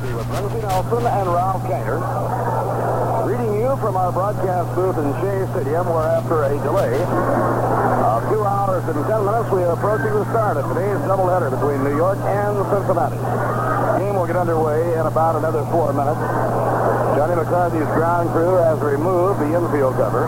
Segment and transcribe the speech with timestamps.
[0.00, 2.00] Liberty with Lindsey Nelson and Ralph Kiner.
[3.28, 8.40] Reading you from our broadcast booth in Shea Stadium, where after a delay of two
[8.40, 12.16] hours and ten minutes, we are approaching the start of today's doubleheader between New York
[12.16, 13.20] and Cincinnati.
[13.20, 16.20] The game will get underway in about another four minutes.
[17.20, 20.24] Johnny McCarthy's ground crew has removed the infield cover.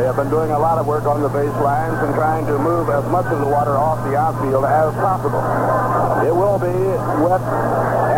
[0.00, 2.88] They have been doing a lot of work on the baselines and trying to move
[2.88, 5.44] as much of the water off the outfield as possible.
[6.26, 6.74] It will be
[7.22, 7.42] wet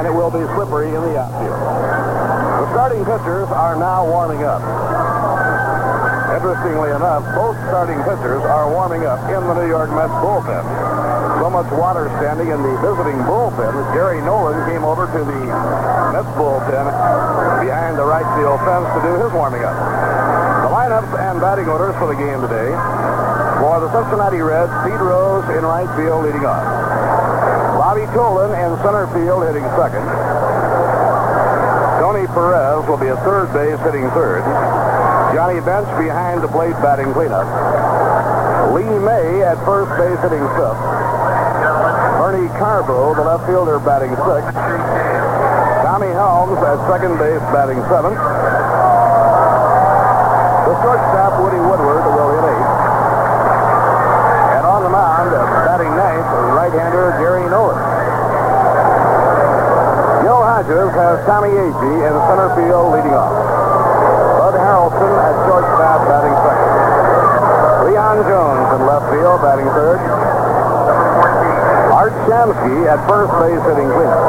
[0.01, 1.61] and it will be slippery in the outfield.
[1.61, 4.65] The starting pitchers are now warming up.
[6.33, 10.65] Interestingly enough, both starting pitchers are warming up in the New York Mets bullpen.
[11.43, 15.43] So much water standing in the visiting bullpen that Gary Nolan came over to the
[16.17, 16.89] Mets bullpen
[17.61, 19.77] behind the right field fence to do his warming up.
[20.65, 22.73] The lineups and batting orders for the game today.
[23.61, 26.80] For the Cincinnati Reds, Pete Rose in right field leading off.
[27.91, 30.07] Bobby Tolan in center field hitting second.
[31.99, 34.47] Tony Perez will be at third base hitting third.
[35.35, 37.51] Johnny Bench behind the plate batting cleanup.
[38.71, 40.79] Lee May at first base hitting fifth.
[42.23, 44.55] Bernie Carbo, the left fielder, batting sixth.
[45.83, 48.23] Tommy Helms at second base batting seventh.
[50.63, 52.71] The shortstop, Woody Woodward, will hit eighth.
[54.55, 55.35] And on the mound,
[55.67, 57.80] batting ninth, right-hander Gary Nolan.
[60.61, 63.33] Hodges has Tommy Agee in center field leading off.
[63.33, 66.69] Bud Harrelson at shortstop batting second.
[67.81, 69.97] Cleon Jones in left field batting third.
[71.97, 74.21] Art Shamsky at first base hitting cleanup.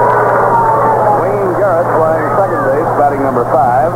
[1.20, 3.92] Wayne Garrett playing second base batting number five.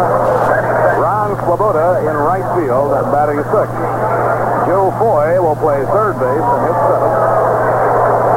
[0.99, 3.79] Ron Swoboda in right field batting sixth.
[4.67, 7.15] Joe Foy will play third base and hit seventh.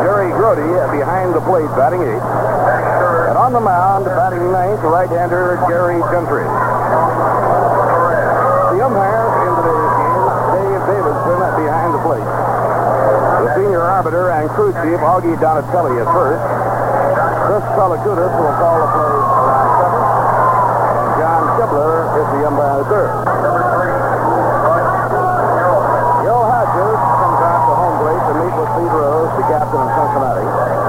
[0.07, 0.63] Jerry Grote
[0.95, 2.58] behind the plate batting eighth.
[3.49, 6.45] On the mound, batting ninth, right-hander Gary Gentry.
[8.77, 10.21] The umpire in today's game,
[10.53, 12.29] Dave Davidson behind the plate.
[12.29, 16.45] The senior arbiter and crew chief, Augie Donatelli at first.
[17.49, 20.05] Chris Pelekoudas will call the plays around second.
[20.93, 23.17] And John Kibler is the umpire third.
[26.21, 29.89] Gil Hodges comes out to home plate to meet with Pete Rose, the captain of
[29.97, 30.88] Cincinnati.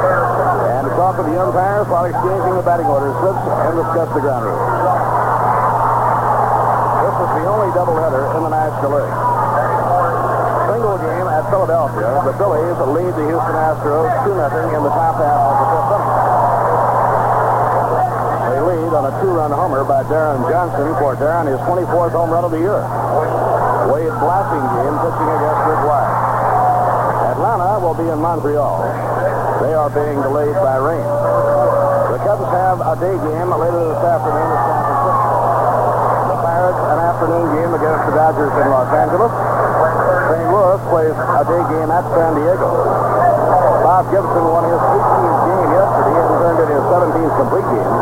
[0.99, 4.67] Talk with the umpires while exchanging the batting order slips and discuss the ground rules.
[6.99, 9.15] This is the only doubleheader in the National League.
[10.67, 12.19] Single game at Philadelphia.
[12.27, 16.11] The Phillies lead the Houston Astros 2-0 in the top half of the fifth inning.
[18.51, 22.43] They lead on a two-run homer by Deron Johnson for Deron his 24th home run
[22.43, 22.83] of the year.
[23.87, 26.19] Wade Blasingame pitching against Rick Wise.
[27.39, 29.08] Atlanta will be in Montreal.
[29.59, 31.03] They are being delayed by rain.
[31.03, 35.31] The Cubs have a day game later this afternoon in San Francisco.
[36.31, 39.33] The Pirates an afternoon game against the Dodgers in Los Angeles.
[40.31, 40.47] St.
[40.47, 42.71] Louis plays a day game at San Diego.
[43.83, 47.95] Bob Gibson won his 18th game yesterday and turned in his 17th complete game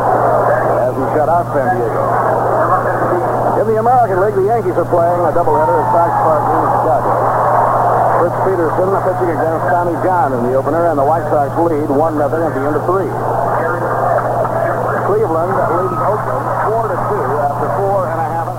[0.78, 2.02] as he shut out San Diego.
[3.58, 7.47] In the American League, the Yankees are playing a doubleheader at Sox Park in Chicago.
[8.18, 12.18] Fritz Peterson pitching against Tommy John in the opener, and the White Sox lead 1-0
[12.18, 13.14] at the end of three.
[15.06, 17.14] Cleveland leading Oakland 4 to 2
[17.46, 18.50] after four and a half.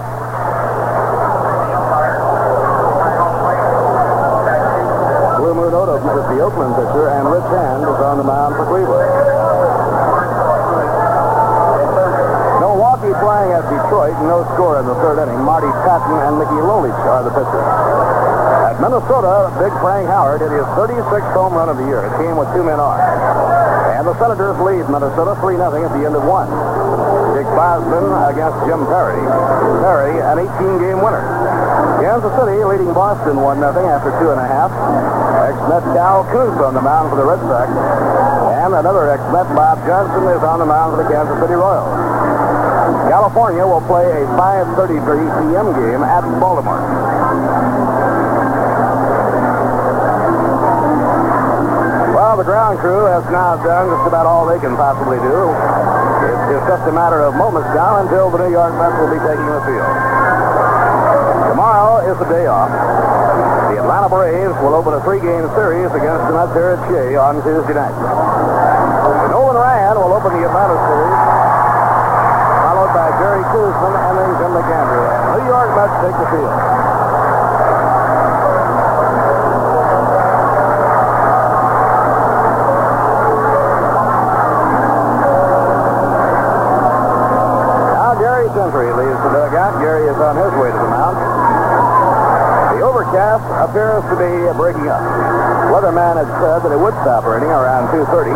[5.42, 8.64] Blue Moon Odom is the Oakland pitcher, and Rich Hand is on the mound for
[8.70, 9.10] Cleveland.
[12.62, 15.42] Milwaukee playing at Detroit, no score in the third inning.
[15.42, 18.57] Marty Pattin and Mickey Lolich are the pitchers.
[18.78, 22.06] Minnesota, Big Frank Howard hit his 36th home run of the year.
[22.06, 22.94] It came with two men on.
[23.98, 26.46] And the Senators lead Minnesota 3-0 at the end of one.
[27.34, 29.18] Dick Bosman against Jim Perry.
[29.82, 31.26] Perry, an 18-game winner.
[31.98, 34.70] Kansas City leading Boston 1-0 after two and a half.
[34.70, 37.66] Ex-Met Cal Koonce on the mound for the Red Sox.
[38.62, 41.90] And another ex-Met, Bob Johnson, is on the mound for the Kansas City Royals.
[43.10, 45.02] California will play a 5.33
[45.50, 45.74] p.m.
[45.74, 46.78] game at Baltimore.
[52.28, 55.48] Well, the ground crew has now done just about all they can possibly do.
[55.48, 59.48] It's, just a matter of moments now until the New York Mets will be taking
[59.48, 59.88] the field.
[61.48, 62.68] Tomorrow is the day off.
[63.72, 67.40] The Atlanta Braves will open a three-game series against the Mets here at Shea on
[67.40, 67.96] Tuesday night.
[69.32, 71.20] Nolan Ryan will open the Atlanta series,
[72.60, 75.00] followed by Jerry Koosman and then Jim McAndrew.
[75.32, 76.87] New York Mets take the field.
[93.62, 95.00] Appears to be breaking up.
[95.72, 98.32] Weatherman had said that it would stop raining around 2.30,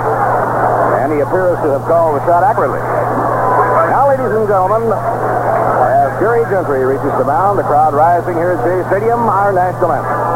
[1.02, 2.81] and he appears to have called the shot accurately.
[3.90, 8.60] Now, ladies and gentlemen, as Gary Gentry reaches the mound, the crowd rising here at
[8.64, 10.31] Shea Stadium, our national anthem.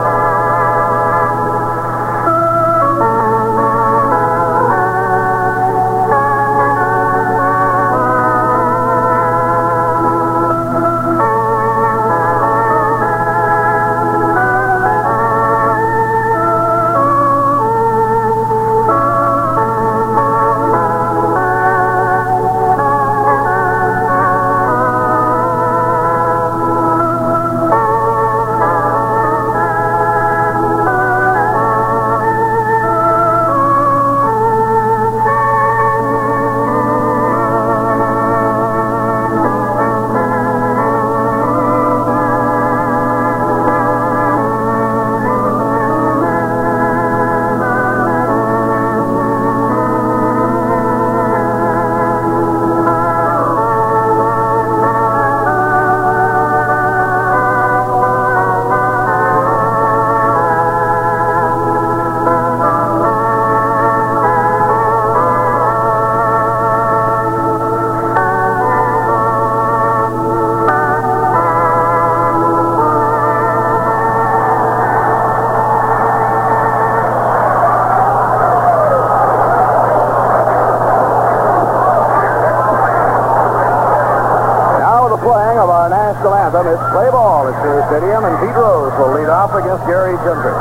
[87.97, 90.53] Stadium, and Pete Rose will lead off against Gary Gentry.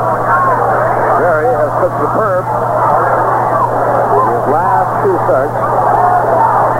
[1.20, 5.52] Gary has pitched superb in his last two starts,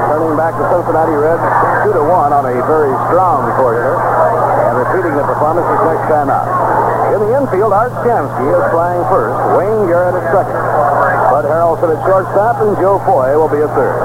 [0.09, 1.43] turning back the Cincinnati Reds
[1.85, 6.31] 2 to 1 on a very strong four-hitter, and repeating the performance his next time
[6.31, 6.47] out.
[7.12, 10.56] In the infield, Art Shamsky is flying first, Wayne Garrett at second.
[11.35, 13.99] Bud Harrelson at shortstop, and Joe Foy will be at third.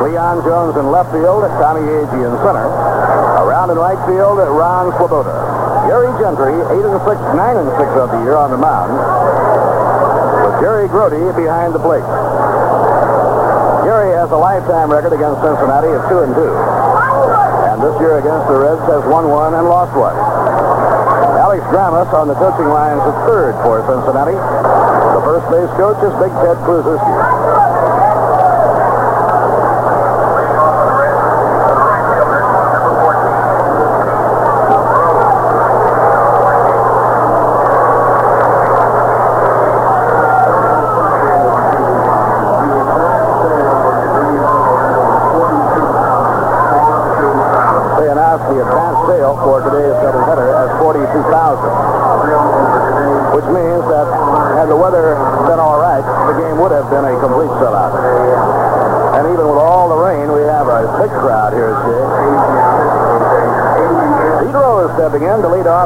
[0.00, 2.83] Cleon Jones in left field, Tommy Agee in center.
[3.54, 5.30] Around in right field, Ron Swoboda.
[5.86, 7.06] Gary Gentry, 8 and 6,
[7.38, 8.90] 9 and 6 of the year on the mound,
[10.42, 12.02] with Jerry Grote behind the plate.
[13.86, 16.42] Gary has a lifetime record against Cincinnati of 2 and 2.
[17.70, 20.18] And this year against the Reds has won one and lost one.
[21.38, 24.34] Alex Grammas on the coaching lines at third for Cincinnati.
[24.34, 27.73] The first base coach is Big Ted Kluszewski.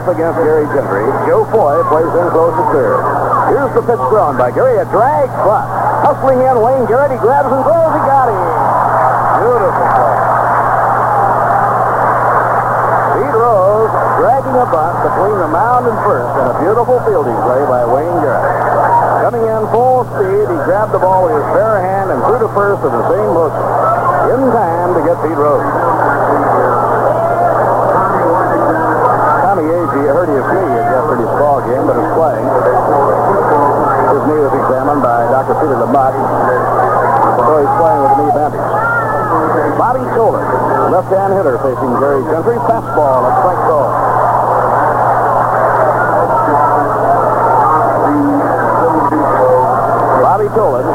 [0.09, 1.05] Against Gary Gentry.
[1.29, 3.01] Joe Foy plays in close to third.
[3.53, 4.81] Here's the pitch thrown by Gary.
[4.81, 5.69] A drag bunt.
[6.05, 7.13] Hustling in Wayne Garrett.
[7.13, 7.93] He grabs and throws.
[7.93, 8.41] He got him.
[9.45, 10.17] Beautiful play.
[13.21, 17.63] Pete Rose dragging a bunt between the mound and first and a beautiful fielding play
[17.69, 18.49] by Wayne Garrett.
[19.29, 22.49] Coming in full speed, he grabbed the ball with his bare hand and threw to
[22.57, 23.61] first in the same motion.
[24.33, 26.08] In time to get Pete Rose.
[29.59, 32.47] His knee at yesterday's ball game, but is playing.
[32.47, 35.59] His knee was examined by Dr.
[35.59, 38.71] Peter LaMotte, so he's playing with a knee bandage.
[39.75, 40.47] Bobby Tolan,
[40.95, 42.55] left-hand hitter facing Gary Gentry.
[42.71, 43.91] Fastball at strike ball.
[50.23, 50.87] Bobby Tolan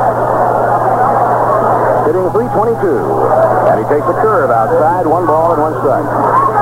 [2.08, 2.96] hitting 322.
[3.68, 6.53] And he takes a curve outside, one ball and one strike.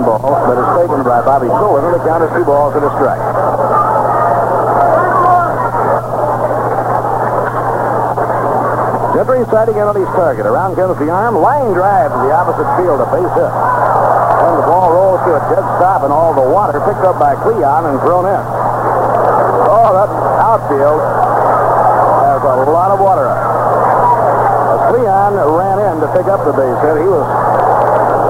[0.00, 2.84] Breaking ball that is taken by Bobby Tolan, and the count is two balls and
[2.84, 3.20] a strike.
[9.14, 10.46] Gentry sighting in on his target.
[10.46, 11.36] Around comes the arm.
[11.36, 13.52] Line drive to the opposite field, a base hit.
[14.40, 17.36] And the ball rolls to a dead stop, and all the water picked up by
[17.44, 18.42] Cleon and thrown in.
[19.68, 20.08] Oh, that
[20.40, 21.00] outfield
[22.24, 23.48] has a lot of water on it.
[24.70, 27.26] As Cleon ran in to pick up the base hit, he was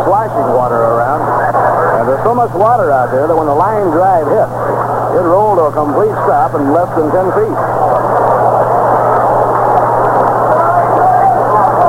[0.04, 1.39] slashing water around.
[2.10, 4.50] There's so much water out there that when the line drive hit,
[5.14, 7.54] it rolled to a complete stop in less than 10 feet.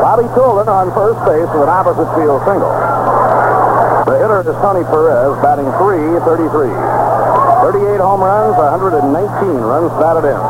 [0.06, 2.70] Bobby Tolan on first base with an opposite field single.
[4.06, 6.70] The hitter is Tony Perez, batting 333.
[6.70, 10.42] 38 home runs, 119 runs batted in.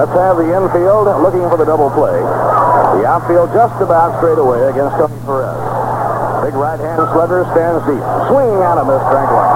[0.00, 2.24] Let's have the infield looking for the double play.
[2.96, 5.65] The outfield just about straight away against Tony Perez.
[6.46, 7.98] Big right-hand slugger stands deep.
[8.30, 9.50] Swing out of miss, one.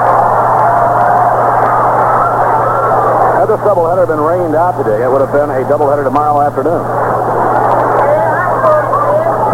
[3.39, 6.83] Had this doubleheader been rained out today, it would have been a doubleheader tomorrow afternoon.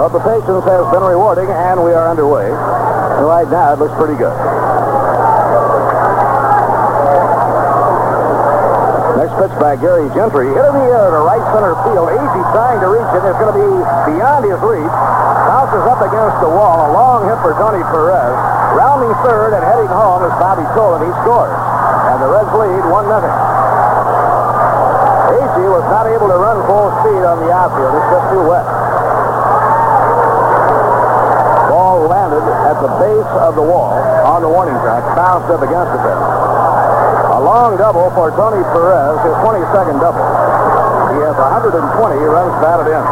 [0.01, 2.49] But the patience has been rewarding, and we are underway.
[2.49, 4.33] And right now, it looks pretty good.
[9.27, 10.47] Next pitch by Gary Gentry.
[10.55, 12.15] Hit in the air to right center field.
[12.15, 13.27] Easy trying to reach it.
[13.27, 13.75] It's going to be
[14.15, 14.95] beyond his reach.
[15.51, 16.87] Bounces up against the wall.
[16.87, 18.39] A long hit for Tony Perez.
[18.79, 21.03] Rounding third and heading home is Bobby Tolan.
[21.03, 21.51] He scores.
[22.07, 23.19] And the Reds lead 1 0.
[25.43, 27.99] Agee was not able to run full speed on the outfield.
[27.99, 28.63] It's just too wet.
[31.67, 33.91] Ball landed at the base of the wall
[34.23, 36.36] on the warning track, bounced up against the fence.
[37.37, 40.25] A long double for Tony Perez, his 22nd double.
[41.13, 41.85] He has 120
[42.33, 43.05] runs batted in.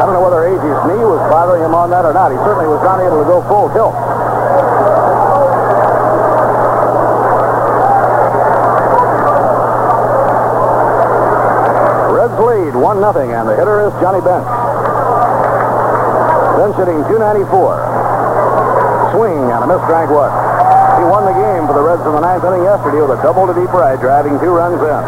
[0.00, 2.32] I don't know whether Agee's knee was bothering him on that or not.
[2.32, 3.92] He certainly was not able to go full tilt.
[12.16, 14.48] Reds lead 1 0, and the hitter is Johnny Bench.
[16.56, 17.52] Bench hitting 294.
[19.12, 20.41] Swing and a miss strike one.
[20.98, 23.48] He won the game for the Reds in the ninth inning yesterday with a double
[23.48, 25.02] to deep right, driving two runs in.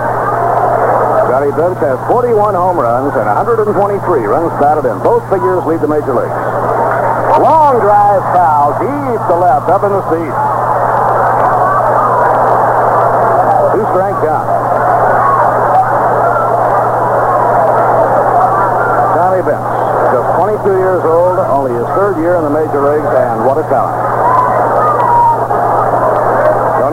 [1.29, 3.75] Johnny Bench has 41 home runs and 123
[4.25, 4.97] runs batted in.
[5.03, 6.39] Both figures lead the major leagues.
[7.43, 10.41] Long drive foul, deep to left, up in the seats.
[13.75, 14.47] Two strike count.
[19.19, 19.69] Johnny Bench,
[20.15, 23.67] just 22 years old, only his third year in the major leagues, and what a
[23.67, 24.34] talent.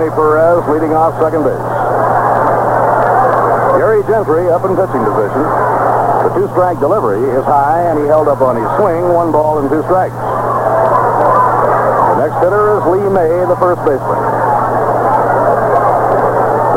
[0.02, 1.62] Tony Perez leading off second base.
[3.78, 5.46] Gary Gentry up in pitching position.
[6.26, 9.70] The two-strike delivery is high, and he held up on his swing, one ball and
[9.70, 10.18] two strikes.
[10.18, 14.18] The next hitter is Lee May, the first baseman.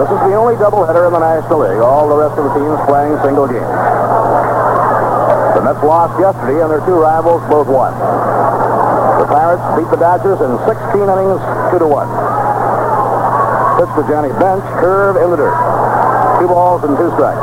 [0.05, 1.81] This is the only doubleheader in the National League.
[1.81, 3.73] All the rest of the teams playing single games.
[5.57, 7.97] The Mets lost yesterday, and their two rivals both won.
[9.17, 11.41] The Pirates beat the Dodgers in 16 innings,
[11.73, 12.34] 2 to 1.
[13.75, 15.59] Pitch to Johnny Bench, curve in the dirt.
[16.39, 17.43] Two balls and two strikes.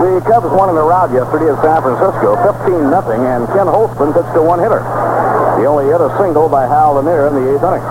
[0.00, 4.16] The Cubs won in a rout yesterday at San Francisco, 15 nothing, and Ken Holtzman
[4.16, 4.80] pitched a one-hitter.
[5.60, 7.84] He only hit a single by Hal Lanier in the eighth inning.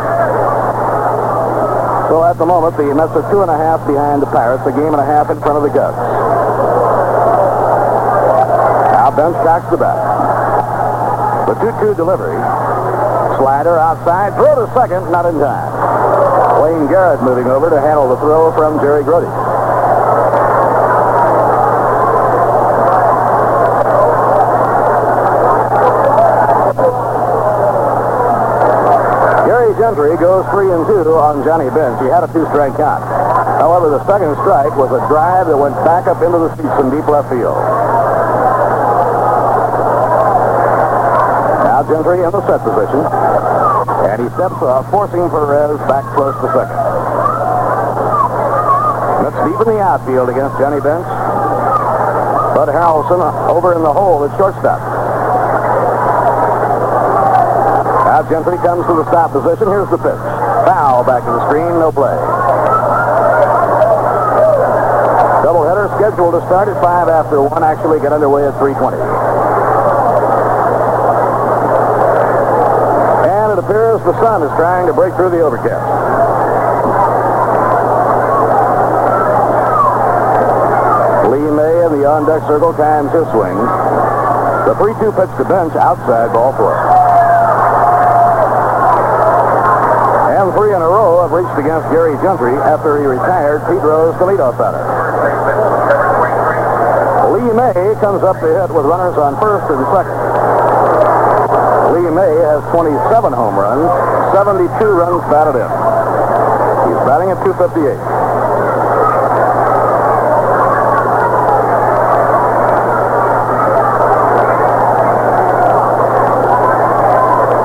[2.10, 4.74] So at the moment, the Mets are two and a half behind the Pirates, a
[4.74, 5.98] game and a half in front of the Cubs.
[8.90, 9.98] Now Bench cocks the bat.
[11.46, 12.42] The 2-2 delivery.
[13.38, 15.69] Slider outside, throw to second, not in time.
[16.60, 19.24] Wayne Garrett moving over to handle the throw from Jerry Grote.
[29.48, 31.96] Gary Gentry goes three and two on Johnny Bench.
[32.04, 33.08] He had a two-strike count.
[33.64, 36.92] However, the second strike was a drive that went back up into the seats in
[36.92, 37.56] deep left field.
[41.64, 43.49] Now Gentry in the set position.
[44.00, 46.80] And he steps off, forcing Perez back close to second.
[49.28, 51.04] That's deep in the outfield against Johnny Bench.
[52.56, 54.80] Bud Harrelson uh, over in the hole at shortstop.
[58.08, 59.68] Now Gentry comes to the stop position.
[59.68, 60.24] Here's the pitch.
[60.64, 62.16] Foul back to the screen, no play.
[65.44, 69.19] Doubleheader scheduled to start at 5 after 1, actually get underway at 320.
[73.50, 75.82] It appears the sun is trying to break through the overcast.
[81.34, 83.58] Lee May in the on-deck circle times his swing.
[84.70, 86.78] The 3-2 pitch to bench outside ball four.
[90.38, 94.14] And three in a row have reached against Gary Gentry after he retired Pete Rose,
[94.22, 94.86] the leadoff batter.
[97.34, 100.29] Lee May comes up to hit with runners on first and second.
[101.90, 103.90] Lee May has 27 home runs,
[104.30, 105.70] 72 runs batted in.
[106.86, 107.98] He's batting at 258.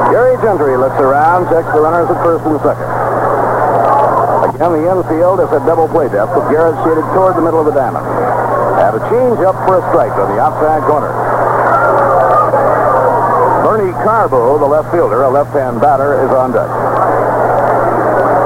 [0.08, 2.88] Gary Gentry looks around, checks the runners at first and second.
[4.56, 7.66] Again, the infield is at double play depth with Garrett shaded toward the middle of
[7.66, 8.06] the diamond.
[8.80, 11.23] Have a change up for a strike on the outside corner.
[13.64, 16.68] Bernie Carbo, the left fielder, a left-hand batter, is on deck.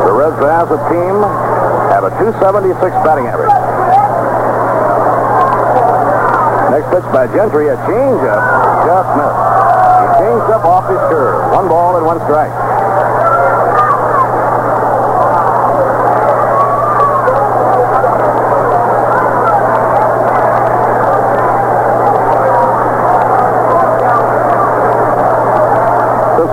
[0.06, 1.18] The Reds as a team
[1.90, 3.50] have a 276 batting average.
[6.70, 8.42] Next pitch by Gentry, a changeup,
[8.86, 9.42] just missed.
[9.98, 11.50] He changed up off his curve.
[11.50, 12.54] One ball and one strike.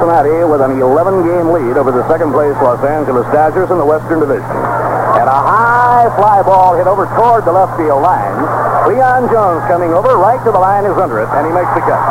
[0.06, 4.46] Cincinnati with an 11-game lead over the second-place Los Angeles Dodgers in the Western Division.
[5.18, 8.38] And a high fly ball hit over toward the left field line.
[8.86, 11.82] Cleon Jones coming over right to the line is under it, and he makes the
[11.82, 12.06] catch.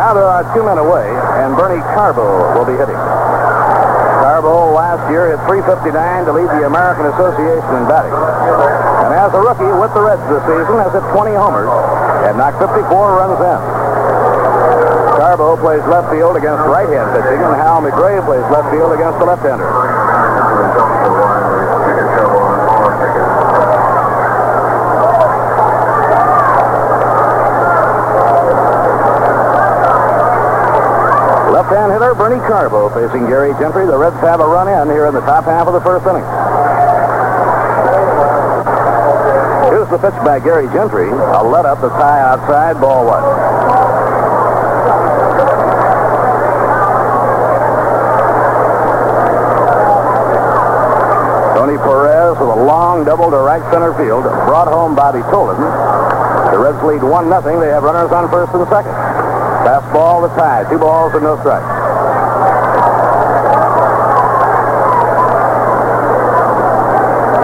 [0.00, 1.12] Now there are two men away,
[1.44, 2.96] and Bernie Carbo will be hitting.
[2.96, 5.92] Carbo last year hit 359
[6.24, 8.16] to lead the American Association in batting.
[9.04, 11.68] And as a rookie with the Reds this season, has hit 20 homers
[12.24, 13.81] and knocked 54 runs in.
[15.32, 19.24] Carbo plays left field against right-hand pitching, and Hal McRae plays left field against the
[19.24, 19.64] left-hander.
[31.52, 33.86] Left-hand hitter Bernie Carbo facing Gary Gentry.
[33.86, 36.24] The Reds have a run in here in the top half of the first inning.
[39.72, 41.08] Here's the pitch by Gary Gentry.
[41.08, 43.71] A let up that's high outside, ball one.
[51.56, 55.56] Tony Perez with a long double to right center field, brought home Bobby Tolan.
[56.50, 57.60] The Reds lead 1 nothing.
[57.60, 58.92] They have runners on first and second.
[59.64, 60.68] Fastball the tie.
[60.68, 61.64] Two balls and no strikes.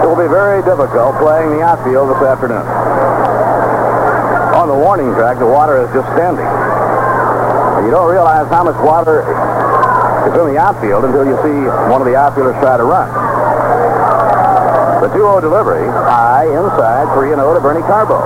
[0.03, 2.67] It will be very difficult playing the outfield this afternoon.
[4.59, 6.45] On the warning track, the water is just standing.
[7.85, 9.23] You don't realize how much water
[10.27, 11.57] is in the outfield until you see
[11.89, 13.07] one of the outfielders try to run.
[15.01, 18.19] The 2-0 delivery, high, inside, 3-0 to Bernie Carbo.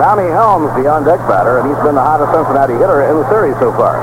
[0.00, 3.58] Tommy Helms, the on-deck batter, and he's been the hottest Cincinnati hitter in the series
[3.58, 3.98] so far.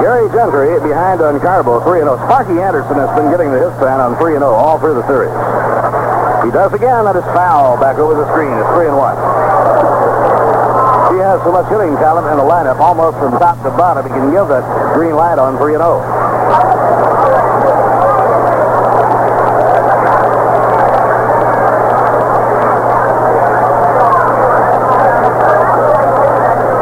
[0.00, 2.16] Gary Gentry behind on Carbo, 3-0.
[2.24, 5.59] Sparky Anderson has been getting the hit on 3-0 all through the series.
[6.44, 8.56] He does again, that is foul back over the screen.
[8.56, 9.14] It's 3 and 1.
[11.12, 14.10] He has so much hitting talent in the lineup, almost from top to bottom, he
[14.10, 14.64] can give that
[14.96, 16.00] green light on 3 and 0.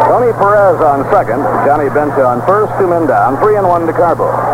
[0.06, 3.92] Tony Perez on second, Johnny Bencha on first, two men down, three and one to
[3.92, 4.47] Carbo.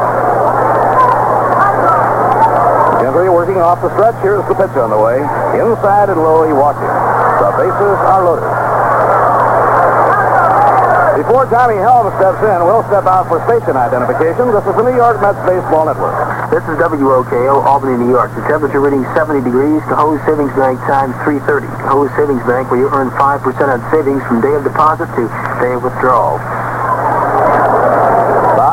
[3.05, 4.17] Gentry working off the stretch.
[4.25, 5.21] Here's the pitch on the way.
[5.61, 6.89] Inside and low, he walked it.
[6.89, 8.49] The bases are loaded.
[11.21, 14.49] Before Tommy Helm steps in, we'll step out for station identification.
[14.57, 16.17] This is the New York Mets Baseball Network.
[16.49, 18.33] This is WOKO, Albany, New York.
[18.41, 19.85] The temperature reading 70 degrees.
[19.85, 21.69] Cohoes Savings Bank times 330.
[21.85, 25.29] Cohoes Savings Bank, where you earn 5% on savings from day of deposit to
[25.61, 26.41] day of withdrawal.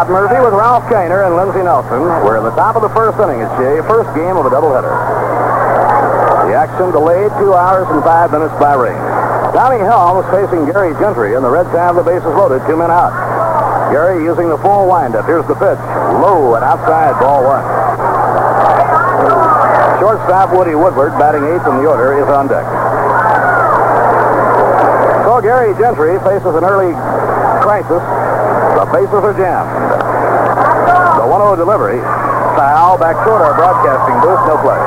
[0.01, 2.01] Bob Murphy with Ralph Kiner and Lindsey Nelson.
[2.25, 3.85] We're in the top of the first inning at Shea.
[3.85, 4.89] First game of a doubleheader.
[6.49, 8.97] The action delayed two hours and five minutes by rain.
[9.53, 13.13] Tommy Helms facing Gary Gentry, and the Reds have the bases loaded, two men out.
[13.93, 15.29] Gary using the full windup.
[15.29, 15.77] Here's the pitch.
[16.17, 17.61] Low and outside, ball one.
[20.01, 22.65] Shortstop Woody Woodward, batting eighth in the order, is on deck.
[25.29, 26.89] So Gary Gentry faces an early
[27.61, 28.01] crisis.
[28.81, 29.80] The bases are jammed.
[30.71, 31.99] The 1-0 delivery.
[32.55, 34.39] Foul back toward our broadcasting booth.
[34.47, 34.79] No play.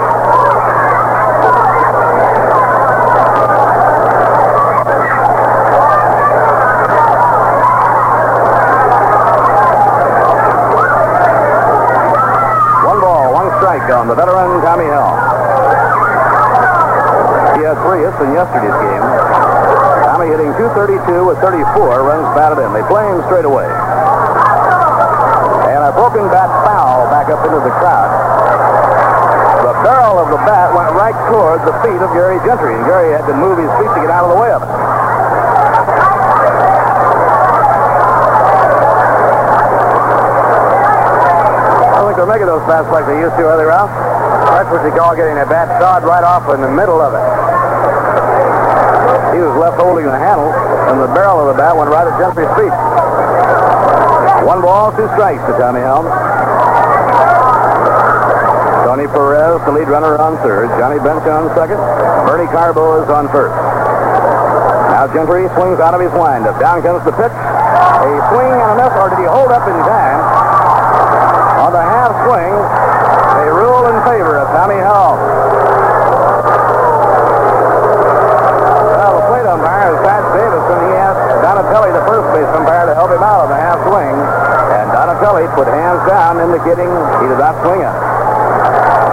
[12.85, 15.19] One ball, one strike on the veteran Tommy Helm.
[17.59, 19.05] He had three hits in yesterday's game.
[20.05, 22.73] Tommy hitting 232 with 34 runs batted in.
[22.73, 23.74] They play him straight away.
[26.15, 28.07] And bat foul back up into the crowd.
[29.67, 33.11] The barrel of the bat went right toward the feet of Gary Gentry, and Gary
[33.11, 34.71] had to move his feet to get out of the way of it.
[41.99, 43.91] I think they're making those bats like they used to, are they, Ralph?
[44.55, 47.27] That's what you call getting a bat sawed right off in the middle of it.
[49.35, 50.55] He was left holding the handle,
[50.95, 53.04] and the barrel of the bat went right at Gentry's feet.
[54.45, 56.13] One ball, two strikes to Tommy Helms.
[58.85, 60.69] Tony Perez, the lead runner on third.
[60.77, 61.81] Johnny Bench on second.
[62.29, 63.57] Bernie Carbo is on first.
[64.93, 66.61] Now Gentry swings out of his windup.
[66.61, 67.33] Down comes the pitch.
[67.33, 70.21] A swing and a miss, or did he hold up in time?
[71.65, 72.53] On the half swing,
[73.41, 75.25] they rule in favor of Tommy Helms.
[78.93, 80.79] Well, the plate umpire is Pat Davison.
[80.85, 84.17] He asked Donatelli, the first base umpire, to help him out on the half swing.
[84.17, 86.89] And Donatelli put hands down, indicating
[87.21, 87.93] he did not swing it.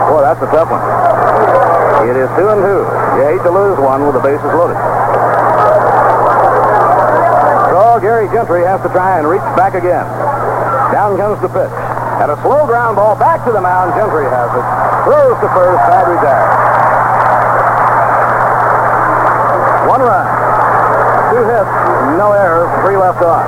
[0.07, 0.79] Boy, that's a tough one.
[2.07, 2.87] It is two and two.
[3.19, 4.79] You hate to lose one with the bases loaded.
[7.67, 10.07] So Gary Gentry has to try and reach back again.
[10.95, 11.75] Down comes the pitch.
[12.23, 13.91] And a slow ground ball back to the mound.
[13.99, 14.63] Gentry has it.
[15.03, 15.83] Throws to first.
[15.83, 16.51] Bad retired.
[19.91, 20.27] One run.
[21.35, 21.80] Two hits.
[22.17, 22.71] No errors.
[22.83, 23.43] Three left on.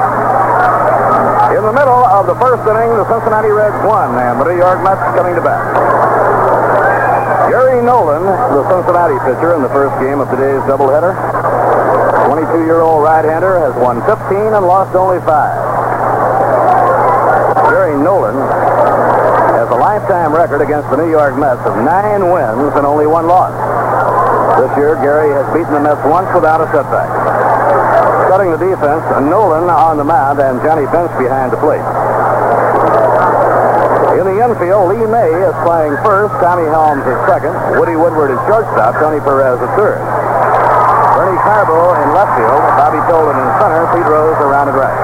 [1.56, 4.82] In the middle of the first inning, the Cincinnati Reds won, and the New York
[4.82, 5.62] Mets coming to bat.
[7.50, 11.14] Gary Nolan, the Cincinnati pitcher in the first game of today's doubleheader,
[12.26, 15.54] 22-year-old right-hander, has won 15 and lost only five.
[17.70, 18.36] Gary Nolan
[19.54, 23.28] has a lifetime record against the New York Mets of nine wins and only one
[23.28, 23.54] loss.
[24.58, 27.23] This year, Gary has beaten the Mets once without a setback.
[28.34, 31.86] Starting the defense, Nolan on the mound and Johnny Bench behind the plate.
[34.18, 38.42] In the infield, Lee May is playing first, Tommy Helms is second, Woody Woodward is
[38.50, 40.02] shortstop, Tony Perez is third.
[41.14, 44.98] Bernie Carbo in left field, Bobby Tolan in center, Pete Rose around at right.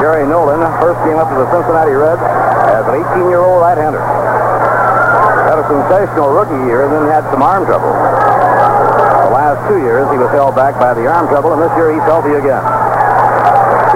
[0.00, 2.24] Gary Nolan first came up to the Cincinnati Reds
[2.72, 4.00] as an 18-year-old right-hander.
[5.52, 7.92] Had a sensational rookie year, and then had some arm trouble.
[9.24, 11.96] The last two years, he was held back by the arm trouble, and this year
[11.96, 12.60] he's healthy again.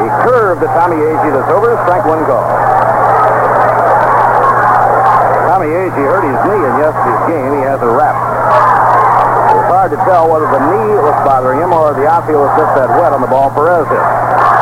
[0.00, 2.46] He curved to Tommy Agee that's over, strike one call.
[5.52, 7.50] Tommy Agee hurt his knee in yesterday's game.
[7.60, 8.16] He has a wrap.
[9.52, 12.72] It's hard to tell whether the knee was bothering him or the outfield was just
[12.78, 14.00] that wet on the ball Perez hit.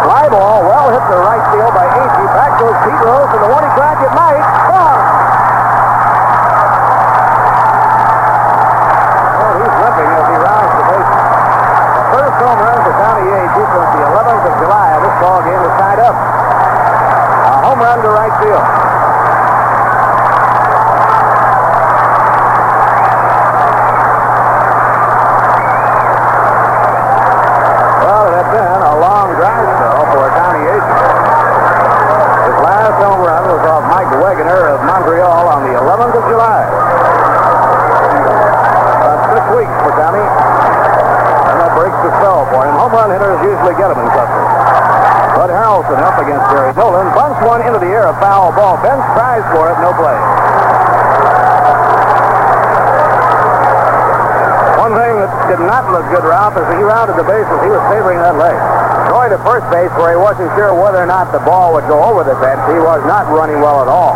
[0.03, 2.27] Fly ball, well hit to right field by Agee.
[2.35, 4.41] Back goes Pete Rose, and the warning track it might.
[4.73, 5.05] Gone.
[9.37, 11.23] Well, he's limping as he rounds the bases.
[11.93, 14.89] The first home run for Tommy Agee since the 11th of July.
[14.97, 16.17] This ball game is tied up.
[16.17, 18.65] A home run to right field.
[28.07, 30.97] Well, it had been a long dry spell for Tommy Agee.
[32.47, 36.63] His last home run was off Mike Wegener of Montreal on the 11th of July.
[39.01, 40.23] About six weeks for Tommy.
[40.23, 41.73] And that
[42.51, 42.75] for him.
[42.79, 44.45] Home run hitters usually get him in Custer.
[45.37, 47.11] Bud Harrelson up against Gary Nolan.
[47.13, 48.81] Bunts one into the air, a foul ball.
[48.81, 50.17] Bench tries for it, no play.
[54.87, 57.59] One thing that did not look good, Ralph, is he rounded the bases.
[57.67, 58.55] He was favoring that leg.
[59.11, 61.99] Going to first base where he wasn't sure whether or not the ball would go
[62.07, 62.63] over the fence.
[62.71, 64.15] He was not running well at all.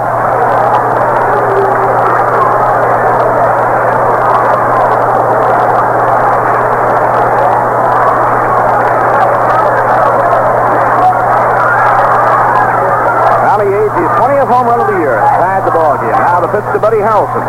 [13.51, 16.15] Tommy Agee's 20th home run of the year tied the ball game.
[16.15, 17.45] Now the pitch to Buddy Harrelson.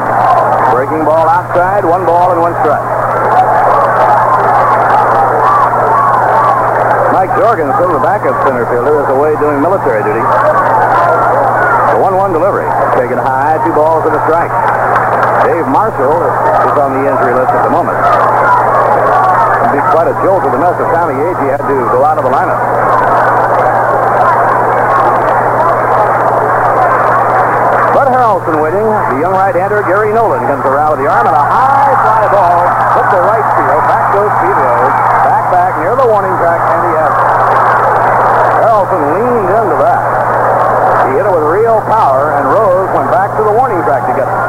[0.76, 2.84] Breaking ball outside, one ball and one strike.
[7.16, 10.20] Mike Jorgensen, the backup center fielder, is away doing military duty.
[11.96, 12.68] The 1-1 delivery.
[13.00, 14.52] Taken high, two balls and a strike.
[15.48, 16.12] Dave Marshall
[16.68, 17.96] is on the injury list at the moment.
[17.96, 22.20] It'd be quite a jolt to the mess if Tommy Agee had to go out
[22.20, 23.01] of the lineup.
[28.12, 28.84] Harrelson waiting.
[28.84, 32.60] The young right-hander Gary Nolan comes around with the arm and a high fly ball
[33.00, 33.82] hit the right field.
[33.88, 34.96] Back goes Pete Rose.
[35.24, 37.14] Back back near the warning track, and he has.
[38.60, 40.04] Harrelson leaned into that.
[41.08, 44.14] He hit it with real power, and Rose went back to the warning track to
[44.14, 44.40] get it.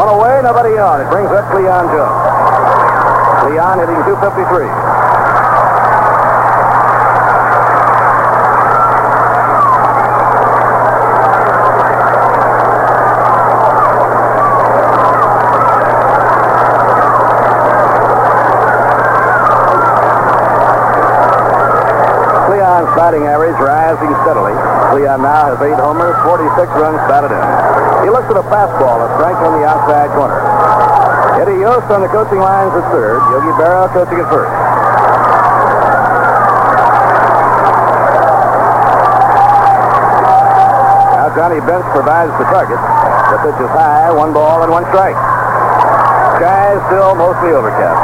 [0.00, 1.04] One away, nobody on.
[1.04, 2.24] It brings up Cleon Jones.
[3.44, 4.83] Cleon hitting 253.
[23.04, 24.56] Batting average rising steadily.
[24.88, 27.44] Cleon now has eight homers, 46 runs batted in.
[28.00, 30.40] He looks at a fastball, a strike on the outside corner.
[31.36, 33.20] Eddie Yost on the coaching lines at third.
[33.28, 34.48] Yogi Berra coaching at first.
[41.12, 42.80] Now Johnny Bench provides the target.
[42.80, 45.20] The pitch is high, one ball and one strike.
[46.40, 48.00] Sky is still mostly overcast.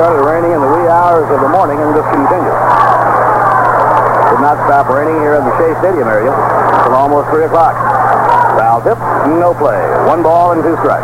[0.00, 2.79] Started raining in the wee hours of the morning and just continued.
[4.30, 7.74] Did not stop raining here in the Shea Stadium area until almost 3 o'clock.
[8.54, 9.82] Foul tip, no play.
[10.06, 11.02] One ball and two strikes.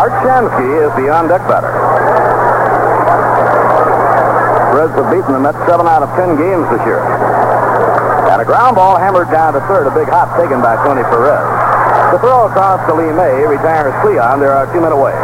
[0.00, 1.68] Art Shamsky is the on-deck batter.
[4.74, 7.47] Reds have beaten the Mets seven out of ten games this year.
[8.28, 11.48] And a ground ball hammered down to third, a big hop taken by Tony Perez.
[12.12, 14.36] The throw across to Lee May retires Cleon.
[14.36, 15.16] There are two men away.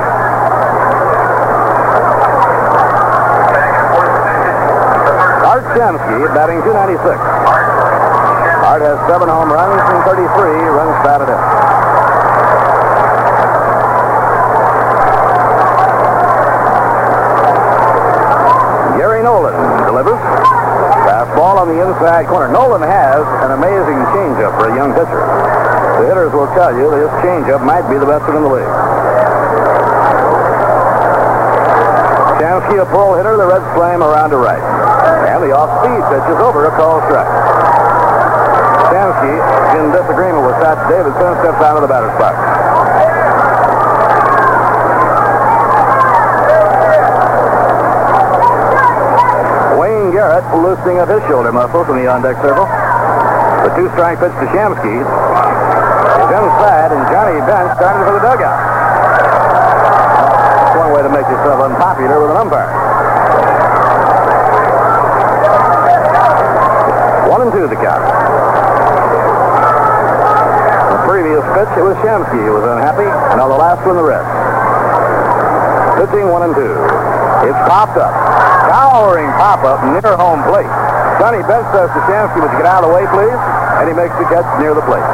[5.45, 7.05] Art Shamsky batting 296.
[8.65, 10.25] Art has seven home runs and 33
[10.73, 11.41] runs batted in.
[18.97, 19.53] Gary Nolan
[19.85, 20.17] delivers.
[22.05, 22.53] Corner.
[22.53, 25.25] Nolan has an amazing changeup for a young pitcher.
[26.05, 28.53] The hitters will tell you this his changeup might be the best one in the
[28.61, 28.75] league.
[32.37, 34.61] Shamsky, a pull hitter, the Reds play him around to right.
[35.33, 37.33] And the off-speed pitch is over, a call strike.
[38.93, 39.41] Shamsky,
[39.81, 42.37] in disagreement with Satch Davidson, steps out of the batter's box.
[50.35, 52.67] Wayne Garrett loosening of his shoulder muscles in the on-deck circle.
[52.67, 55.07] The two-strike pitch to Shamsky is
[56.27, 58.59] inside, and Johnny Bench starting for the dugout.
[60.59, 62.67] That's one way to make yourself unpopular with an umpire.
[67.31, 68.03] One and two the count.
[70.91, 74.27] The previous pitch, it was Shamsky who was unhappy, on the last one, the Reds.
[76.03, 76.75] Pitching one and two.
[77.47, 78.54] It's popped up.
[78.75, 80.67] Towering pop-up near home plate.
[81.23, 83.39] Johnny Bench says to Shamsky, would you get out of the way, please?
[83.79, 85.07] And he makes the catch near the plate.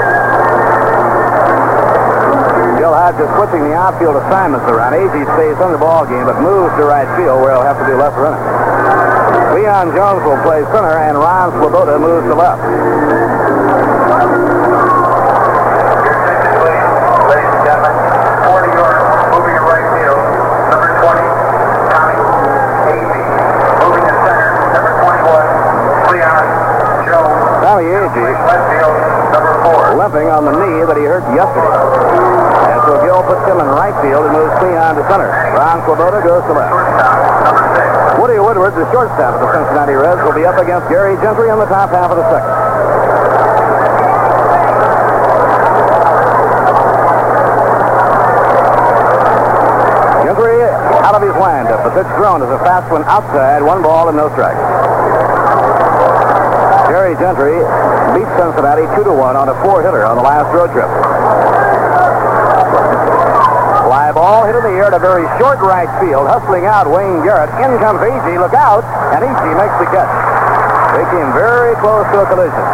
[2.82, 4.98] Gil Hodges switching the outfield assignments around.
[4.98, 7.86] Agee stays in the ball game, but moves to right field where he'll have to
[7.86, 8.55] do less running.
[9.52, 12.62] Cleon Jones will play center, and Ron Swoboda moves to left.
[17.26, 17.96] Ladies and gentlemen,
[18.46, 18.74] for New
[19.32, 20.22] moving to right field,
[20.70, 21.20] number 20,
[21.92, 22.16] Tommy
[22.90, 23.26] Agee.
[23.82, 26.46] Moving to center, number 21, Leon
[27.06, 27.42] Jones.
[27.62, 28.96] Tommy Agee Left field,
[29.34, 29.98] number 4.
[29.98, 31.82] limping on the knee that he hurt yesterday.
[32.70, 35.30] And so Gil puts him in right field and moves Cleon to center.
[35.58, 37.25] Ron Swoboda goes to left.
[37.46, 38.22] Shortstop, number 6.
[38.22, 41.60] Woody Woodward, the shortstop of the Cincinnati Reds, will be up against Gary Gentry in
[41.60, 42.50] the top half of the second.
[50.26, 50.58] Gentry
[51.06, 51.86] out of his windup.
[51.86, 54.58] The pitch thrown is a fast one outside, one ball and no strikes.
[56.90, 57.62] Gary Gentry
[58.18, 60.90] beat Cincinnati 2 to 1 on a four hitter on the last road trip.
[63.96, 67.48] Fly ball hit in the air to very short right field, hustling out Wayne Garrett.
[67.64, 68.84] In comes Agee, look out,
[69.16, 70.12] and Agee makes the catch.
[71.00, 72.66] They came very close to a collision.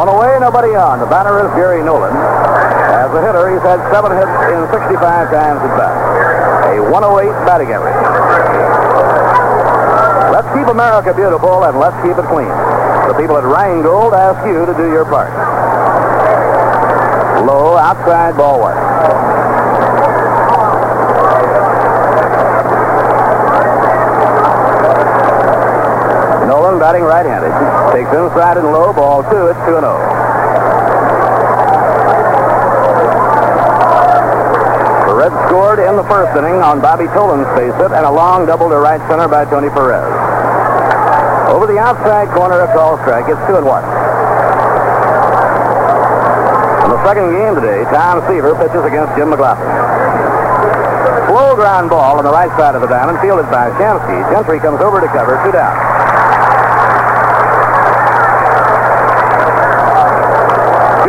[0.00, 1.04] One away, nobody on.
[1.04, 2.16] The batter is Gary Nolan.
[2.16, 5.92] As a hitter, he's had seven hits in 65 times at bat.
[6.72, 8.00] A 108 batting average.
[10.32, 12.48] Let's keep America beautiful and let's keep it clean.
[12.48, 15.55] The people at Rheingold ask you to do your part.
[17.44, 18.76] Low outside ball one.
[26.48, 27.52] Nolan batting right-handed.
[27.92, 29.48] Takes inside and low ball two.
[29.48, 29.98] It's 2 and 0.
[35.16, 38.68] Reds scored in the first inning on Bobby Tolan's base hit and a long double
[38.68, 40.06] to right center by Tony Perez.
[41.50, 43.28] Over the outside corner, a call strike.
[43.28, 43.84] It's two and one.
[46.86, 49.66] In the second game today, Tom Seaver pitches against Jim McGlothlin.
[51.26, 54.22] Slow ground ball on the right side of the diamond, fielded by Shamsky.
[54.30, 55.74] Gentry comes over to cover, two down.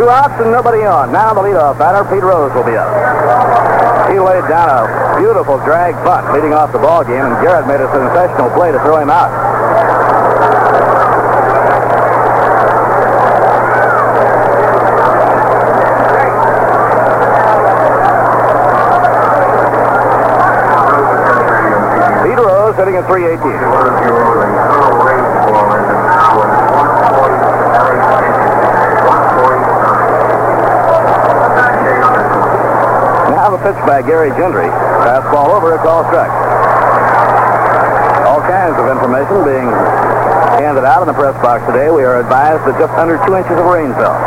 [0.02, 1.12] Two outs and nobody on.
[1.14, 2.90] Now the leadoff batter, Pete Rose, will be up.
[4.10, 7.82] He laid down a beautiful drag bunt leading off the ball game, and Garrett made
[7.82, 9.30] a sensational play to throw him out.
[22.24, 22.97] Pete Rose hitting at 318.
[33.32, 34.68] Now the pitch by Gary Gentry.
[35.08, 36.36] Fastball over, a call strike.
[38.28, 39.72] All kinds of information being
[40.60, 41.88] handed out in the press box today.
[41.90, 44.20] We are advised that just under two inches of rain fell.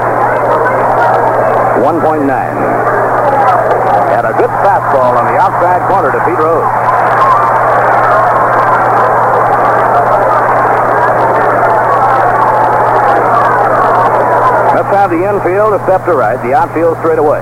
[1.85, 2.25] 1.9.
[4.17, 6.65] And a good fastball on the outside corner to Pete Rose.
[15.01, 17.41] Have the infield a step to right, the outfield straight away.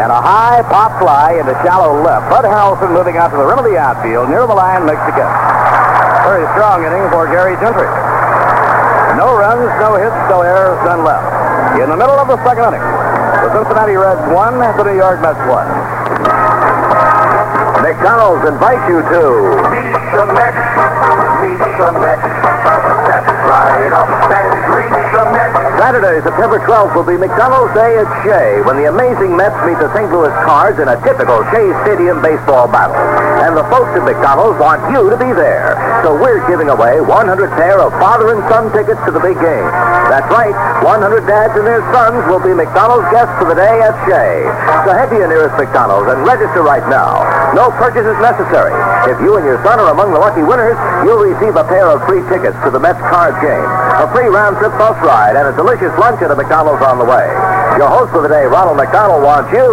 [0.00, 2.32] And a high pop fly into shallow left.
[2.32, 5.12] Bud Harrelson moving out to the rim of the outfield, near the line, makes the
[5.12, 5.28] catch.
[6.24, 7.84] Very strong inning for Gary Gentry.
[9.20, 11.28] No runs, no hits, no errors, none left.
[11.84, 15.36] In the middle of the second inning, the Cincinnati Reds won, the New York Mets
[15.44, 15.68] won.
[17.84, 19.20] McDonald's invites you to
[19.68, 20.64] Meet the Mets.
[21.44, 22.24] Meet the Mets.
[23.04, 25.65] That's right up and greet the Mets.
[25.76, 29.92] Saturday, September 12th will be McDonald's Day at Shea when the amazing Mets meet the
[29.92, 30.08] St.
[30.08, 32.96] Louis Cards in a typical Shea Stadium baseball battle.
[33.44, 35.76] And the folks at McDonald's want you to be there.
[36.00, 37.12] So we're giving away 100
[37.60, 39.68] pair of father and son tickets to the big game.
[40.08, 43.92] That's right, 100 dads and their sons will be McDonald's guests for the day at
[44.08, 44.48] Shea.
[44.88, 47.20] So head to your nearest McDonald's and register right now.
[47.52, 48.72] No purchase is necessary.
[49.12, 52.00] If you and your son are among the lucky winners, you'll receive a pair of
[52.08, 53.68] free tickets to the Mets Cards game,
[54.00, 57.26] a free round-trip bus ride, and a delicious lunch at a McDonald's on the way.
[57.76, 59.66] Your host for the day, Ronald McDonald, wants you.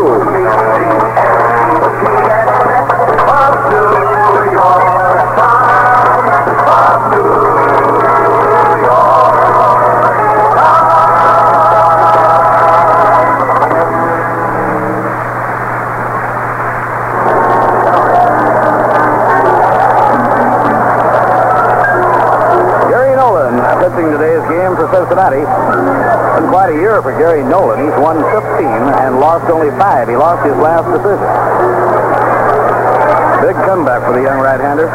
[26.73, 27.79] Year for Gary Nolan.
[27.85, 30.09] He's won 15 and lost only five.
[30.09, 31.29] He lost his last decision.
[33.45, 34.89] Big comeback for the young right-hander.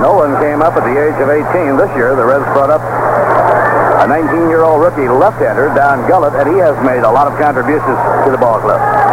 [0.00, 2.16] Nolan came up at the age of 18 this year.
[2.16, 7.10] The Reds brought up a 19-year-old rookie left-hander, Don Gullett, and he has made a
[7.10, 9.11] lot of contributions to the ball club.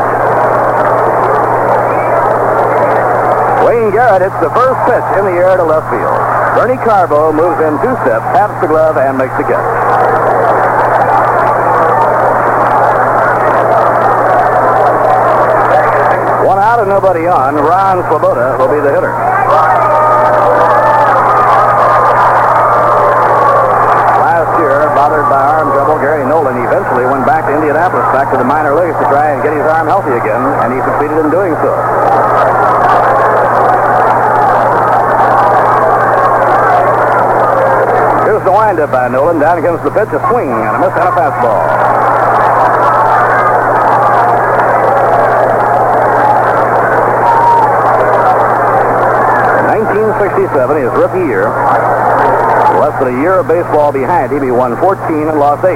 [3.65, 6.15] Wayne Garrett hits the first pitch in the air to left field.
[6.56, 9.67] Bernie Carbo moves in two steps, taps the glove, and makes the catch.
[16.48, 17.56] One out and nobody on.
[17.56, 19.12] Ron Swoboda will be the hitter.
[24.24, 28.38] Last year, bothered by arm trouble, Gary Nolan eventually went back to Indianapolis, back to
[28.38, 31.30] the minor leagues to try and get his arm healthy again, and he succeeded in
[31.30, 31.76] doing so.
[38.39, 39.37] The windup by Nolan.
[39.39, 41.59] Down comes the pitch, a swing, and a miss and a fastball.
[49.59, 51.51] In 1967, his rookie year,
[52.79, 55.75] less than a year of baseball behind him, he won 14 and lost 8.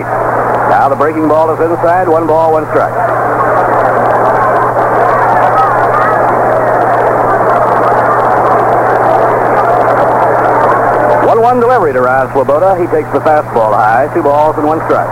[0.72, 3.23] Now the breaking ball is inside, one ball, one strike.
[11.44, 12.80] One-one delivery to Ron Swoboda.
[12.80, 15.12] He takes the fastball high, two balls and one strike.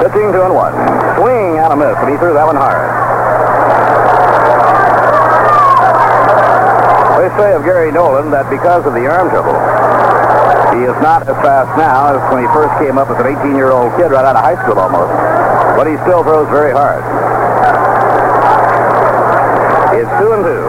[0.00, 0.72] Pitching two and one.
[1.20, 2.88] Swing and a miss, and he threw that one hard.
[7.20, 9.59] They say of Gary Nolan that because of the arm trouble,
[10.76, 13.90] he is not as fast now as when he first came up as an 18-year-old
[13.98, 15.10] kid right out of high school almost.
[15.74, 17.02] But he still throws very hard.
[19.98, 20.62] It's two and two.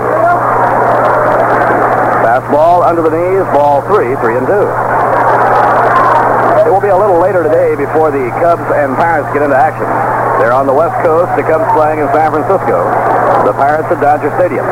[2.26, 4.66] Fastball under the knees, ball three, three and two.
[6.66, 9.86] It will be a little later today before the Cubs and Pirates get into action.
[10.42, 12.90] They're on the West Coast, the Cubs playing in San Francisco,
[13.46, 14.66] the Pirates at Dodger Stadium.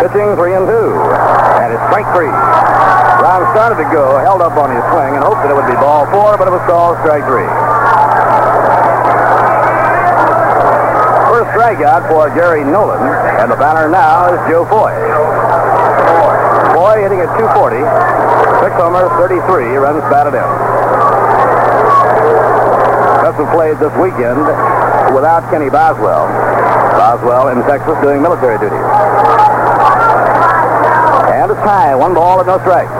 [0.00, 0.96] Pitching three and two.
[1.60, 2.32] And it's strike three.
[2.32, 5.76] Ron started to go, held up on his swing, and hoped that it would be
[5.76, 7.44] ball four, but it was called strike three.
[11.28, 13.04] First strikeout for Gary Nolan,
[13.44, 14.96] and the batter now is Joe Foy.
[16.72, 17.84] Foy hitting at 240,
[18.64, 20.48] six homers, 33 runs batted in.
[23.28, 24.40] Have played this weekend
[25.12, 26.28] without Kenny Boswell.
[26.96, 28.76] Boswell in Texas doing military duty.
[31.50, 32.92] And it's high, one ball and no strikes.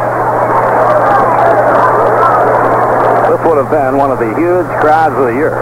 [3.31, 5.55] This would have been one of the huge crowds of the year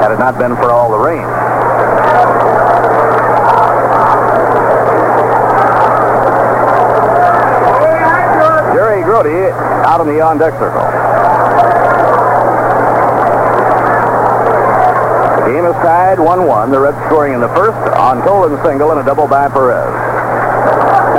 [0.00, 1.28] had it not been for all the rain.
[8.72, 9.52] Jerry Grote
[9.84, 10.80] out in the on-deck circle.
[15.44, 16.70] The game is tied 1-1.
[16.70, 19.97] The Reds scoring in the first on Tolan's single and a double by Perez.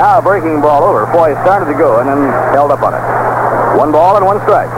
[0.00, 1.04] Now breaking ball over.
[1.12, 3.04] Foy started to go and then held up on it.
[3.76, 4.72] One ball and one strike.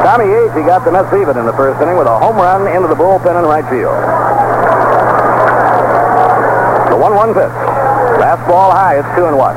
[0.00, 2.64] Tommy Yates, he got the Mets even in the first inning with a home run
[2.64, 3.92] into the bullpen in right field.
[6.88, 7.52] The 1-1 pitch.
[8.16, 9.52] Fastball high, it's 2 and 1.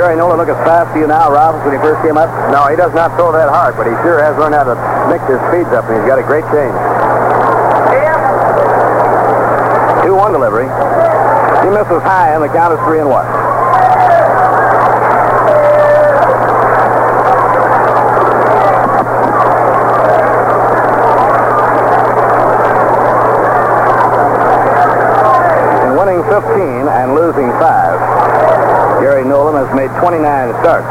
[0.00, 2.32] Gary Nolan look as fast to you now, Rob, when he first came up?
[2.48, 4.80] No, he does not throw that hard, but he sure has learned how to
[5.12, 6.95] mix his speeds up, and he's got a great change.
[10.06, 10.70] 2-1 delivery.
[11.66, 13.26] He misses high, and the count is 3 and 1.
[25.82, 30.22] In winning 15 and losing 5, Gary Nolan has made 29
[30.62, 30.86] starts.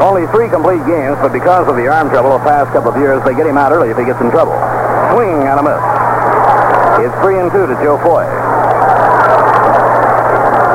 [0.00, 3.22] Only three complete games, but because of the arm trouble the past couple of years,
[3.28, 4.56] they get him out early if he gets in trouble.
[5.12, 5.89] Swing and a miss.
[7.00, 8.28] It's 3 and 2 to Joe Foy.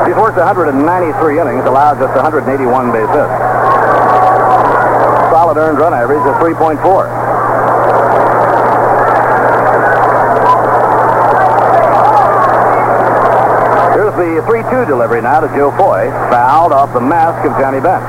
[0.09, 0.73] He's worked 193
[1.39, 3.35] innings, allowed just 181 base hits.
[5.29, 6.81] Solid earned run average of 3.4.
[13.93, 18.01] Here's the 3-2 delivery now to Joe Foy, fouled off the mask of Johnny Bench.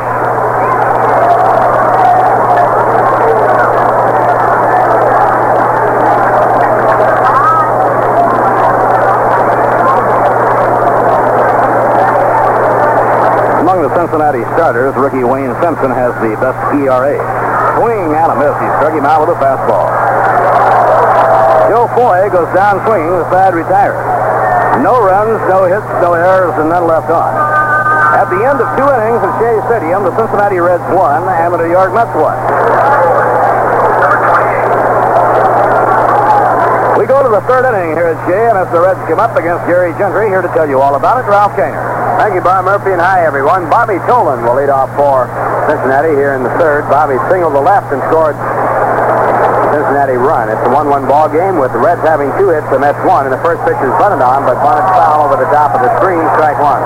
[13.87, 17.14] The Cincinnati starters, rookie Wayne Simpson has the best ERA.
[17.78, 18.51] Swing and a miss.
[18.59, 19.87] He struck him out with a fastball.
[21.70, 23.14] Joe Foy goes down swinging.
[23.14, 23.95] The side retires.
[24.82, 27.30] No runs, no hits, no errors, and none left on.
[28.18, 31.62] At the end of two innings at Shea Stadium, the Cincinnati Reds won and the
[31.62, 32.34] New York Mets won.
[36.99, 39.39] We go to the third inning here at Shea, and as the Reds come up
[39.39, 41.95] against Gary Gentry, here to tell you all about it, Ralph Kiner.
[42.17, 43.69] Thank you, Bob Murphy, and hi, everyone.
[43.69, 45.29] Bobby Tolan will lead off for
[45.69, 46.89] Cincinnati here in the third.
[46.89, 48.33] Bobby singled the left and scored
[49.69, 50.49] Cincinnati run.
[50.49, 53.37] It's a 1-1 ball game with the Reds having two hits, the Mets one, and
[53.37, 56.25] the first pitch is bunted on, but bunted foul over the top of the screen,
[56.41, 56.81] strike one.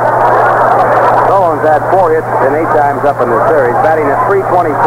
[1.31, 4.83] Tolan's had four hits and eight times up in this series, batting at 324.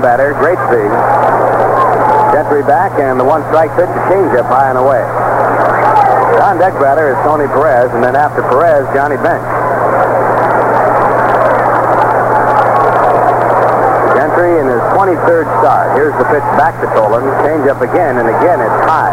[0.00, 0.90] Tolan, batter, great speed.
[2.32, 5.04] Gentry back, and the one strike pitch, a changeup high and away.
[6.40, 9.44] On deck batter is Tony Perez, and then after Perez, Johnny Bench.
[14.16, 15.92] Gentry in his 23rd start.
[15.96, 17.22] Here's the pitch back to Tolan.
[17.44, 19.12] Change up again, and again it's high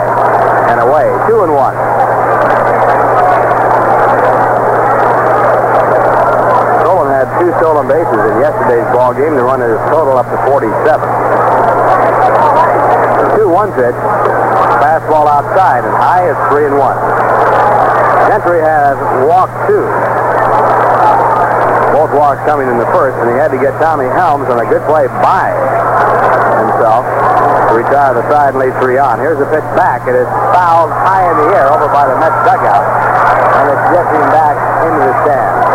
[0.72, 1.12] and away.
[1.28, 1.76] Two and one.
[6.88, 9.36] Tolan had two stolen bases in yesterday's ball game.
[9.36, 10.72] The run is total up to 47.
[10.72, 10.88] 2-1
[13.76, 13.92] pitch.
[14.80, 18.32] Fastball outside and high is 3 and 1.
[18.32, 18.96] Gentry has
[19.28, 19.84] walked two.
[21.92, 24.68] Both walks coming in the first, and he had to get Tommy Helms on a
[24.72, 25.52] good play by
[26.72, 27.04] himself
[27.76, 29.20] retire the side and lead three on.
[29.20, 30.08] Here's a pitch back.
[30.08, 30.24] It is
[30.56, 32.88] fouled high in the air over by the Mets dugout,
[33.60, 34.56] and it's drifting back
[34.88, 35.67] into the stand.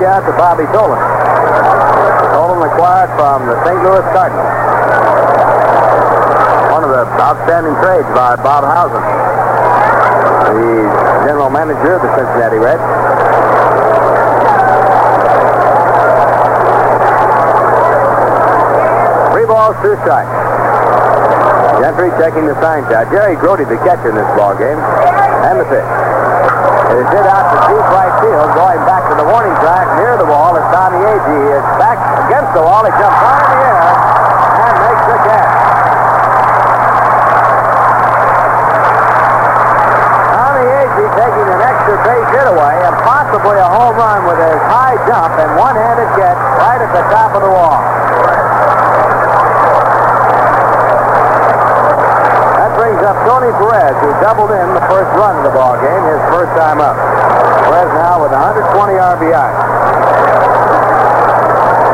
[0.00, 0.96] A to Bobby Tolan.
[2.32, 3.76] Tolan acquired from the St.
[3.84, 4.48] Louis Cardinals.
[6.72, 9.04] One of the outstanding trades by Bob Howsam,
[10.48, 10.88] the
[11.28, 12.80] general manager of the Cincinnati Reds.
[19.36, 20.32] Three balls, two strikes.
[21.84, 23.12] Gentry checking the sign out.
[23.12, 26.21] Jerry Grote, the catcher in this ball game, and the pitch.
[26.92, 30.28] Is hit out to deep right field, going back to the warning track near the
[30.28, 30.52] wall.
[30.52, 31.96] As Tommy Agee is back
[32.28, 32.84] against the wall.
[32.84, 33.80] He jumps high in the air
[34.60, 35.56] and makes the catch.
[40.36, 44.60] Tommy Agee taking an extra base hit away and possibly a home run with his
[44.68, 47.80] high jump and one-handed catch right at the top of the wall.
[52.60, 56.02] That brings up Tony Perez, who doubled in the first run of the ball game,
[56.10, 56.98] his first time up.
[57.70, 59.50] Perez now with 120 RBI.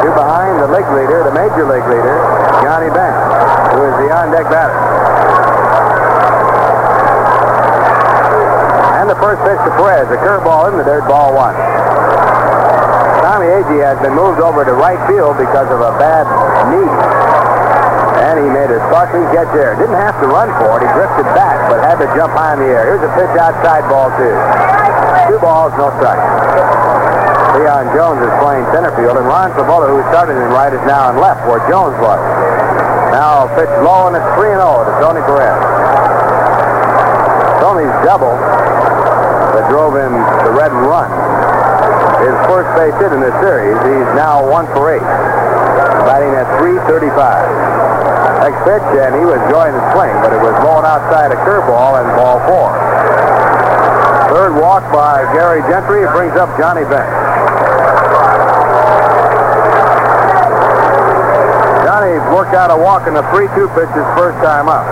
[0.01, 2.17] Two behind the league leader, the major league leader,
[2.65, 3.19] Johnny Bench,
[3.77, 4.79] who is the on-deck batter.
[8.97, 11.55] And the first pitch to Perez, a curveball in the dirt, ball one.
[13.21, 16.25] Tommy Agee has been moved over to right field because of a bad
[16.73, 17.38] knee.
[18.19, 19.79] And he made a sparkling catch there.
[19.79, 20.87] Didn't have to run for it.
[20.87, 22.91] He drifted back, but had to jump high in the air.
[22.91, 24.35] Here's a pitch outside ball two.
[25.31, 26.25] Two balls, no strikes.
[27.55, 31.11] Cleon Jones is playing center field, and Ron Swoboda, who started in right, is now
[31.11, 32.21] in left, where Jones was.
[33.15, 35.59] Now pitch low, and it's 3 0 to Tony Perez.
[37.59, 38.35] Tony's double
[39.59, 40.15] that drove him
[40.47, 41.11] the red and run.
[42.23, 43.75] His first base hit in this series.
[43.83, 45.03] He's now one for eight,
[46.05, 47.15] batting at 335.
[48.43, 52.01] Next pitch, and he was enjoying the swing, but it was blown outside a curveball
[52.01, 52.71] and ball four.
[54.35, 56.07] Third walk by Gary Gentry.
[56.15, 57.11] Brings up Johnny Bench.
[61.85, 64.87] Johnny worked out a walk in the 3-2 pitch his first time up.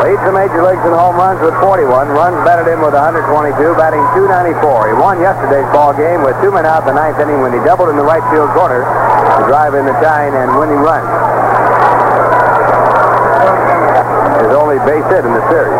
[0.00, 1.84] Leads the major leagues in home runs with 41.
[2.16, 4.56] Runs batted in with 122, batting 294.
[4.88, 7.60] He won yesterday's ball game with two men out in the ninth inning when he
[7.68, 11.04] doubled in the right field corner to drive in the tying and winning run.
[14.40, 15.76] His only base hit in the series.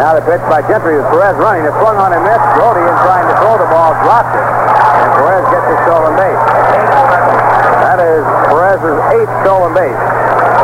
[0.00, 1.68] Now the pitch by Gentry with Perez running.
[1.68, 2.48] It swung on and missed.
[2.56, 4.40] Grote in trying to throw the ball, dropped it.
[4.40, 6.40] And Perez gets the stolen base.
[7.84, 10.00] That is Perez's eighth stolen base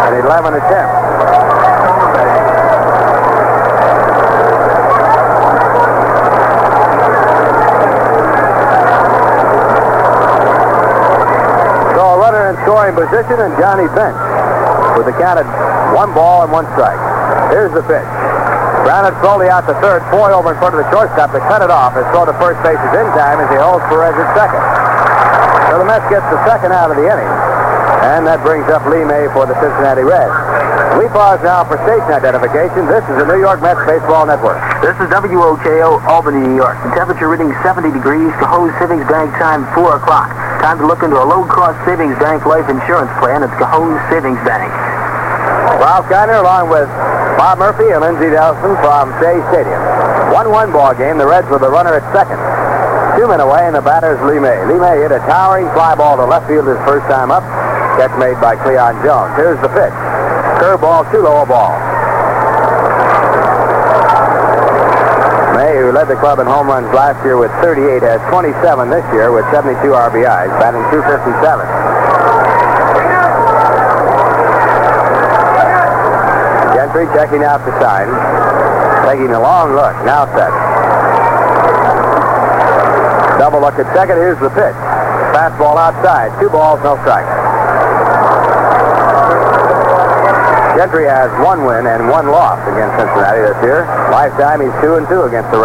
[0.09, 1.13] at 11 attempts.
[11.97, 14.19] So a runner in scoring position and Johnny Bench
[14.99, 15.47] with the count at
[15.95, 16.99] one ball and one strike.
[17.55, 18.11] Here's the pitch.
[18.83, 20.03] Grounded slowly out to third.
[20.11, 21.95] Foy over in front of the shortstop to cut it off.
[21.95, 24.59] His throw to first base is in time as he holds Perez at second.
[25.71, 27.31] So the Mets gets the second out of the inning.
[28.03, 30.35] And that brings up Lee May for the Cincinnati Reds.
[30.99, 32.91] We pause now for station identification.
[32.91, 34.59] This is the New York Mets Baseball Network.
[34.83, 36.83] This is WOKO, Albany, New York.
[36.83, 38.35] The temperature reading 70 degrees.
[38.43, 40.42] Cohoes Savings Bank time 4 o'clock.
[40.63, 43.43] Time to look into a low-cost savings bank life insurance plan.
[43.43, 44.71] It's Cohoes Savings Bank.
[45.83, 46.87] Ralph Kiner along with
[47.35, 49.83] Bob Murphy and Lindsey Nelson from Shea Stadium.
[50.31, 51.19] 1-1 ball game.
[51.19, 52.39] The Reds with the runner at second.
[53.19, 54.55] Two men away, and the batter's Lee May.
[54.71, 57.43] Lee May hit a towering fly ball to left field his first time up.
[57.99, 59.35] Catch made by Cleon Jones.
[59.35, 59.97] Here's the pitch.
[60.63, 61.75] Curveball, too low a ball.
[65.59, 68.55] May, who led the club in home runs last year with 38, has 27
[68.91, 71.11] this year with 72 RBIs, batting 257.
[76.79, 78.07] Gentry checking out the sign,
[79.11, 80.55] taking a long look, now set.
[83.43, 84.79] Double look at second, here's the pitch.
[85.35, 87.27] Fastball outside, two balls, no strikes.
[90.77, 93.85] Gentry has one win and one loss against Cincinnati this year.
[94.11, 95.61] Lifetime, he's two and two against the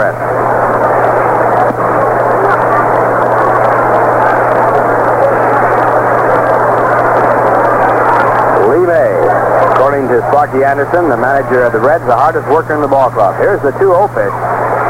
[8.87, 9.11] May,
[9.75, 13.11] according to Sparky Anderson, the manager of the Reds, the hardest worker in the ball
[13.11, 13.35] club.
[13.35, 14.31] Here's the 2-0 pitch.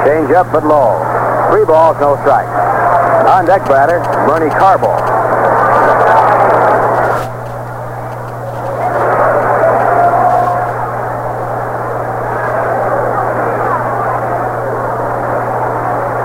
[0.05, 1.01] Change up but low.
[1.49, 2.49] Three balls, no strikes.
[3.26, 3.99] On deck batter,
[4.30, 4.93] Bernie Carbo.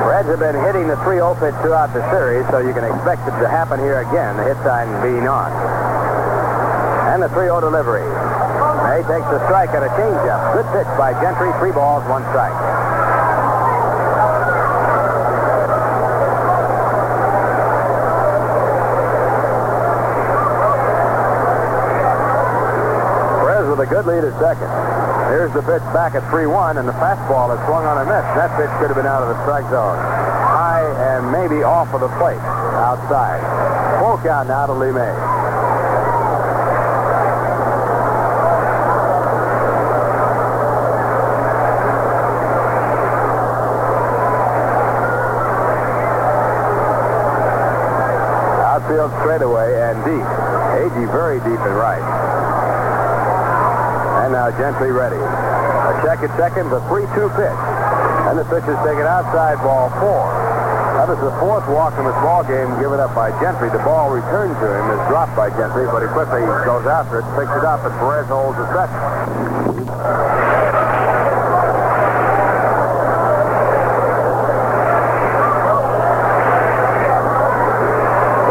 [0.07, 3.35] Reds have been hitting the 3-0 pitch throughout the series, so you can expect it
[3.43, 5.51] to happen here again, the hit sign being on.
[7.11, 8.07] And the 3-0 delivery.
[8.87, 10.55] May takes a strike at a changeup.
[10.55, 11.51] Good pitch by Gentry.
[11.59, 12.55] Three balls, one strike.
[23.43, 24.71] Perez with a good lead at second.
[25.35, 28.25] Here's the pitch back at 3-1, and the fastball is swung on a miss.
[28.37, 29.99] That pitch could have been out of the strike zone.
[30.83, 33.41] And maybe off of the plate, outside.
[34.01, 35.15] Full count now to Lee May.
[48.67, 50.27] Outfield straightaway and deep.
[50.83, 52.03] Agee very deep and right.
[54.25, 55.17] And now Gentry ready.
[55.17, 57.59] A check at second, the 3-2 pitch.
[58.27, 60.42] And the pitch is taken outside ball four.
[60.93, 63.73] That is the fourth walk in this ball game given up by Gentry.
[63.73, 67.27] The ball returned to him is dropped by Gentry, but he quickly goes after it,
[67.35, 69.01] picks it up, and Perez holds the second.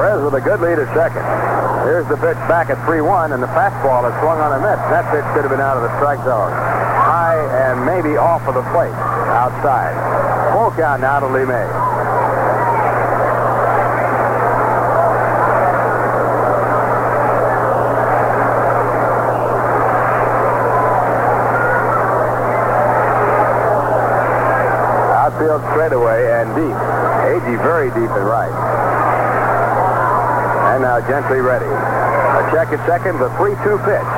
[0.02, 1.24] Perez with a good lead at second.
[1.88, 4.82] Here's the pitch back at 3-1, and the fastball is swung on a miss.
[4.90, 6.52] That pitch could have been out of the strike zone.
[6.52, 7.38] High
[7.70, 8.94] and maybe off of the plate,
[9.30, 9.94] outside.
[10.54, 12.01] Full count now to Lee May.
[25.62, 26.78] Outfield straightaway and deep.
[27.30, 28.54] Agee very deep and right.
[30.74, 31.66] And now Gentry ready.
[31.66, 34.12] A check at second, the 3-2 pitch.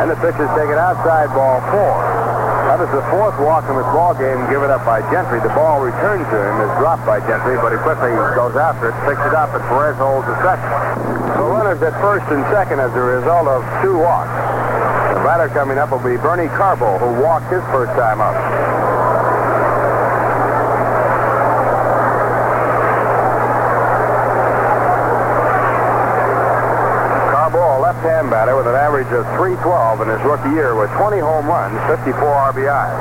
[0.00, 1.96] And the pitch is taken outside ball four.
[2.68, 5.38] That is the fourth walk in this ball game given up by Gentry.
[5.40, 8.96] The ball returned to him is dropped by Gentry, but he quickly goes after it,
[9.06, 10.68] picks it up, and Perez holds the second.
[11.38, 14.32] So runners at first and second as a result of two walks.
[15.14, 18.34] The batter coming up will be Bernie Carbo, who walked his first time up.
[27.30, 27.80] Carbo, a
[28.54, 32.14] left-hand with an average of 312 in his rookie year with 20 home runs, 54
[32.52, 32.98] RBIs.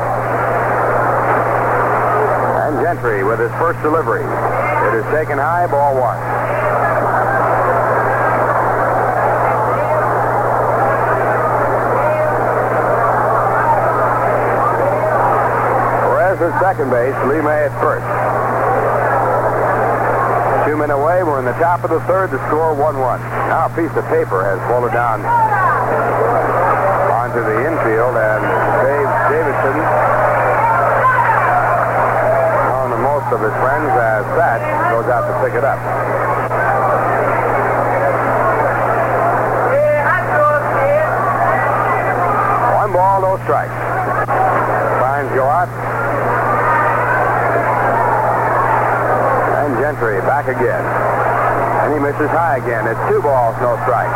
[2.68, 4.24] And Gentry with his first delivery.
[4.24, 6.18] It is taken high, ball one.
[16.04, 18.23] Perez at second base, Lee May at first.
[20.74, 21.22] Men away.
[21.24, 22.32] We're in the top of the third.
[22.32, 23.22] The score 1-1.
[23.48, 25.22] Now a piece of paper has fallen down
[27.14, 28.42] onto the infield, and
[28.84, 29.78] Dave Davidson,
[32.68, 35.80] known to most of his friends as Satch goes out to pick it up.
[42.82, 43.72] One ball, no strikes.
[45.00, 45.70] Signs go out.
[49.64, 50.82] And Back again.
[51.86, 52.88] And he misses high again.
[52.88, 54.10] It's two balls, no strikes.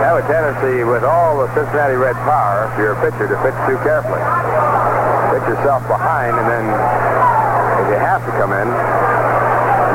[0.00, 3.58] Have a tendency with all the Cincinnati Red power, if you're a pitcher, to pitch
[3.68, 4.24] too carefully.
[5.36, 8.66] Pitch yourself behind, and then if you have to come in,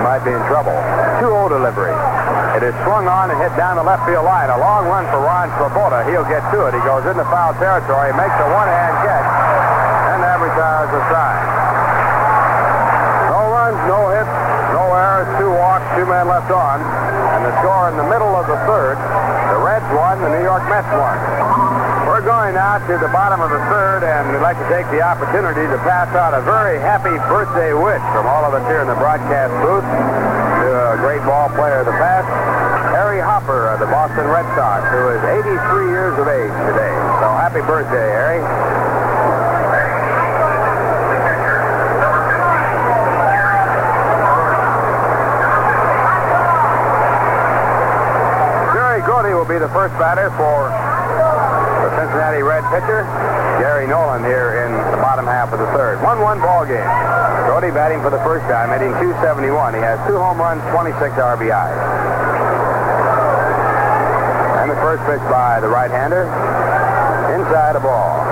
[0.01, 0.73] might be in trouble.
[1.21, 1.93] 2-0 delivery.
[2.57, 4.49] It is swung on and hit down the left field line.
[4.49, 6.03] A long run for Ron Swoboda.
[6.09, 6.75] He'll get to it.
[6.75, 9.29] He goes into foul territory, makes a one-hand catch,
[10.11, 11.41] and that retires the side.
[13.31, 14.35] No runs, no hits,
[14.75, 16.81] no errors, two walks, two men left on.
[17.39, 18.99] And the score in the middle of the third,
[19.53, 21.60] the Reds won, the New York Mets won.
[22.21, 25.01] We're going now to the bottom of the third, and we'd like to take the
[25.01, 28.85] opportunity to pass out a very happy birthday wish from all of us here in
[28.85, 29.81] the broadcast booth
[30.61, 32.29] to a great ball player of the past,
[32.93, 35.49] Harry Hooper of the Boston Red Sox, who is 83
[35.89, 36.93] years of age today.
[37.17, 38.37] So happy birthday, Harry.
[48.77, 50.69] Jerry Grote will be the first batter for
[51.91, 53.03] Cincinnati Red pitcher,
[53.59, 55.99] Gary Nolan, here in the bottom half of the third.
[55.99, 56.87] 1-1 ball game.
[57.51, 59.75] Grote batting for the first time, hitting 271.
[59.75, 61.67] He has two home runs, 26 RBI.
[64.63, 66.31] And the first pitch by the right-hander,
[67.35, 68.23] inside a ball.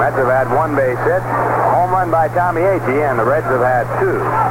[0.00, 1.20] Mets have had one base hit,
[1.76, 4.45] home run by Tommy Agee, and the Reds have had two.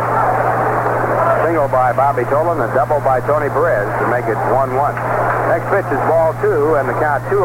[1.56, 4.76] Single by Bobby Tolan, a double by Tony Perez to make it 1-1.
[5.48, 7.40] Next pitch is ball two, and the count 2-0.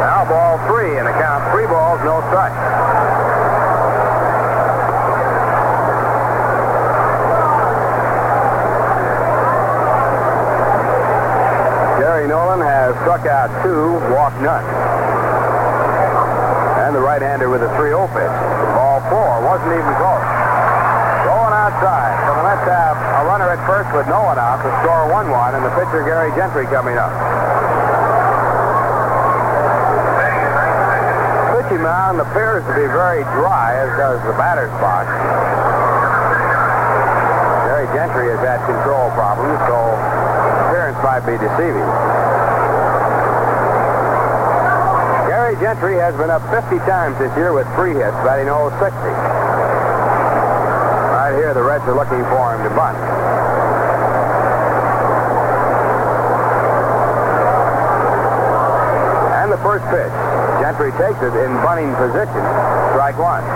[0.00, 2.74] Now ball three, and the count three balls, no strikes.
[12.00, 14.66] Gary Nolan has struck out two, walked none.
[16.82, 18.34] And the right-hander with a 3-0 pitch.
[18.74, 20.26] Ball four, wasn't even close.
[21.22, 22.10] Going outside.
[22.26, 24.66] So the Mets have a runner at first with no one out.
[24.66, 27.14] The score 1-1, and the pitcher Gary Gentry coming up.
[31.54, 35.06] Pitching mound appears to be very dry, as does the batter's box.
[37.70, 39.78] Gary Gentry has had control problems, so
[40.66, 41.86] appearance might be deceiving.
[45.54, 48.90] Gary Gentry has been up 50 times this year with three hits, batting 060.
[51.14, 52.98] Right here, the Reds are looking for him to bunt.
[59.38, 60.10] And the first pitch.
[60.58, 62.42] Gentry takes it in bunting position.
[62.90, 63.46] Strike one.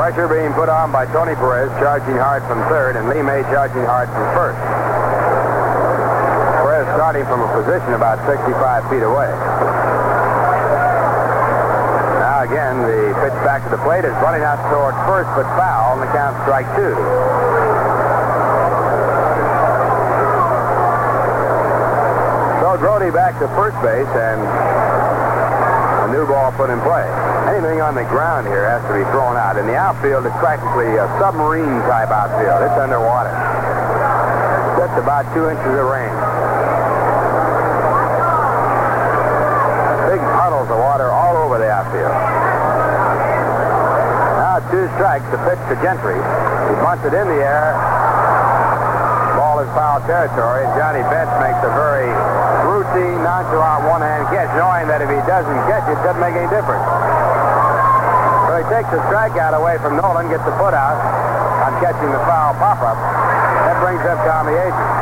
[0.00, 3.84] Pressure being put on by Tony Perez, charging hard from third, and Lee May charging
[3.84, 4.56] hard from first.
[6.66, 8.50] Perez starting from a position about 65
[8.90, 9.30] feet away.
[12.18, 15.94] Now again, the pitch back to the plate is running out toward first, but foul,
[15.94, 16.90] and the count strike two.
[22.58, 24.42] So Grote back to first base, and
[26.02, 27.06] a new ball put in play.
[27.46, 29.54] Anything on the ground here has to be thrown out.
[29.54, 32.58] In the outfield, it's practically a submarine type outfield.
[32.66, 33.30] It's underwater.
[34.82, 36.55] Just about two inches of rain.
[40.56, 42.16] Of water all over the outfield.
[44.40, 46.16] Now two strikes, the pitch to Gentry.
[46.16, 47.76] He bunts it in the air.
[49.36, 50.64] Ball is foul territory.
[50.72, 52.08] Johnny Bench makes a very
[52.72, 56.48] routine, nonchalant one-hand catch, knowing that if he doesn't catch it, it doesn't make any
[56.48, 56.88] difference.
[58.48, 60.96] So he takes the strikeout away from Nolan, gets the foot out
[61.68, 62.96] on catching the foul pop-up.
[63.68, 64.95] That brings up Tommy Agee.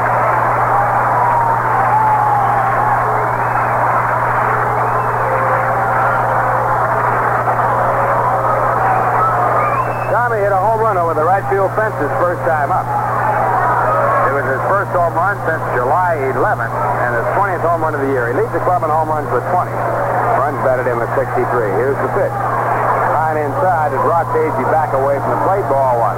[10.25, 12.89] Tommy hit a home run over the right field fence his first time up.
[14.25, 16.73] It was his first home run since July 11th
[17.05, 18.33] and his 20th home run of the year.
[18.33, 19.69] He leads the club in home runs with 20.
[20.41, 21.45] Runs batted him at 63.
[21.77, 22.33] Here's the pitch.
[23.13, 25.69] Line inside as Rock Agee back away from the plate.
[25.69, 26.17] Ball one.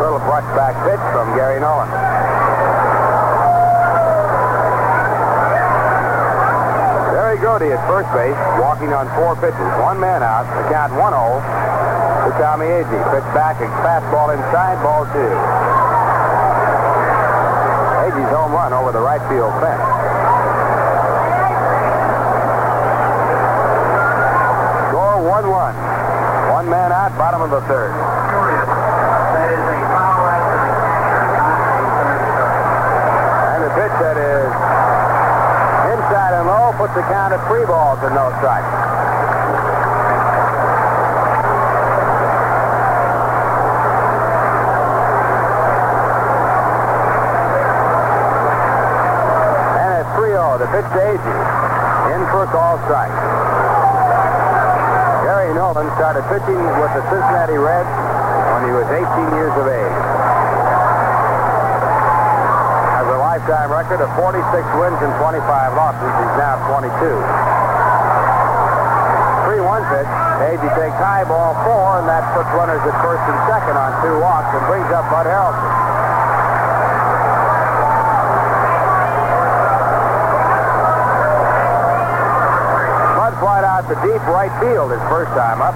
[0.00, 1.92] Little brush back pitch from Gary Nolan.
[7.40, 9.64] Grote at first base, walking on four pitches.
[9.80, 10.44] One man out.
[10.44, 11.89] The count 1-0
[12.38, 13.02] Agee.
[13.10, 15.34] Pitch back, a fastball inside, ball two.
[18.06, 19.82] Agee's home run over the right field fence.
[24.90, 26.52] Score 1-1.
[26.52, 27.92] One man out, bottom of the third.
[33.54, 34.50] And the pitch that is
[35.94, 38.66] inside and low puts the count at three balls and no strikes.
[49.80, 50.06] And
[50.50, 51.38] at 3-0, the pitch to Agee.
[52.10, 53.14] In for a call strike.
[55.22, 57.90] Gary Nolan started pitching with the Cincinnati Reds
[58.56, 59.06] when he was 18
[59.38, 60.00] years of age
[63.00, 64.44] has a lifetime record of 46
[64.76, 65.40] wins and 25
[65.72, 66.12] losses.
[66.20, 67.00] He's now 22.
[69.56, 70.10] 3-1 pitch.
[70.52, 74.20] Agee takes high ball four, and that puts runners at first and second on two
[74.20, 75.72] walks and brings up Bud Harrelson.
[83.16, 85.72] Bud flied out to deep right field his first time up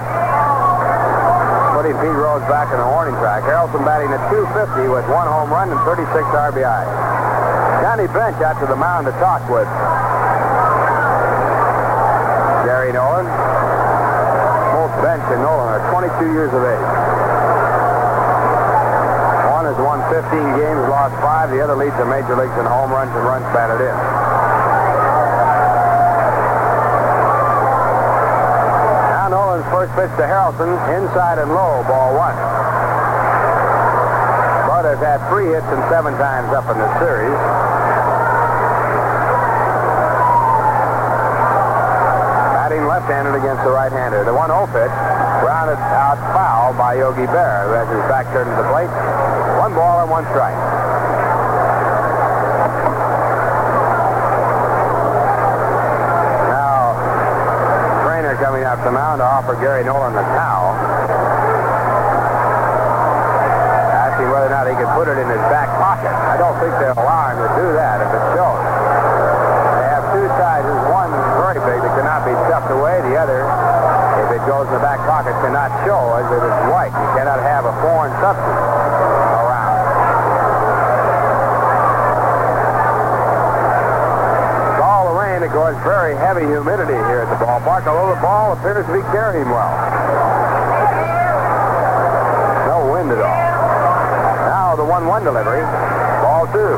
[1.73, 3.41] putting Pete Rose back in the warning track.
[3.49, 6.83] Harrelson batting at 250 with one home run and 36 RBI.
[7.81, 9.65] Johnny Bench out to the mound to talk with
[12.69, 13.25] Gary Nolan.
[13.25, 16.89] Both Bench and Nolan are 22 years of age.
[19.49, 21.49] One has won 15 games, lost five.
[21.49, 24.34] The other leads the major leagues in home runs and runs batted in.
[29.71, 32.35] First pitch to Harrelson, inside and low, ball one.
[34.67, 37.33] Bud They've had three hits and seven times up in the series.
[42.53, 44.23] Batting left-handed against the right-hander.
[44.23, 44.95] The 1-0 pitch
[45.41, 48.93] grounded out foul by Yogi Berra, has his back turned to the plate.
[49.59, 50.55] One ball and one strike.
[56.53, 56.95] Now,
[58.05, 60.71] Trainer coming off the mound to offer Gary Nolan the towel.
[63.91, 66.07] Asking whether or not he could put it in his back pocket.
[66.07, 68.63] I don't think they'll allow him to do that if it shows.
[69.75, 70.71] They have two sizes.
[70.87, 73.03] One very big that cannot be stuffed away.
[73.03, 73.43] The other,
[74.23, 76.95] if it goes in the back pocket, cannot show as it is white.
[76.95, 78.55] You cannot have a foreign substance
[79.35, 79.83] around.
[85.34, 89.49] With very heavy humidity here at the ballpark, although the ball appears to be carrying
[89.49, 89.69] well.
[92.65, 93.45] No wind at all.
[94.49, 95.61] Now the 1-1 delivery.
[96.21, 96.73] Ball two.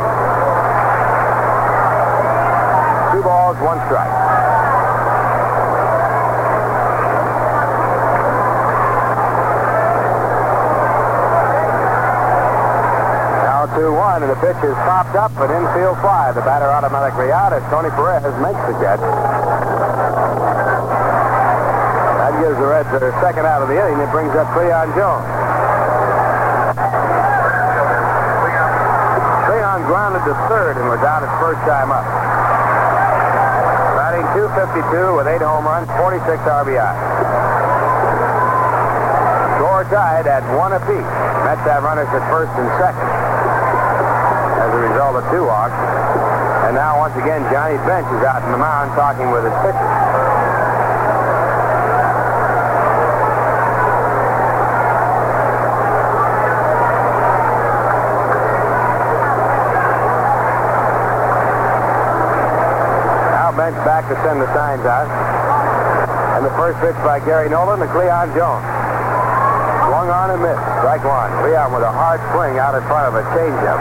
[3.15, 4.11] Two balls, one strike.
[13.47, 13.65] Now
[14.18, 16.32] 2-1, and the pitch is popped up at infield fly.
[16.34, 18.99] The batter automatically out as Tony Perez makes the catch.
[22.18, 23.99] That gives the Reds their second out of the inning.
[24.01, 25.26] It brings up Cleon Jones.
[29.45, 32.05] Cleon grounded to third and was out his first time up.
[33.97, 36.93] Batting 252 with eight home runs, 46 RBI.
[39.57, 41.11] Score tied at one apiece.
[41.45, 43.16] Mets have runners at first and second
[44.98, 45.78] result of two walks.
[46.66, 49.78] And now once again Johnny Bench is out in the mound talking with his pitcher.
[63.38, 65.06] Now Bench back to send the signs out.
[66.34, 68.66] And the first pitch by Gary Nolan to Cleon Jones.
[69.86, 70.66] Swung on and missed.
[70.82, 71.30] Strike one.
[71.45, 73.78] Cleon with a hard swing out in front of a changeup.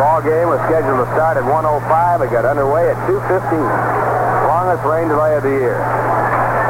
[0.00, 2.22] Ball game was scheduled to start at 1:05.
[2.22, 3.66] It got underway at 2:15.
[4.46, 5.82] Longest rain delay of the year.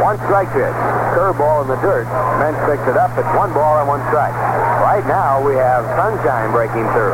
[0.01, 0.73] One strike pitch.
[1.13, 2.09] Curveball in the dirt.
[2.41, 3.13] Bench picks it up.
[3.21, 4.33] It's one ball and one strike.
[4.81, 7.13] Right now we have sunshine breaking through.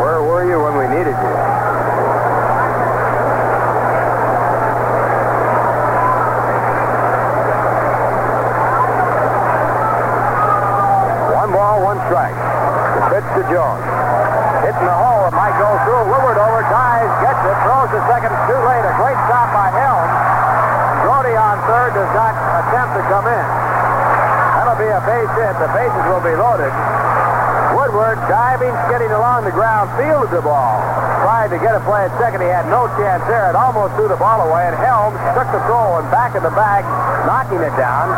[0.00, 1.34] Where were you when we needed you?
[11.36, 12.36] One ball, one strike.
[12.96, 13.84] The pitch to Jones.
[14.64, 15.28] Hitting the hole.
[15.28, 16.10] It might go through.
[16.10, 18.32] Woodward over, dives, gets it, throws the second.
[18.50, 18.82] Too late.
[18.82, 20.08] A great stop by Helm.
[21.06, 23.46] Grote on third does not attempt to come in.
[24.58, 25.54] That'll be a base hit.
[25.62, 26.74] The bases will be loaded.
[27.78, 30.82] Woodward diving, skidding along the ground, fielded the ball.
[31.22, 32.42] Tried to get a play at second.
[32.42, 33.50] He had no chance there.
[33.50, 36.54] It almost threw the ball away, and Helms took the throw and back of the
[36.54, 36.82] bag,
[37.26, 38.10] knocking it down.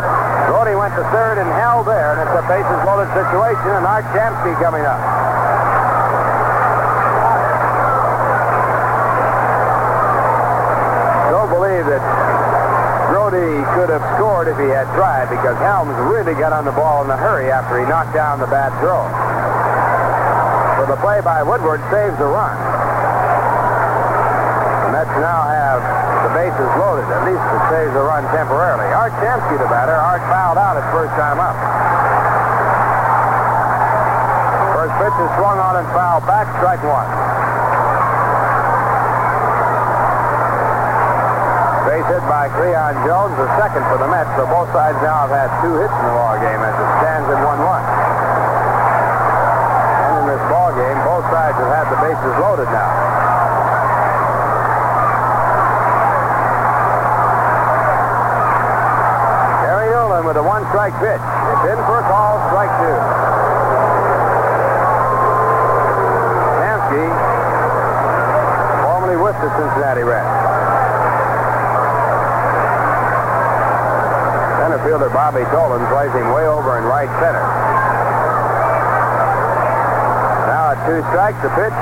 [0.49, 4.05] Grote went to third and held there, and it's a bases loaded situation, and Art
[4.09, 4.97] Shamsky coming up.
[11.29, 12.01] Don't believe that
[13.29, 17.05] Grote could have scored if he had tried because Helms really got on the ball
[17.05, 19.05] in a hurry after he knocked down the bad throw.
[20.81, 22.57] So the play by Woodward saves the run.
[24.81, 25.77] The Mets now have
[26.25, 27.05] the bases loaded.
[27.05, 28.89] At least it saves the run temporarily.
[28.97, 29.93] Art Shamsky, the batter.
[29.93, 31.53] Art fouled out his first time up.
[34.73, 36.49] First pitch is swung on and fouled back.
[36.57, 37.28] Strike one.
[42.09, 44.33] Hit by Cleon Jones, the second for the Mets.
[44.33, 47.29] So both sides now have had two hits in the ball game as it stands
[47.29, 47.61] at 1-1.
[49.93, 52.89] And in this ball game, both sides have had the bases loaded now.
[59.69, 61.21] Gary Nolan with a one-strike pitch.
[61.21, 62.97] It's in for a call, strike two.
[66.57, 67.05] Shamsky,
[68.81, 70.48] formerly with the Cincinnati Reds.
[74.69, 77.41] Center fielder Bobby Tolan plays him way over in right center.
[80.45, 81.73] Now at two strikes, the pitch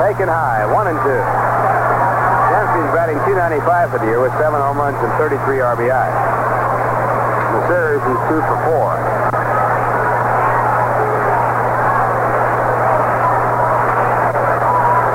[0.00, 1.22] taken high, one and two.
[2.48, 6.08] Shamsky's batting 295 for the year with seven home runs and 33 RBI.
[7.52, 8.96] In the series, two for four.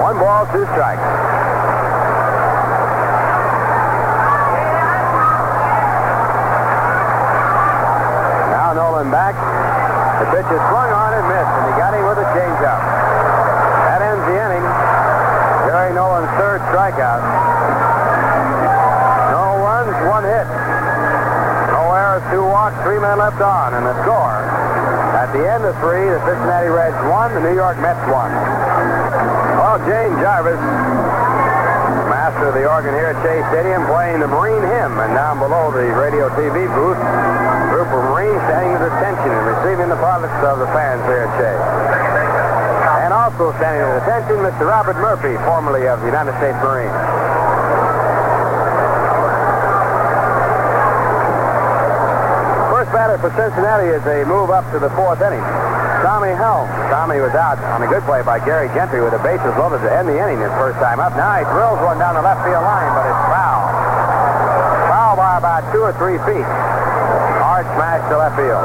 [0.06, 1.27] One ball, two strikes.
[10.48, 12.82] Pitch is swung on and missed, and he got him with a changeup.
[13.92, 14.64] That ends the inning.
[15.68, 17.20] Gary Nolan's third strikeout.
[19.36, 20.48] No runs, one hit.
[21.76, 24.40] No errors, two walks, three men left on, and the score.
[25.20, 28.32] At the end of three, the Cincinnati Reds won, the New York Mets won.
[28.32, 30.62] Well, Jane Jarvis,
[32.44, 35.90] of the organ here at Shea Stadium, playing the Marine hymn, and down below the
[35.98, 40.62] radio TV booth, a group of Marines standing at attention and receiving the products of
[40.62, 41.58] the fans here at Shea.
[43.10, 44.70] And also standing at attention, Mr.
[44.70, 46.94] Robert Murphy, formerly of the United States Marines.
[52.70, 55.67] First batter for Cincinnati is a move up to the fourth inning.
[56.06, 56.70] Tommy Helm.
[56.94, 59.90] Tommy was out on a good play by Gary Gentry with the bases loaded to
[59.90, 61.18] end the inning his first time up.
[61.18, 63.62] Now he drills one down the left field line, but it's foul.
[64.94, 66.46] Foul by about two or three feet.
[67.42, 68.62] Hard smash to left field.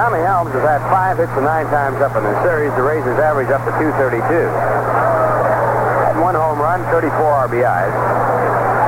[0.00, 3.04] Tommy Helms has had five hits and nine times up in the series to raise
[3.04, 4.24] his average up to 232.
[4.24, 7.12] Had one home run, 34
[7.48, 7.92] RBIs.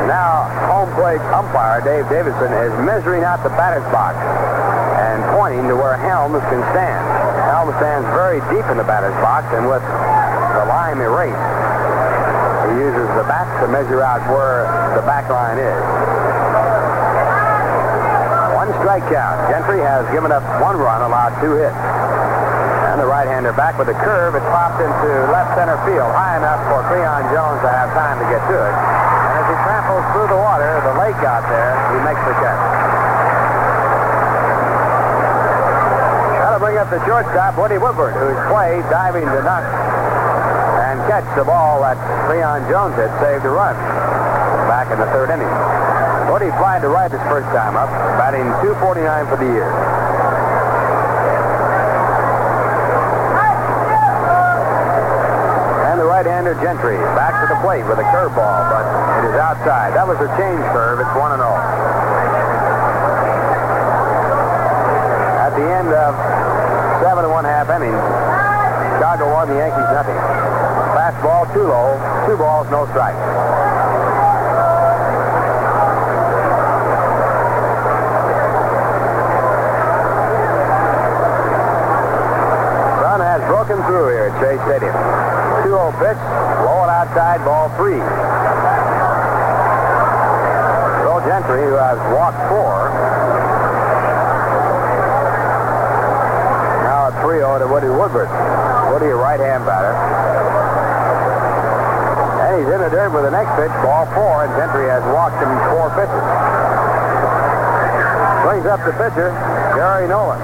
[0.08, 5.76] Now, home plate umpire Dave Davidson is measuring out the batter's box and pointing to
[5.76, 7.25] where Helms can stand.
[7.66, 11.34] Helms stands very deep in the batter's box, and with the line erased,
[12.70, 15.82] he uses the bat to measure out where the back line is.
[18.54, 19.50] One strike count.
[19.50, 21.74] Gentry has given up one run, allowed two hits.
[22.94, 24.38] And the right-hander back with a curve.
[24.38, 28.26] It's popped into left center field, high enough for Cleon Jones to have time to
[28.30, 28.74] get to it.
[28.78, 32.95] And as he tramples through the water, the lake out there, he makes the catch.
[36.76, 41.80] Bring up the shortstop, Woody Woodward, who's played diving to knock and catch the ball
[41.80, 41.96] that
[42.28, 43.72] Cleon Jones had saved a run
[44.68, 45.48] back in the third inning.
[46.28, 47.88] Woody flied to right his first time up,
[48.20, 49.72] batting 249 for the year.
[55.88, 58.84] And the right-hander Gentry back to the plate with a curveball, but
[59.24, 59.96] it is outside.
[59.96, 61.00] That was a change curve.
[61.00, 61.56] It's 1 and 0.
[65.40, 66.12] At the end of
[67.02, 68.00] seven and one half innings,
[68.96, 70.16] Chicago won the Yankees nothing.
[70.96, 73.18] Fastball too low, two balls, no strikes.
[83.02, 84.94] Sun has broken through here at Shea Stadium.
[85.66, 86.20] 2-0 pitch,
[86.62, 87.98] low and outside, ball three.
[91.02, 92.86] Bill Gentry, who has walked four,
[96.86, 98.30] now at 3-0 to Woody Woodward.
[98.94, 99.90] Woody, a right-hand batter.
[102.38, 105.34] And he's in the dirt with the next pitch, ball four, and Gentry has walked
[105.42, 106.22] him four pitches.
[108.46, 109.34] Brings up the pitcher,
[109.74, 110.38] Gary Nolan.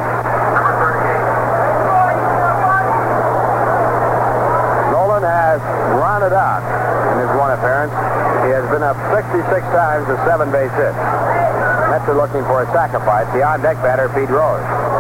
[4.91, 5.63] Nolan has
[6.03, 6.67] rounded out
[7.15, 7.95] in his one appearance.
[8.43, 9.39] He has been up 66
[9.71, 10.99] times to seven base hits.
[11.95, 13.31] Mets are looking for a sacrifice.
[13.31, 14.92] The on-deck batter, Pete Rose.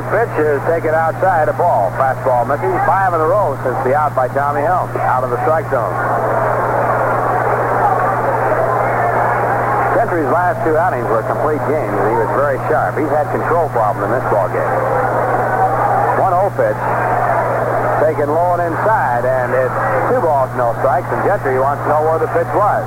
[0.00, 1.92] First pitch is taken outside a ball.
[2.00, 2.72] Fastball missing.
[2.88, 4.88] Five in a row since the out by Tommy Helm.
[4.96, 5.92] Out of the strike zone.
[9.96, 12.96] Gentry's last two outings were complete games, and he was very sharp.
[12.96, 14.72] He's had control problem in this ball game.
[16.16, 16.80] 1-0 pitch.
[18.00, 19.76] Taken low and inside, and it's
[20.08, 22.84] two balls, no strikes, and Gentry wants to know where the pitch was.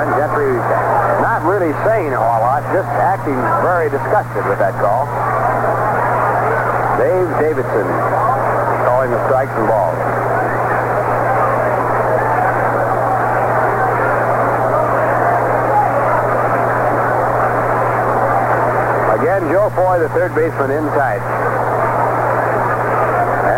[0.00, 0.56] And Gentry
[1.36, 5.04] not really saying a whole lot, just acting very disgusted with that call.
[6.96, 7.84] Dave Davidson
[8.88, 10.00] calling the strikes and balls.
[19.20, 21.20] Again, Joe Foy, the third baseman, inside.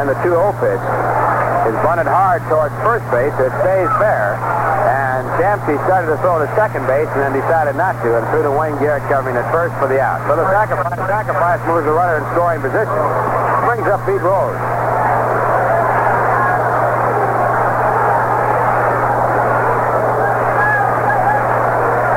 [0.02, 0.82] And the 2-0 pitch
[1.70, 3.34] is bunted hard towards first base.
[3.38, 4.34] It stays fair.
[5.18, 8.46] And Shamsky started to throw to second base and then decided not to and threw
[8.46, 10.22] to Wayne Garrett covering at first for the out.
[10.30, 12.94] So the sacrifice, sacrifice moves the runner in scoring position.
[13.66, 14.54] Brings up Pete Rose.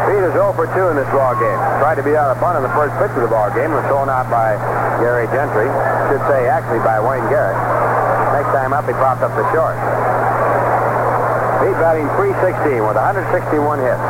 [0.06, 1.58] Pete is 0 for 2 in this ball game.
[1.82, 3.74] Tried to be out of bunt in the first pitch of the ball game.
[3.74, 4.62] Was thrown out by
[5.02, 5.66] Gary Gentry.
[6.14, 7.58] Should say actually by Wayne Garrett.
[8.38, 9.74] Next time up, he popped up the short.
[11.62, 14.02] Pete batting 316 with 161 hits.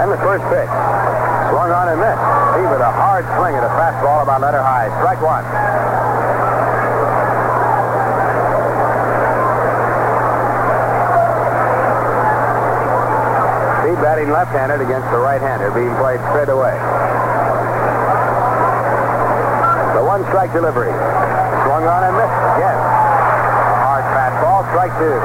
[0.00, 0.72] And the first pitch.
[1.52, 2.24] Swung on and missed.
[2.56, 4.88] He with a hard swing at a fastball about letter high.
[4.96, 5.44] Strike one.
[13.84, 16.72] Speed batting left-handed against the right-hander being played straight away.
[19.96, 20.92] The one strike delivery.
[20.92, 22.76] Swung on and missed again.
[23.80, 25.16] Hard fastball, strike two.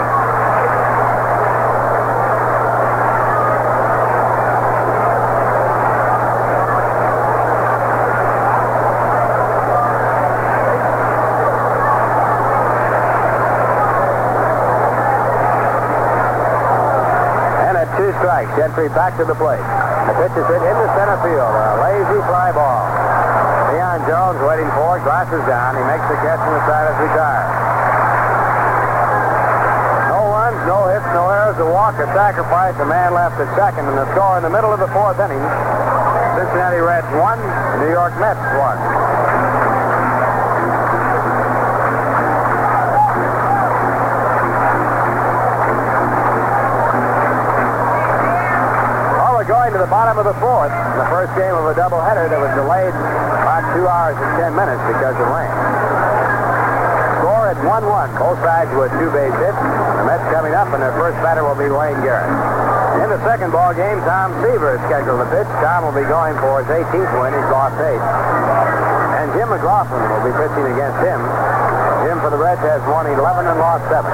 [17.68, 19.60] And at two strikes, Gentry back to the plate.
[20.08, 21.52] The pitch is hit into center field.
[21.60, 22.81] A lazy fly ball.
[23.92, 25.76] Cleon Jones waiting for glasses down.
[25.76, 27.52] He makes the catch and the side is retired.
[30.16, 33.92] No runs, no hits, no errors, a walk, a sacrifice, a man left at second,
[33.92, 35.44] and the score in the middle of the fourth inning.
[36.39, 37.44] Cincinnati Reds one,
[37.84, 38.80] New York Mets one.
[49.62, 52.41] going to the bottom of the fourth in the first game of a doubleheader that
[52.41, 55.53] was delayed about two hours and ten minutes because of rain.
[57.22, 58.09] Score at 1-1.
[58.18, 59.62] Both sides with two base hits.
[59.62, 62.26] The Mets coming up, and their first batter will be Wayne Garrett.
[63.05, 65.45] In the second ball game, Tom Seaver is scheduled to pitch.
[65.62, 67.30] Tom will be going for his 18th win.
[67.38, 68.01] He's lost eight.
[69.22, 71.22] And Jim McGlothlin will be pitching against him.
[72.01, 74.09] Jim for the Reds has won 11 and lost 7.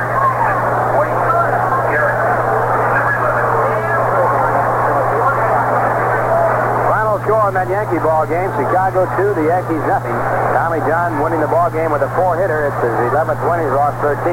[7.28, 10.15] Score in that Yankee ball game, Chicago 2, the Yankees nothing.
[10.55, 12.71] Tommy John winning the ball game with a four-hitter.
[12.71, 13.67] It's his 11th win.
[13.67, 14.32] He's lost 13.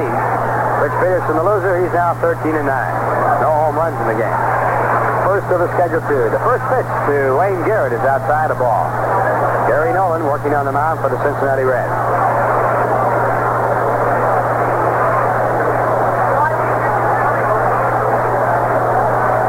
[0.79, 3.43] Rich Peterson, the loser, he's now 13 and 9.
[3.43, 4.39] No home runs in the game.
[5.27, 6.31] First of the schedule two.
[6.31, 8.87] The first pitch to Wayne Garrett is outside the ball.
[9.67, 11.91] Gary Nolan working on the mound for the Cincinnati Reds.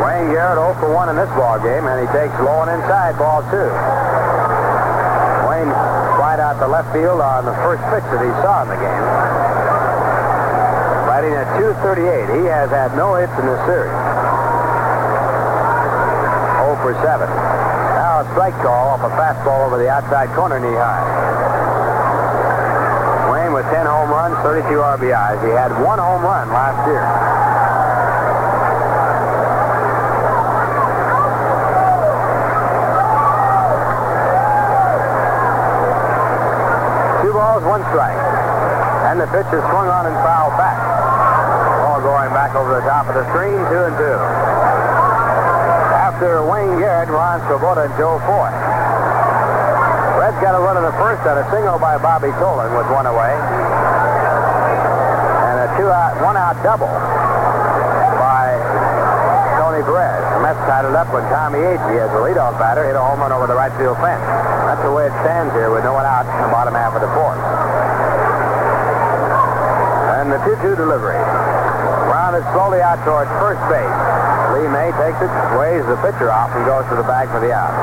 [0.03, 3.16] Wayne Garrett 0 for 1 in this ball game, and he takes low and inside
[3.16, 3.72] ball two.
[5.49, 5.72] Wayne
[6.20, 9.05] flied out to left field on the first pitch that he saw in the game.
[11.09, 12.37] Batting at 238.
[12.37, 13.97] He has had no hits in this series.
[16.68, 17.24] 0 for 7.
[17.97, 21.01] Now a strike call off a fastball over the outside corner knee high.
[23.32, 25.41] Wayne with 10 home runs, 32 RBIs.
[25.49, 27.09] He had one home run last year.
[37.64, 38.20] One strike.
[39.09, 40.76] And the pitch is swung on and fouled back.
[40.76, 44.18] Ball going back over the top of the screen, two and two.
[45.96, 48.52] After Wayne Garrett, Ron Swoboda and Joe Foy.
[50.20, 53.09] Reds got a run in the first on a single by Bobby Tolan with one
[53.09, 53.32] away.
[55.48, 57.15] And a two out, one out double
[59.77, 60.24] Tony Perez.
[60.32, 63.20] The Mets tied it up when Tommy Agee, as the leadoff batter, hit a home
[63.20, 64.24] run over the right field fence.
[64.65, 67.05] That's the way it stands here with no one out in the bottom half of
[67.05, 67.36] the fourth.
[70.16, 71.20] And the 2-2 delivery.
[72.09, 73.97] Rounded slowly out towards first base.
[74.57, 77.53] Lee May takes it, sways the pitcher off, and goes to the bag for the
[77.53, 77.77] out.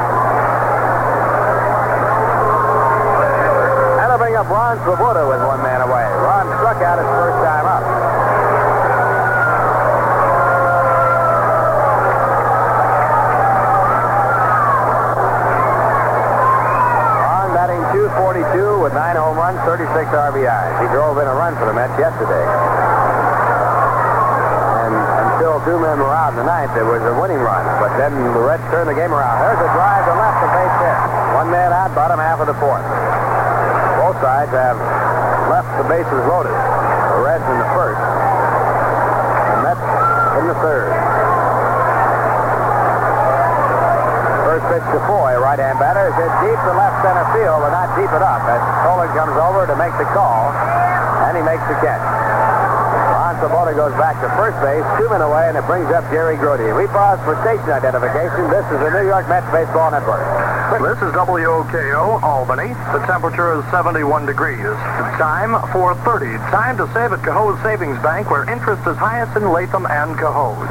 [4.02, 6.10] And bring up Ron Swoboda with one man away.
[6.26, 7.86] Ron struck out his first time up.
[18.18, 20.74] 42 with nine home runs, 36 RBIs.
[20.82, 22.46] He drove in a run for the Mets yesterday.
[24.86, 24.94] And
[25.34, 27.66] until two men were out in the ninth, it was a winning run.
[27.82, 29.42] But then the Reds turned the game around.
[29.42, 31.00] There's a drive to left to base hit.
[31.42, 32.86] One man out, bottom half of the fourth.
[33.98, 34.78] Both sides have
[35.50, 36.54] left the bases loaded.
[36.54, 37.98] The Reds in the first.
[37.98, 39.86] The Mets
[40.38, 41.33] in the third.
[44.74, 44.98] Pitch to
[45.38, 48.42] right-hand batter, is hit deep to left center field, but not deep enough.
[48.50, 50.50] As Tolan comes over to make the call,
[51.30, 52.02] and he makes the catch.
[52.02, 56.42] Ron Swoboda goes back to first base, two men away, and it brings up Jerry
[56.42, 56.66] Grote.
[56.74, 58.50] We pause for station identification.
[58.50, 60.26] This is the New York Mets Baseball Network.
[60.82, 62.74] This is WOKO Albany.
[62.98, 64.74] The temperature is 71 degrees.
[65.22, 66.34] Time 4:30.
[66.50, 70.66] Time to save at Cohoes Savings Bank, where interest is highest in Latham and Cahoe's.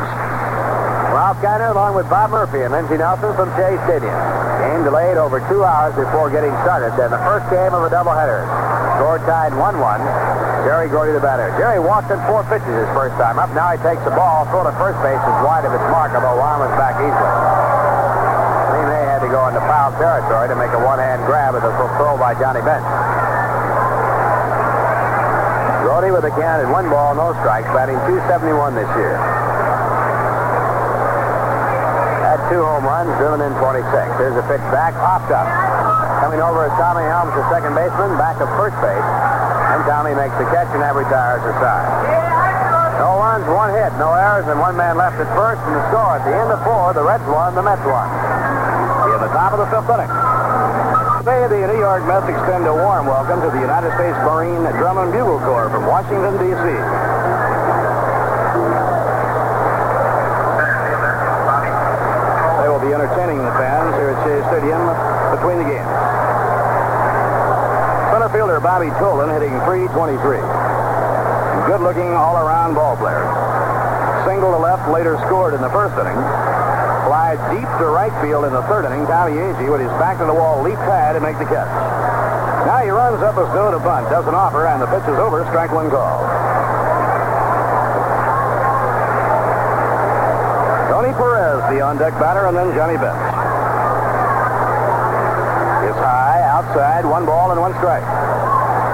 [1.23, 4.19] Ralph Kiner along with Bob Murphy and Lindsey Nelson from Shea Stadium.
[4.59, 6.91] Game delayed over two hours before getting started.
[6.99, 8.43] Then the first game of a doubleheader.
[8.99, 10.03] Score tied 1-1.
[10.67, 11.55] Jerry Grote the batter.
[11.63, 13.55] Jerry walked in four pitches his first time up.
[13.55, 14.51] Now he takes the ball.
[14.51, 17.35] Throw to first base is wide of its mark, although was back easily.
[18.75, 21.71] Lee May had to go into foul territory to make a one-hand grab at the
[22.03, 22.83] throw by Johnny Bench.
[25.87, 29.23] Grote with a count at one ball, no strikes, batting 271 this year.
[32.33, 33.81] Had two home runs, driven in 26.
[34.21, 35.49] Here's a pitch back, popped up.
[36.21, 39.09] Coming over is Tommy Helms, the second baseman, back of first base.
[39.73, 41.89] And Tommy makes the catch, and that retires the side.
[43.01, 45.65] No runs, one hit, no errors, and one man left at first.
[45.65, 48.05] And the score at the end of four, the Reds won, the Mets won.
[49.17, 50.13] In the top of the fifth inning.
[51.25, 55.01] Today, the New York Mets extend a warm welcome to the United States Marine Drum
[55.01, 56.69] and Bugle Corps from Washington, D.C.
[62.63, 64.83] They will be entertaining the fans here at Shea Stadium
[65.31, 65.95] between the games.
[68.11, 70.19] Center fielder Bobby Tolan hitting 323.
[71.71, 73.23] Good-looking all-around ball player.
[74.27, 76.19] Single to left, later scored in the first inning.
[77.07, 79.07] Fly deep to right field in the third inning.
[79.07, 81.71] Tommy Agee, with his back to the wall, leaped high to make the catch.
[82.67, 85.47] Now he runs up as though to bunt, doesn't offer, and the pitch is over.
[85.55, 86.19] Strike one call.
[91.03, 93.19] Tony Perez, the on-deck batter, and then Johnny Bench.
[95.83, 98.07] It's high, outside, one ball and one strike.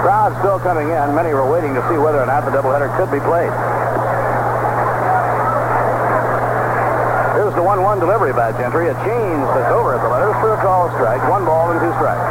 [0.01, 1.13] Crowd still coming in.
[1.13, 3.53] Many were waiting to see whether or not the doubleheader could be played.
[7.37, 8.89] Here's the 1-1 delivery by Gentry.
[8.89, 11.21] A change that's over at the letters for a call strike.
[11.29, 12.25] One ball and two strikes.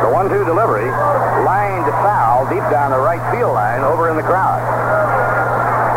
[0.00, 0.88] The 1-2 delivery
[1.50, 4.62] lined foul deep down the right field line over in the crowd.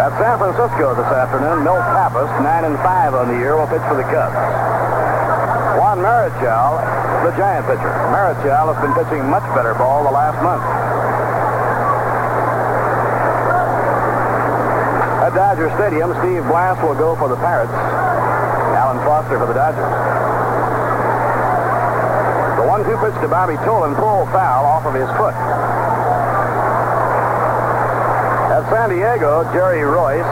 [0.02, 3.86] At San Francisco this afternoon, Milt Pappas, 9 and 5 on the year, will pitch
[3.86, 4.34] for the Cubs.
[5.78, 6.82] Juan Marichal,
[7.22, 7.94] the Giant pitcher.
[8.10, 10.66] Marichal has been pitching much better ball the last month.
[15.22, 17.78] At Dodger Stadium, Steve Blass will go for the Pirates.
[18.74, 20.33] Alan Foster for the Dodgers.
[22.84, 25.34] 1-2 pitch to Bobby Tolan, full foul off of his foot.
[28.52, 30.28] At San Diego, Jerry Reuss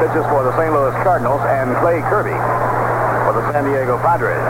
[0.00, 0.72] pitches for the St.
[0.72, 2.32] Louis Cardinals and Clay Kirby
[3.28, 4.40] for the San Diego Padres.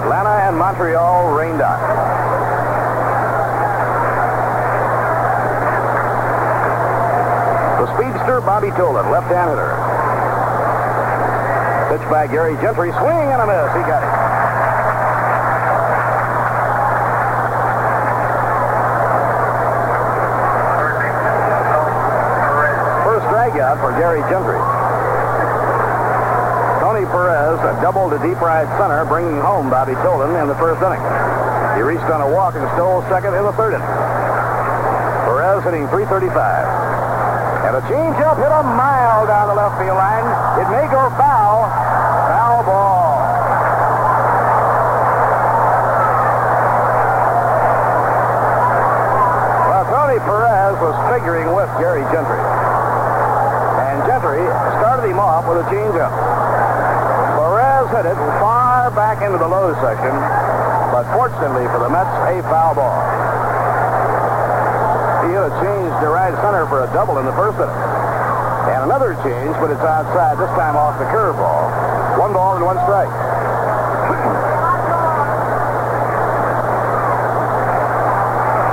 [0.00, 1.78] Atlanta and Montreal rained on.
[7.84, 9.76] The speedster Bobby Tolan, left-hand hitter.
[11.92, 13.76] Pitch by Gary Gentry, swing and a miss.
[13.76, 14.43] He got it.
[23.54, 24.58] Strikeout for Gary Gentry.
[26.82, 30.98] Tony Perez doubled to deep right center, bringing home Bobby Tolan in the first inning.
[31.78, 33.86] He reached on a walk and stole second in the third inning.
[35.30, 36.34] Perez hitting 335.
[36.34, 40.26] And a changeup hit a mile down the left field line.
[40.58, 41.70] It may go foul.
[41.70, 43.22] Foul ball.
[49.70, 52.53] Well, Tony Perez was figuring with Gary Gentry.
[54.24, 56.08] Started him off with a changeup.
[56.08, 60.16] Perez hit it far back into the low section,
[60.88, 63.04] but fortunately for the Mets, a foul ball.
[65.28, 67.68] He had a change to right center for a double in the first inning.
[68.72, 72.16] And another change, but it's outside, this time off the curveball.
[72.16, 73.12] One ball and one strike.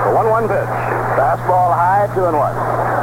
[0.07, 0.72] the 1 1 pitch.
[1.19, 3.01] Fastball high, 2 and 1.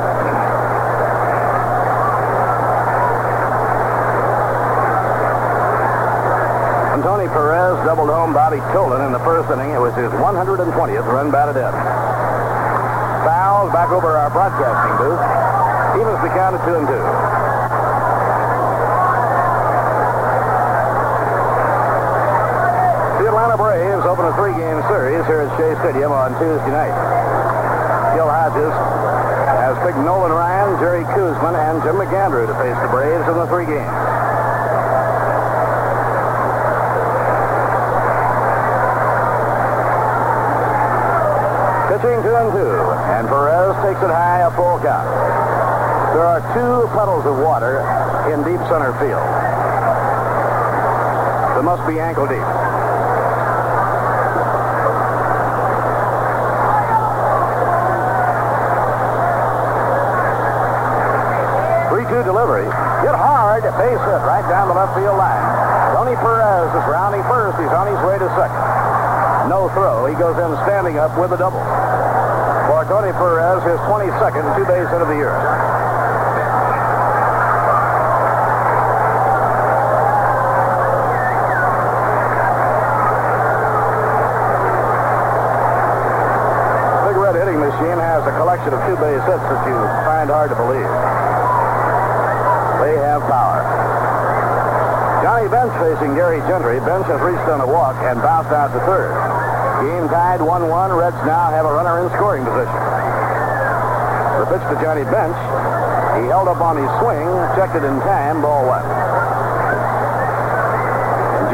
[7.19, 9.75] Tony Perez doubled home Bobby Tolan in the first inning.
[9.75, 11.75] It was his 120th run batted in.
[13.27, 15.19] Fouls back over our broadcasting booth.
[15.99, 17.03] Evens the count at two and two.
[23.19, 26.95] The Atlanta Braves open a three-game series here at Shea Stadium on Tuesday night.
[28.15, 28.71] Gil Hodges
[29.59, 33.51] has picked Nolan Ryan, Jerry Koosman, and Jim McAndrew to face the Braves in the
[33.51, 34.08] three games.
[41.89, 42.77] Pitching two and two,
[43.17, 45.09] and Perez takes it high, a full count.
[46.13, 47.81] There are two puddles of water
[48.29, 49.25] in deep center field.
[51.57, 52.45] They must be ankle deep.
[61.89, 62.69] Three-two delivery.
[63.01, 65.97] Hit hard, base hit right down the left field line.
[65.97, 67.57] Tony Perez is rounding first.
[67.57, 68.78] He's on his way to second.
[69.49, 70.05] No throw.
[70.05, 71.57] He goes in standing up with a double.
[72.69, 75.33] For Tony Perez, his 22nd two-base hit of the year.
[87.09, 90.57] Big Red hitting machine has a collection of two-base hits that you find hard to
[90.61, 90.93] believe.
[92.85, 93.65] They have power.
[95.25, 96.81] Johnny Bench facing Gary Gentry.
[96.81, 99.28] Bench has reached on a walk and bounced out to third.
[99.79, 100.99] Game tied 1-1.
[100.99, 102.83] Reds now have a runner in scoring position.
[104.43, 105.39] The pitch to Johnny Bench.
[106.19, 108.83] He held up on his swing, checked it in time, ball one.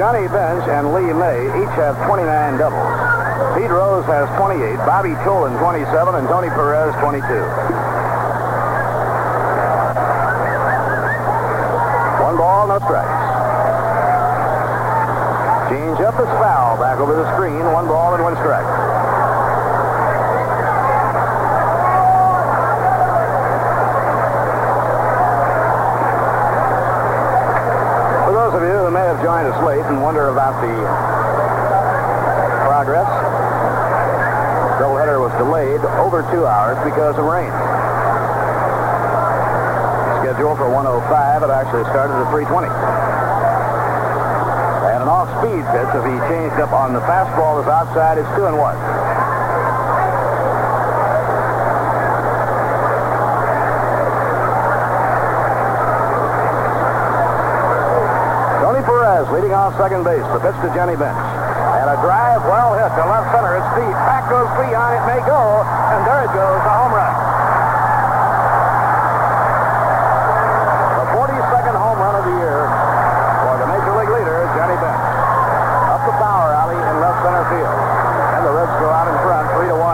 [0.01, 2.95] Johnny Bench and Lee May each have 29 doubles.
[3.57, 7.25] Pete Rose has 28, Bobby Tolan 27, and Tony Perez 22.
[12.25, 13.24] One ball, no strikes.
[15.75, 16.79] Change up is foul.
[16.79, 17.59] Back over the screen.
[17.75, 18.63] One ball and one strike.
[28.23, 30.79] For those of you who may have joined us late and wonder about the
[32.71, 33.11] progress,
[34.79, 37.51] The doubleheader was delayed over two hours because of rain.
[40.23, 43.04] Scheduled for 105, it actually started at 320
[45.45, 45.93] an off-speed pitch.
[45.93, 48.77] If he changed up on the fastball is outside, it's two and one.
[58.65, 60.25] Tony Perez leading off second base.
[60.33, 61.19] The pitch to Johnny Bench.
[61.81, 63.57] And a drive well hit to left center.
[63.61, 63.97] It's deep.
[64.09, 64.91] Back goes Cleon.
[64.97, 65.61] It may go.
[65.93, 66.61] And there it goes.
[66.65, 67.15] A home run.
[71.05, 72.59] The 42nd home run of the year
[73.45, 75.05] for the Major League leader, Johnny Bench.
[75.93, 77.79] Up the power alley in left center field.
[78.39, 79.85] And the Reds go out in front, 3 to 1.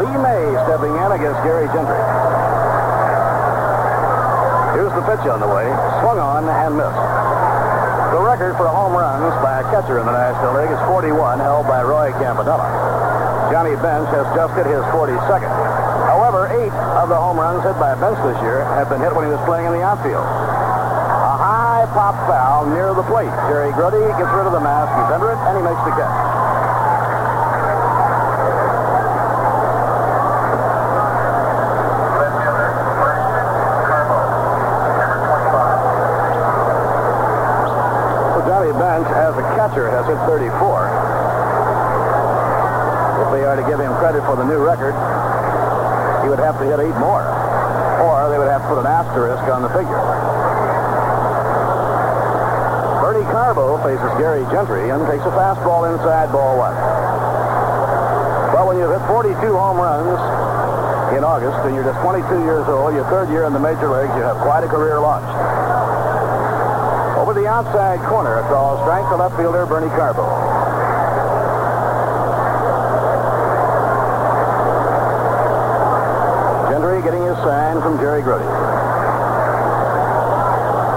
[0.00, 2.00] Lee May stepping in against Gary Gentry.
[4.74, 5.66] Here's the pitch on the way.
[6.00, 7.04] Swung on and missed.
[8.14, 11.66] The record for home runs by a catcher in the National League is 41, held
[11.66, 12.64] by Roy Campanella.
[13.52, 15.50] Johnny Bench has just hit his 42nd.
[16.06, 19.26] However, eight of the home runs hit by Bench this year have been hit when
[19.26, 20.22] he was playing in the outfield.
[20.22, 23.30] A high pop foul near the plate.
[23.50, 24.94] Jerry Grote gets rid of the mask.
[24.94, 26.14] He's under it, and he makes the catch.
[32.20, 32.68] Left fielder,
[33.00, 33.24] Bernie
[33.86, 34.18] Carbo,
[35.00, 35.50] number 25.
[38.30, 40.50] So Johnny Bench, as a catcher, has hit 34.
[43.20, 44.94] If they are to give him credit for the new record,
[46.24, 47.24] he would have to hit eight more.
[48.04, 50.00] Or they would have to put an asterisk on the figure.
[53.00, 56.74] Bernie Carbo faces Gary Gentry and takes a fastball inside ball one.
[58.54, 60.18] Well, when you've hit 42 home runs
[61.16, 64.14] in August and you're just 22 years old, your third year in the major leagues,
[64.14, 65.34] you have quite a career launched.
[67.18, 70.22] Over the outside corner, a call strike to left fielder Bernie Carbo.
[76.70, 78.46] Gentry getting his sign from Jerry Grote.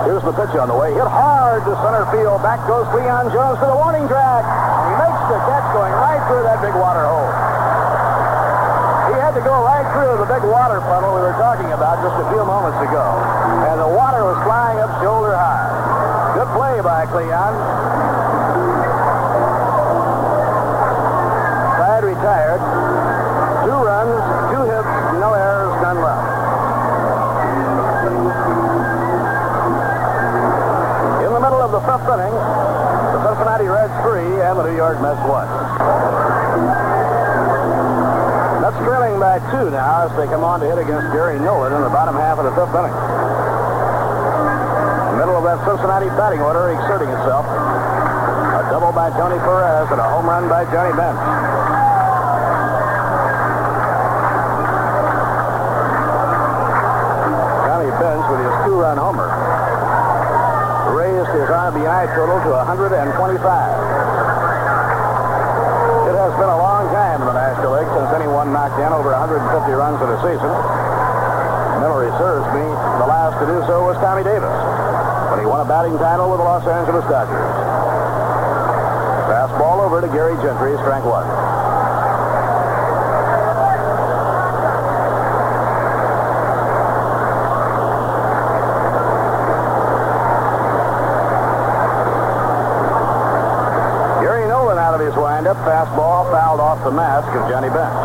[0.06, 0.94] Here's the pitch on the way.
[0.94, 2.38] Hit hard to center field.
[2.46, 4.46] Back goes Cleon Jones to the warning track.
[4.46, 7.53] He makes the catch going right through that big water hole.
[9.34, 12.26] Had to go right through the big water puddle we were talking about just a
[12.30, 13.02] few moments ago.
[13.66, 16.38] And the water was flying up shoulder high.
[16.38, 17.54] Good play by Cleon.
[21.82, 22.62] Side retired.
[23.66, 24.22] Two runs,
[24.54, 26.30] two hits, no errors, none left.
[31.26, 35.02] In the middle of the fifth inning, the Cincinnati Reds three and the New York
[35.02, 35.50] Mets one.
[38.84, 41.90] Trailing by two now as they come on to hit against Gary Nolan in the
[41.90, 42.92] bottom half of the fifth inning.
[45.08, 47.48] The middle of that Cincinnati batting order exerting itself.
[47.48, 51.16] A double by Tony Perez and a home run by Johnny Bench.
[57.72, 59.32] Johnny Bench with his two-run homer
[60.92, 63.32] raised his RBI total to 125.
[66.04, 69.10] It has been a long time in the National League since anyone knocked in over
[69.12, 69.42] 150
[69.74, 70.54] runs in a season.
[71.82, 72.62] Memory serves me,
[73.02, 74.54] the last to do so was Tommy Davis.
[75.34, 77.50] when he won a batting title with the Los Angeles Dodgers.
[79.26, 81.26] Fastball over to Gary Gentry, strike one.
[94.22, 95.58] Gary Nolan out of his windup.
[95.68, 98.00] Fastball fouled off the mask of Johnny Bench.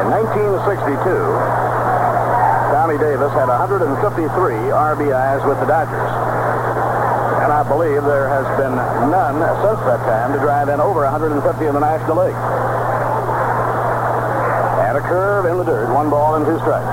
[0.00, 1.04] In 1962,
[2.72, 6.12] Tommy Davis had 153 RBIs with the Dodgers.
[7.44, 8.76] And I believe there has been
[9.12, 12.73] none since that time to drive in over 150 in the National League.
[15.04, 16.88] Curve in the dirt, one ball and two strikes.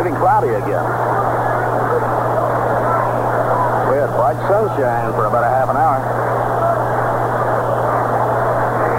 [0.00, 0.86] Getting cloudy again.
[3.92, 6.00] We had bright sunshine for about a half an hour.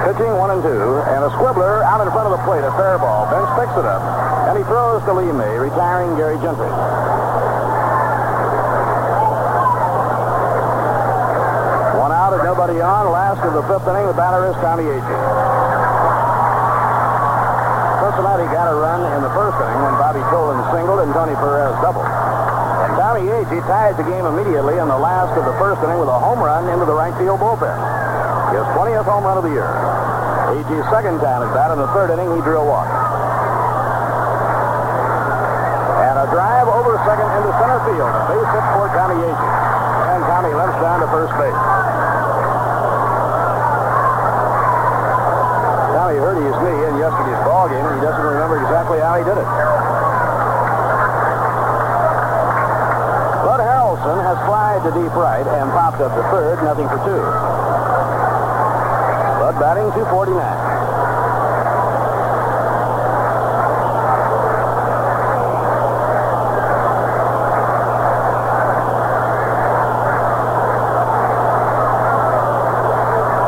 [0.06, 2.98] Pitching one and two, and a squibbler out in front of the plate, a fair
[2.98, 3.26] ball.
[3.28, 4.02] Bench picks it up,
[4.48, 6.70] and he throws to Lee May, retiring Gary Gentry.
[11.98, 13.11] One out and nobody on.
[13.11, 15.19] Last of the fifth inning, the batter is Tommy Agee.
[18.07, 21.76] Cincinnati got a run in the first inning when Bobby Tolan singled and Tony Perez
[21.84, 22.07] doubled.
[22.07, 26.07] And Tommy Agee tied the game immediately in the last of the first inning with
[26.07, 27.76] a home run into the right field bullpen.
[28.56, 29.68] His 20th home run of the year.
[30.56, 32.88] Agee's second time at bat in the third inning, he drew a walk.
[35.99, 38.07] And a drive over second into center field.
[38.07, 39.52] A base hit for Tommy Agee.
[40.15, 41.86] And Tommy limps down to first base.
[46.08, 49.28] Tommy hurt his knee in yesterday's ball game, and he doesn't remember exactly how he
[49.28, 49.44] did it.
[53.44, 57.20] Bud Harrelson has flied to deep right and popped up to third, nothing for two.
[59.36, 60.40] Bud batting 249.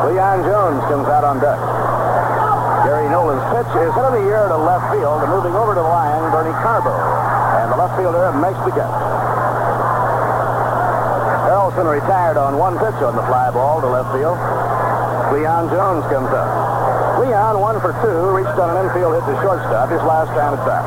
[0.04, 1.80] Cleon Jones comes out on deck.
[2.84, 5.82] Gary Nolan's pitch is hit in the air to left field, and moving over to
[5.82, 6.90] the line, Bernie Carbo.
[6.90, 8.98] And the left fielder makes the catch.
[11.46, 14.38] Harrelson retired on one pitch on the fly ball to left field.
[15.30, 16.50] Cleon Jones comes up.
[17.22, 20.62] Cleon, one for two, reached on an infield hit to shortstop his last time at
[20.66, 20.84] bat.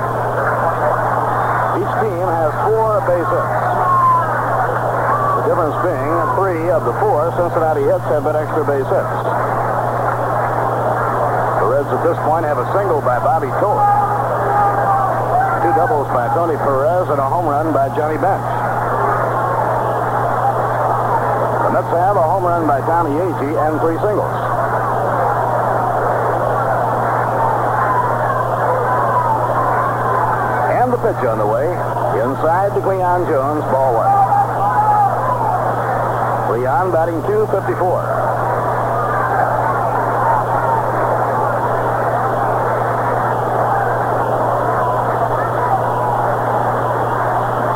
[1.79, 3.63] Each team has four base hits.
[5.39, 9.32] The difference being three of the four Cincinnati hits have been extra base hits.
[11.93, 13.85] At this point have a single by Bobby Tolan.
[15.61, 18.43] Two doubles by Tony Perez and a home run by Johnny Bench.
[21.63, 24.33] The Mets have a home run by Tommy Agee and three singles.
[30.81, 31.69] And the pitch on the way.
[32.19, 34.11] Inside to Cleon Jones, ball one.
[36.49, 38.33] Cleon batting 254.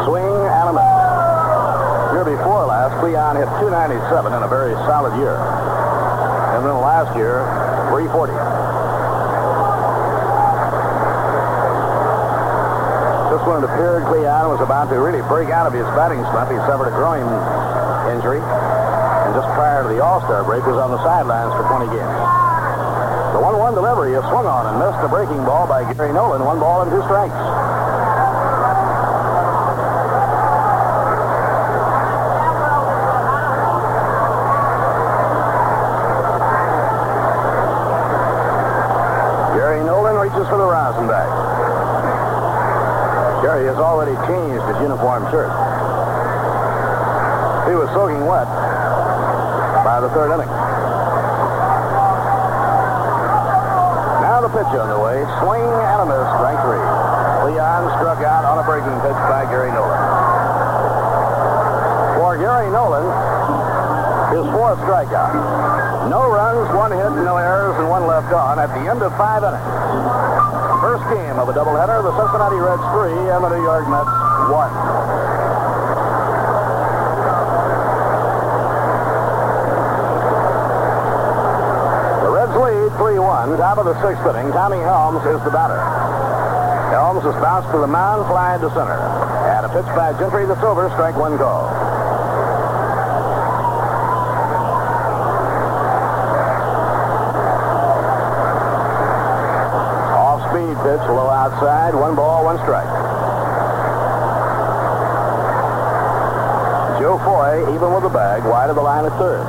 [0.06, 0.94] Swing and a miss.
[2.14, 2.24] Year
[2.98, 5.38] before last, Cleon hit 297 in a very solid year.
[6.58, 7.46] And then last year,
[7.94, 8.34] 340.
[13.30, 16.50] This one it appeared Cleon was about to really break out of his batting slump.
[16.50, 17.28] He suffered a groin
[18.10, 18.42] injury.
[18.42, 22.18] And just prior to the All-Star break was on the sidelines for 20 games.
[23.38, 26.42] The 1-1 delivery is swung on and missed a breaking ball by Gary Nolan.
[26.44, 27.38] One ball and two strikes.
[39.58, 41.28] Gary Nolan reaches for the rosin bag.
[43.44, 45.52] Gary has already changed his uniform shirt.
[47.68, 48.48] He was soaking wet
[49.84, 50.52] by the third inning.
[54.24, 55.20] Now the pitch on the way.
[55.44, 56.86] Swing and a miss, strike three.
[57.44, 60.00] Cleon struck out on a breaking pitch by Gary Nolan.
[62.20, 63.08] For Gary Nolan,
[64.32, 66.10] his fourth strikeout.
[66.10, 69.44] No runs, one hit, no errors, and one left on at the end of five
[69.44, 70.27] innings.
[70.88, 74.08] First game of a doubleheader, the Cincinnati Reds three and the New York Mets
[74.48, 74.72] one.
[82.24, 83.58] The Reds lead 3-1.
[83.58, 84.54] Top of the sixth inning.
[84.54, 85.84] Tommy Helms is the batter.
[86.96, 88.96] Helms is bounced to the mound, fly to center.
[88.96, 91.87] And a pitch by Gentry that's over, strike one call.
[100.84, 102.88] Pitch, low outside, one ball, one strike.
[107.00, 109.46] Joe Foy, even with the bag, wide of the line at third.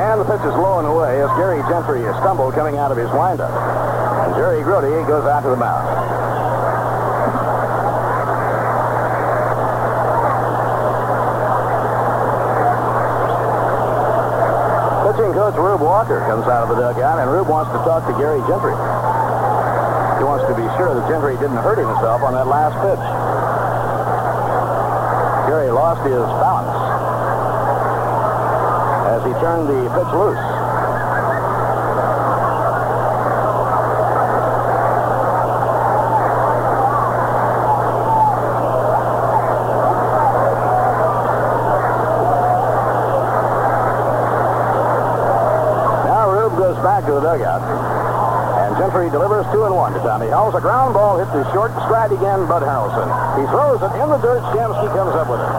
[0.00, 3.10] And the pitch is low and away as Gary Gentry stumbled coming out of his
[3.12, 3.52] windup.
[3.52, 5.86] And Jerry Grote goes out to the mound.
[15.06, 18.12] Pitching coach Rube Walker comes out of the dugout, and Rube wants to talk to
[18.18, 18.74] Gary Gentry.
[20.20, 23.00] He wants to be sure that Gentry didn't hurt himself on that last pitch.
[25.48, 26.76] Gary lost his balance
[29.08, 30.36] as he turned the pitch loose.
[46.04, 47.79] Now Rube goes back to the dugout.
[48.80, 50.56] Gentry delivers two and one to Tommy Helms.
[50.56, 53.04] A ground ball hits his short stride again, Bud Harrelson.
[53.36, 54.40] He throws it in the dirt.
[54.56, 55.52] Shamsky comes up with it.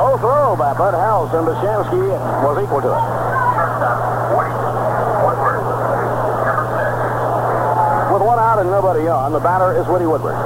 [0.00, 2.08] Low throw by Bud Harrelson, but Shamsky
[2.40, 3.04] was equal to it.
[8.16, 10.40] With one out and nobody on, the batter is Woody Woodward.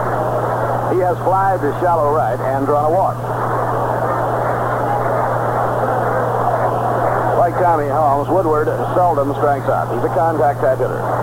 [0.91, 3.15] He has flied to shallow right and drawn a walk.
[7.39, 8.67] Like Tommy Helms, Woodward
[8.99, 9.95] seldom strikes out.
[9.95, 11.18] He's a contact type hitter.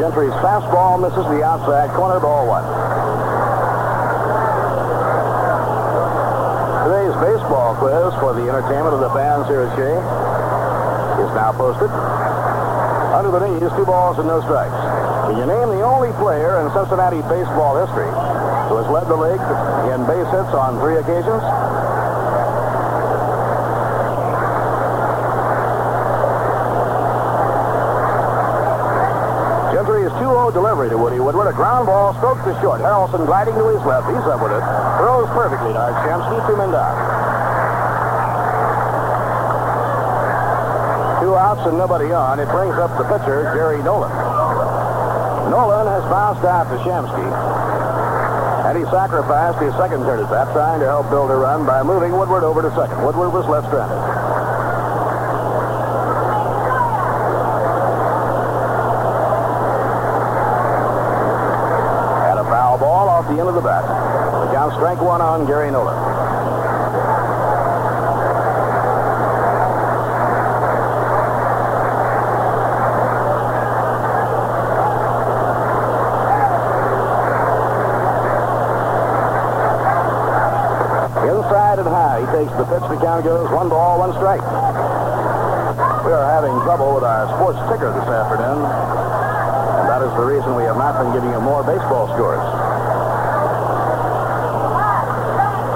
[0.00, 2.64] Gentry's fastball misses the outside corner ball one.
[6.88, 9.92] Today's baseball quiz for the entertainment of the fans here at Shea
[11.20, 11.92] is now posted.
[13.12, 14.72] Under the knees, two balls and no strikes.
[15.28, 18.08] Can you name the only player in Cincinnati baseball history
[18.72, 19.44] who has led the league
[19.92, 21.44] in base hits on three occasions?
[29.76, 30.12] Gentry's
[30.80, 31.46] 2-0 to Woody Woodward.
[31.46, 32.80] A ground ball stroked to short.
[32.80, 34.08] Harrelson gliding to his left.
[34.08, 34.64] He's up with it.
[34.96, 36.40] Throws perfectly to Art Shamsky.
[36.48, 36.96] Two men down.
[41.20, 42.40] Two outs and nobody on.
[42.40, 44.08] It brings up the pitcher, Jerry Nolan.
[45.52, 47.28] Nolan has bounced out to Shamsky.
[48.64, 51.82] And he sacrificed his second turn at bat, trying to help build a run by
[51.82, 53.04] moving Woodward over to second.
[53.04, 53.98] Woodward was left stranded.
[62.30, 62.78] And a foul
[63.48, 63.84] off the bat.
[63.84, 65.96] The count strike one on Gary Nolan.
[81.20, 82.82] Inside and high, he takes the pitch.
[82.88, 84.42] The count goes one ball, one strike.
[86.04, 90.56] We are having trouble with our sports ticker this afternoon, and that is the reason
[90.56, 92.40] we have not been giving you more baseball scores.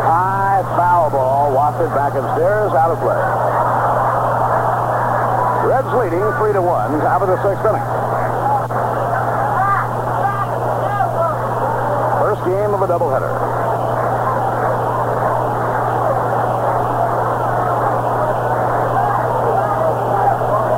[0.04, 3.20] High foul ball wafted back upstairs, out of play.
[5.68, 7.82] Reds leading three to one, top of the sixth inning.
[12.18, 13.30] First game of a doubleheader.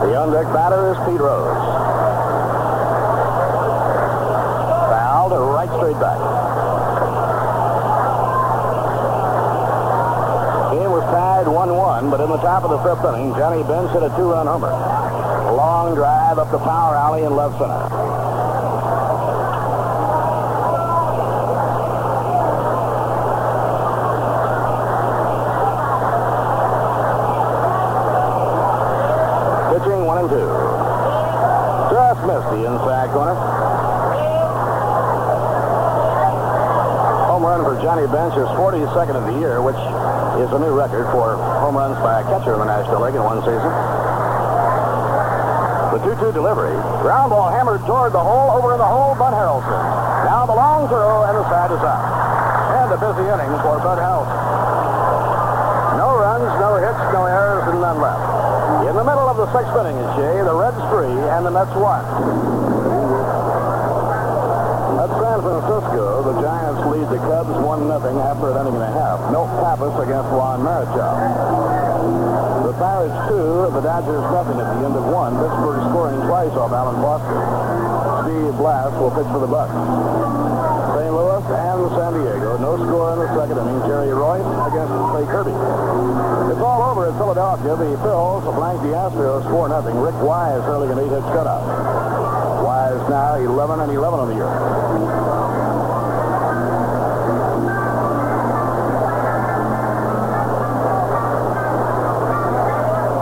[0.02, 1.56] The on-deck batter is Pete Rose.
[4.90, 6.18] Fouled right straight back.
[10.72, 14.02] Game was tied 1-1, but in the top of the fifth inning, Johnny Bench hit
[14.02, 14.95] a two-run homer.
[15.46, 17.78] A long drive up the power alley in left center.
[29.70, 30.50] Pitching one and two.
[31.94, 33.34] Just missed the inside corner.
[37.30, 39.78] Home run for Johnny Bench is 42nd of the year, which
[40.42, 43.22] is a new record for home runs by a catcher in the National League in
[43.22, 43.95] one season.
[45.96, 46.76] The 2-2 delivery.
[47.00, 49.80] Ground ball hammered toward the hole, over in the hole, Bud Harrelson.
[50.28, 52.04] Now the long throw, and the side is out.
[52.84, 54.36] And a busy inning for Bud Harrelson.
[55.96, 58.20] No runs, no hits, no errors, and none left.
[58.84, 62.75] In the middle of the sixth inning, Jay, the Reds three and the Mets one.
[65.36, 69.20] San Francisco, the Giants lead the Cubs 1 0 after an inning and a half.
[69.28, 71.12] Milt Pappas against Juan Marichal.
[72.64, 75.36] The Pirates 2, the Dodgers nothing at the end of one.
[75.36, 77.36] Pittsburgh scoring twice off Alan Foster.
[78.24, 79.76] Steve Blass will pitch for the Bucs.
[80.96, 81.12] St.
[81.12, 82.56] Louis and San Diego.
[82.56, 83.84] No score in the second inning.
[83.84, 85.52] Jerry Reuss against Clay Kirby.
[85.52, 87.76] It's all over at Philadelphia.
[87.76, 90.00] The Phils blanked the Astros 4 0.
[90.00, 92.25] Rick Wise early an eight-hit shutout.
[92.66, 94.50] Wise now 11 and 11 on the year.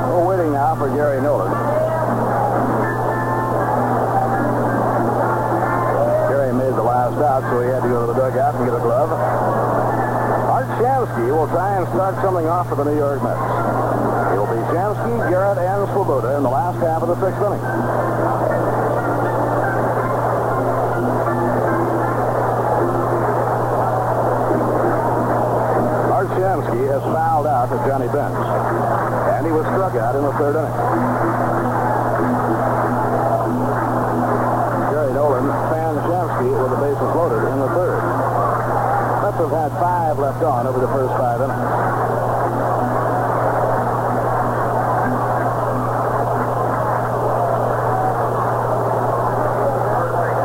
[0.09, 1.53] We're waiting now for Gary Nolan.
[6.33, 8.73] Gary made the last out, so he had to go to the dugout and get
[8.73, 9.13] a glove.
[9.13, 13.37] Art Shamsky will try and start something off for the New York Mets.
[14.33, 18.64] It'll be Shamsky, Garrett, and Swoboda in the last half of the sixth inning.
[26.55, 28.39] Art Shamsky has fouled out to Johnny Bench,
[29.35, 30.71] and he was struck out in the third inning.
[34.95, 37.99] Gary Nolan fanned Shamsky with the bases loaded in the third.
[39.27, 41.59] Mets have had five left on over the first five innings.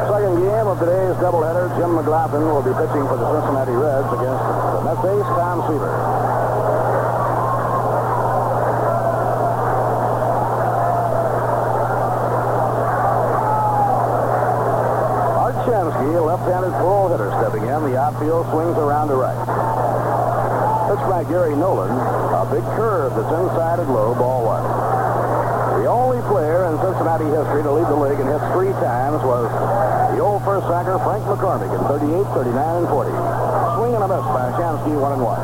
[0.10, 4.44] Second game of today's doubleheader, Jim McGlothlin will be pitching for the Cincinnati Reds against
[4.44, 5.96] the Mets ace Tom Seaver.
[15.40, 17.80] Art Shamsky, a left-handed full hitter, stepping in.
[17.88, 19.40] The outfield swings around to right.
[20.92, 24.68] Pitch by Gary Nolan, a big curve that's inside and low, ball one.
[25.80, 29.48] The only player in Cincinnati history to lead the league and hit three times was
[30.16, 33.12] the old first sacker Frank McCormick in 38, 39, and 40.
[33.78, 35.38] Swing and a miss by Shamsky, one and one.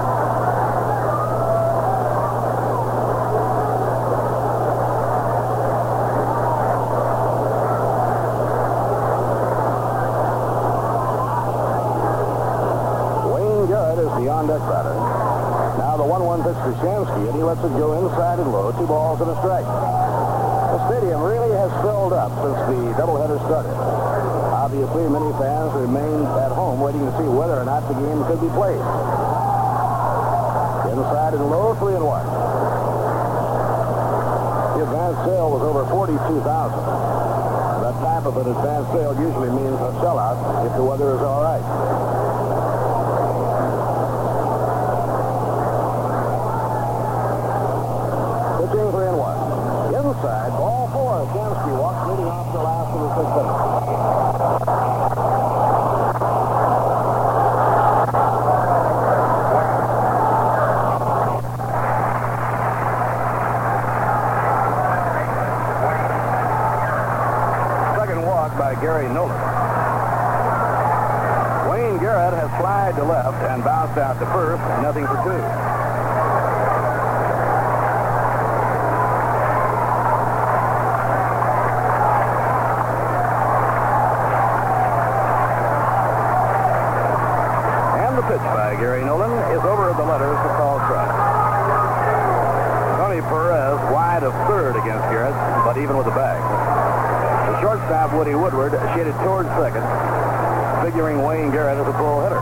[13.38, 14.98] Wayne Judd is the on-deck batter.
[15.78, 18.88] Now the 1-1 pitch to Shamsky, and he lets it go inside and low, two
[18.88, 19.66] balls and a strike.
[19.66, 24.05] The stadium really has filled up since the doubleheader started.
[24.66, 28.42] Obviously, many fans remain at home waiting to see whether or not the game could
[28.42, 28.82] be played.
[30.90, 32.26] Inside and low, three and one.
[34.74, 36.42] The advance sale was over 42,000.
[36.42, 41.46] That type of an advance sale usually means a sellout if the weather is all
[41.46, 41.62] right.
[48.66, 49.38] Pitching three and one.
[49.94, 51.22] Inside, ball four.
[51.38, 53.76] Shamsky walks leading off the last of the sixth inning.
[67.96, 69.36] Second walk by Gary Nolan.
[71.70, 73.64] Wayne Garrett has flied to left and
[74.20, 75.42] to first, nothing for two.
[88.00, 91.12] And the pitch by Gary Nolan is over the letters to call strike.
[92.98, 95.36] Tony Perez wide of third against Garrett,
[95.66, 96.40] but even with the bag.
[97.52, 99.84] The shortstop, Woody Woodward, shaded towards second,
[100.84, 102.42] figuring Wayne Garrett as a pull hitter.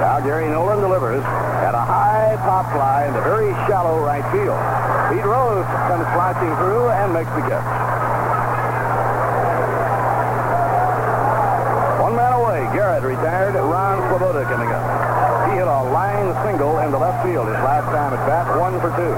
[0.00, 1.24] Now Gary Nolan delivers
[1.64, 4.60] at a high pop fly into very shallow right field.
[5.08, 7.64] Pete Rose comes flashing through and makes the catch.
[12.00, 12.68] One man away.
[12.76, 13.54] Garrett retired.
[13.54, 14.84] Ron Swoboda coming up.
[15.50, 18.90] He hit a line single into left field his last time at bat, one for
[18.94, 19.14] two.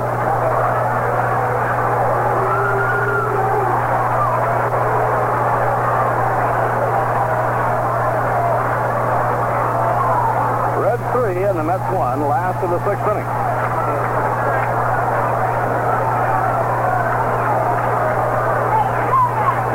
[10.82, 13.28] Red three and the Mets one, last of the sixth inning.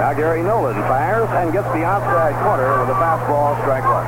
[0.01, 4.07] Now Gary Nolan fires and gets the outside corner with a fastball, strike one.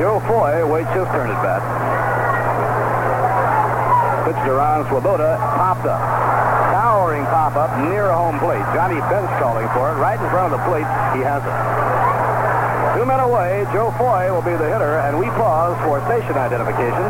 [0.00, 1.60] Joe Foy waits his turn at bat.
[4.24, 6.00] Pitch to Ron Swoboda, popped up.
[6.72, 8.64] Towering pop-up near home plate.
[8.72, 9.96] Johnny Bench calling for it.
[10.00, 12.07] Right in front of the plate, he has it.
[12.96, 17.04] Two men away, Joe Foy will be the hitter, and we pause for station identification.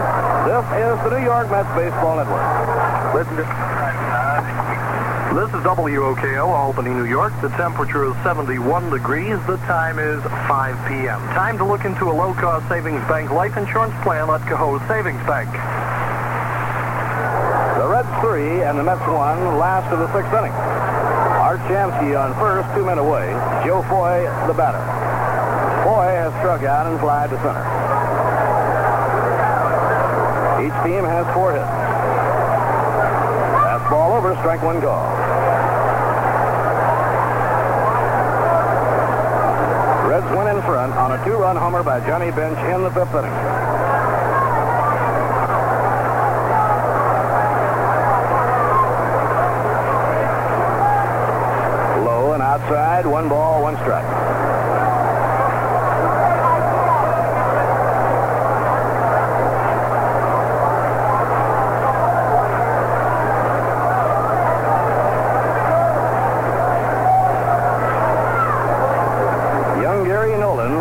[0.49, 2.43] This is the New York Mets Baseball Network.
[3.15, 3.47] Listen to...
[5.39, 7.33] This is WOKO, Albany, New York.
[7.43, 9.39] The temperature is 71 degrees.
[9.47, 11.21] The time is 5 p.m.
[11.37, 15.53] Time to look into a low-cost savings bank life insurance plan at Cohoes Savings Bank.
[17.79, 20.53] The Reds three and the Mets one, last of the sixth inning.
[21.39, 23.31] Art Shamsky on first, two men away.
[23.65, 24.98] Joe Foy, the batter.
[26.29, 27.65] Has struck out and flied to center.
[30.61, 31.65] Each team has four hits.
[33.65, 35.09] That's ball over, strike one call.
[40.05, 43.33] Reds win in front on a two-run homer by Johnny Bench in the fifth inning.
[52.05, 54.05] Low and outside, one ball, one strike.
[69.81, 70.75] Young Gary Nolan,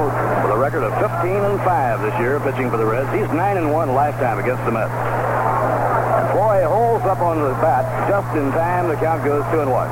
[0.43, 3.09] with a record of 15 and 5 this year, pitching for the Reds.
[3.13, 4.95] He's 9 and 1 lifetime against the Mets.
[6.31, 8.87] Foy holds up on the bat just in time.
[8.87, 9.87] The count goes 2 and 1.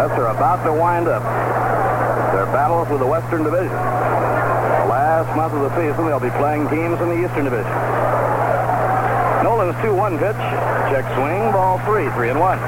[0.00, 1.22] Mets are about to wind up
[2.32, 3.68] their battles with the Western Division.
[3.68, 7.76] The last month of the season, they'll be playing teams in the Eastern Division.
[9.44, 10.40] Nolan's 2-1 pitch.
[10.88, 12.58] Check swing, ball three, three and one.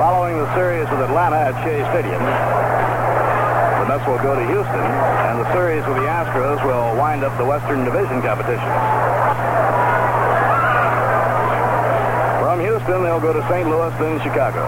[0.00, 4.86] Following the series with Atlanta at Shea Stadium, the Mets will go to Houston,
[5.30, 8.70] and the series with the Astros will wind up the Western Division competition.
[12.42, 13.68] From Houston, they'll go to St.
[13.68, 14.66] Louis, then Chicago.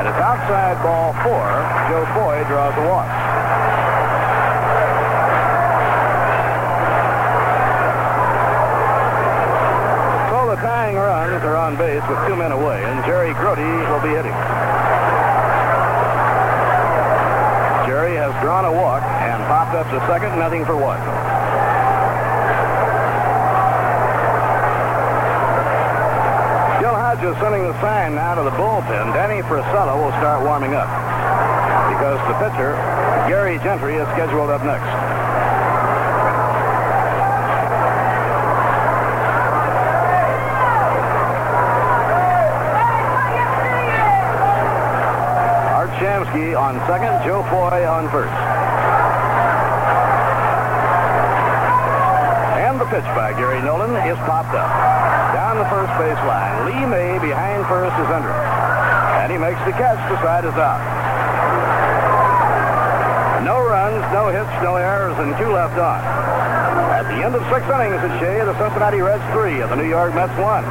[0.00, 1.46] And it's outside ball four.
[1.92, 3.12] Joe Foy draws a walk.
[10.32, 14.02] So the tying runs are on base with two men away, and Jerry Grote will
[14.02, 14.36] be hitting.
[17.86, 19.02] Jerry has drawn a walk
[19.76, 20.96] up to second, nothing for one.
[26.80, 29.12] Gil Hodges sending the sign now to the bullpen.
[29.12, 30.88] Danny Frisella will start warming up
[31.92, 32.72] because the pitcher,
[33.28, 35.16] Gary Gentry, is scheduled up next.
[45.96, 48.36] Shamsky on second, Joe Foy on first.
[52.60, 54.70] And the pitch by Gary Nolan is popped up.
[55.34, 56.70] Down the first base line.
[56.70, 58.50] Lee May behind first is under him.
[59.22, 59.98] And he makes the catch.
[60.06, 60.78] The side is out.
[63.42, 66.00] No runs, no hits, no errors, and two left on.
[66.94, 69.88] At the end of six innings at Shea, the Cincinnati Reds three and the New
[69.88, 70.64] York Mets one.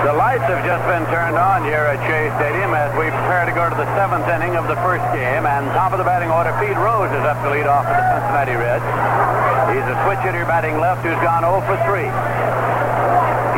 [0.00, 3.52] The lights have just been turned on here at Shea Stadium as we prepare to
[3.52, 5.44] go to the seventh inning of the first game.
[5.44, 8.06] And top of the batting order, Pete Rose is up to lead off for the
[8.16, 8.80] Cincinnati Reds.
[9.76, 12.08] He's a switch hitter batting left who's gone 0 for 3.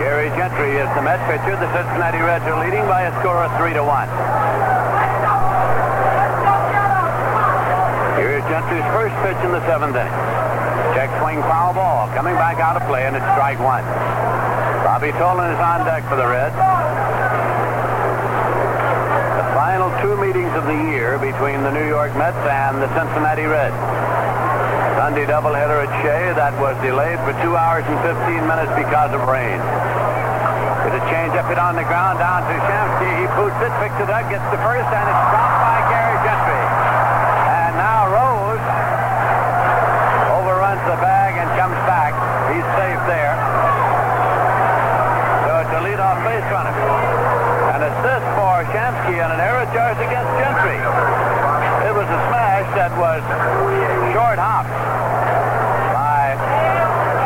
[0.03, 1.55] Gary Gentry is the Met pitcher.
[1.55, 4.11] The Cincinnati Reds are leading by a score of 3 to 1.
[8.19, 10.19] Here's Gentry's first pitch in the seventh inning.
[10.99, 13.87] Check swing foul ball coming back out of play and it's strike one.
[14.83, 16.55] Bobby Tolan is on deck for the Reds.
[19.39, 23.47] The final two meetings of the year between the New York Mets and the Cincinnati
[23.47, 23.79] Reds.
[25.03, 29.27] Sunday doubleheader at Shea that was delayed for two hours and 15 minutes because of
[29.27, 29.59] rain.
[30.87, 33.11] With a change up it on the ground down to Shamsky.
[33.19, 36.65] He boots it, picks it up, gets the first, and it's dropped by Gary Gentry.
[37.51, 38.67] And now Rose
[40.39, 42.15] overruns the bag and comes back.
[42.55, 43.35] He's safe there.
[45.51, 46.75] So it's a leadoff base runner.
[47.75, 48.27] An assist
[49.21, 50.79] and an error charge against Gentry.
[51.85, 53.21] It was a smash that was
[54.17, 54.65] short hop
[55.93, 56.33] by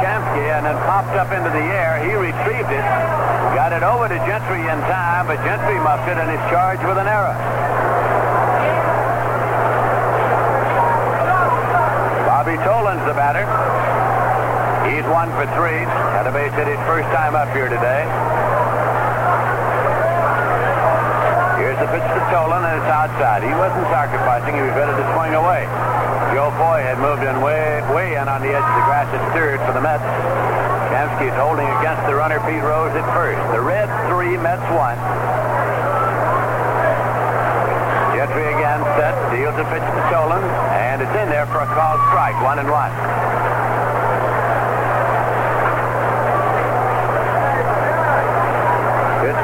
[0.03, 2.03] Shamsky and then popped up into the air.
[2.03, 2.87] He retrieved it,
[3.55, 6.99] got it over to Gentry in time, but Gentry muffed it and is charged with
[6.99, 7.37] an error.
[12.27, 13.47] Bobby Tolan's the batter.
[14.91, 15.87] He's one for three.
[16.15, 18.26] Had a base hit his first time up here today.
[21.77, 23.45] Here's the pitch to Tolan, and it's outside.
[23.45, 24.57] He wasn't sacrificing.
[24.57, 25.69] He was ready to swing away.
[26.33, 29.21] Joe Foy had moved in way, way in on the edge of the grass at
[29.37, 30.01] third for the Mets.
[30.89, 33.37] Shamsky is holding against the runner Pete Rose at first.
[33.53, 34.97] The Reds three, Mets one.
[38.17, 40.41] Gentry again set, deals a pitch to Tolan,
[40.81, 42.89] and it's in there for a called strike, one and one.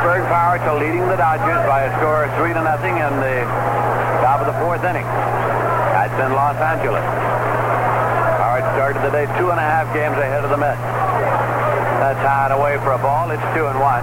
[0.03, 3.47] Pittsburgh Pirates are leading the Dodgers by a score of three to nothing in the
[4.19, 5.07] top of the fourth inning.
[5.07, 7.07] That's in Los Angeles.
[8.43, 10.83] Pirates started the day two and a half games ahead of the Mets.
[12.03, 13.31] That's high and away for a ball.
[13.31, 14.03] It's two and one.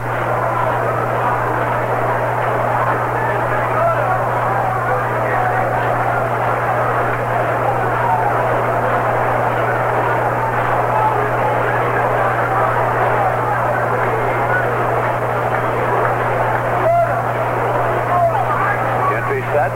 [19.09, 19.73] Gentry set.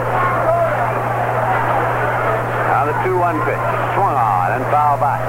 [2.70, 3.58] Now the 2-1 pitch.
[3.94, 5.22] Swung on and foul back.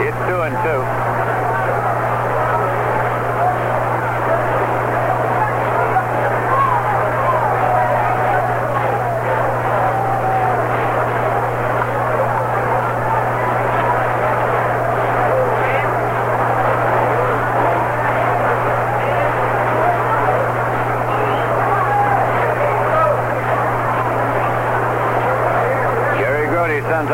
[0.00, 0.82] It's two and two.
[26.18, 27.10] Jerry Grote sends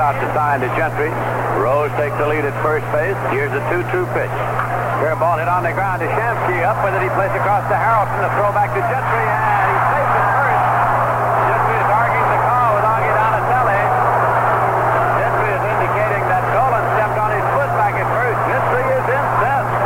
[0.60, 1.10] to Gentry.
[1.58, 3.16] Rose takes the lead at first base.
[3.30, 4.34] Here's a 2-2 pitch.
[4.98, 6.58] Fair ball hit on the ground to Shamsky.
[6.66, 8.18] Up with it, he plays across to Harrelson.
[8.18, 10.62] The throw back to Gentry, and he's safe at first.
[11.46, 13.82] Gentry is arguing the call with Augie Donatelli.
[15.22, 18.38] Gentry is indicating that Tolan stepped on his foot back at first.
[18.50, 19.78] Gentry is incensed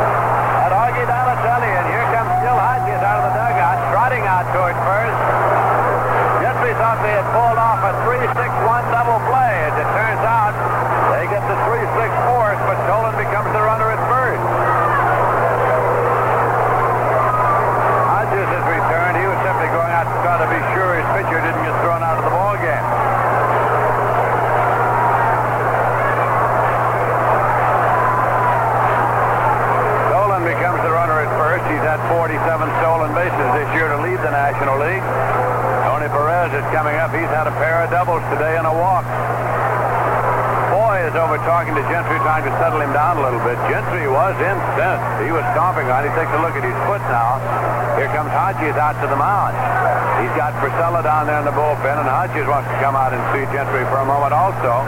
[0.65, 4.73] at Augie Donatelli, and here comes Gil Hodges out of the dugout, trotting out toward
[4.81, 5.21] first.
[6.41, 9.53] Gentry thought they had pulled off a 3-6-1 double play.
[9.69, 10.57] As it turns out,
[11.13, 11.85] they get the 3-6
[12.33, 14.41] fourth, but Tolan becomes the runner at first.
[18.11, 19.15] Hodges has returned.
[19.17, 22.03] He was simply going out to try to be sure his pitcher didn't get thrown
[22.03, 22.87] out of the ball game.
[30.11, 31.63] Tolan becomes the runner at first.
[31.71, 32.35] He's had 47
[32.83, 35.05] stolen bases this year to lead the National League.
[35.87, 37.13] Tony Perez is coming up.
[37.13, 39.05] He's had a pair of doubles today and a walk.
[40.73, 42.43] Foy is over talking to Gentry, trying
[43.13, 43.57] down a little bit.
[43.69, 45.21] Gentry was incensed.
[45.21, 46.01] He was stomping on.
[46.01, 47.37] He takes a look at his foot now.
[47.97, 49.53] Here comes Hodges out to the mound.
[50.21, 53.21] He's got Frisella down there in the bullpen, and Hodges wants to come out and
[53.29, 54.81] see Gentry for a moment also.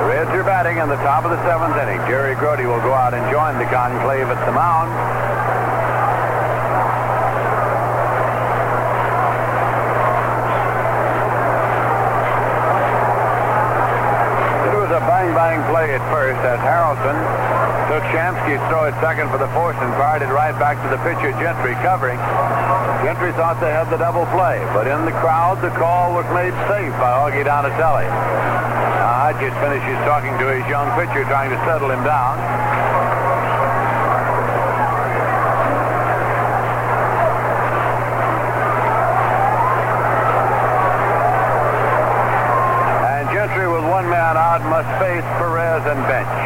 [0.00, 2.00] The Reds are batting in the top of the seventh inning.
[2.08, 4.88] Jerry Grote will go out and join the conclave at the mound.
[14.68, 17.16] It was a bang-bang play at first as Harrelson
[17.92, 21.00] took Shamsky's throw at second for the force and fired it right back to the
[21.04, 22.20] pitcher Gentry covering.
[23.04, 26.52] Gentry thought they had the double play, but in the crowd the call was made
[26.68, 28.04] safe by Augie Donatelli.
[28.04, 32.36] Now Hodges finishes talking to his young pitcher, trying to settle him down.
[43.16, 46.36] And Gentry with one man out must face Perez and Bench.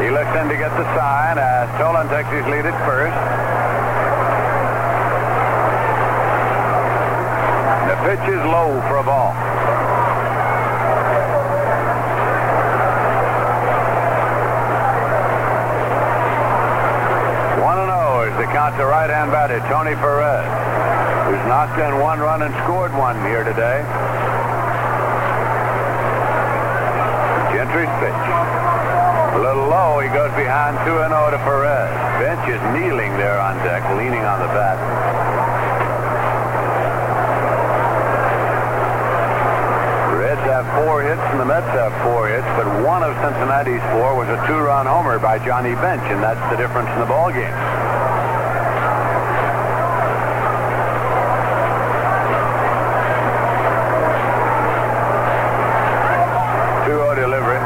[0.00, 3.14] He looks in to get the sign as Tolan takes his lead at first.
[7.90, 9.34] The pitch is low for a ball.
[17.60, 17.90] One and
[18.76, 20.46] the to right-hand batter Tony Perez,
[21.26, 23.82] who's knocked in one run and scored one here today.
[27.50, 28.24] Gentry's pitch.
[29.34, 31.90] A little low, he goes behind 2 0 to Perez.
[32.22, 34.78] Bench is kneeling there on deck, leaning on the bat.
[40.14, 44.14] Reds have four hits and the Mets have four hits, but one of Cincinnati's four
[44.14, 47.56] was a two-run homer by Johnny Bench, and that's the difference in the ball game.
[56.84, 57.60] Two zero delivery.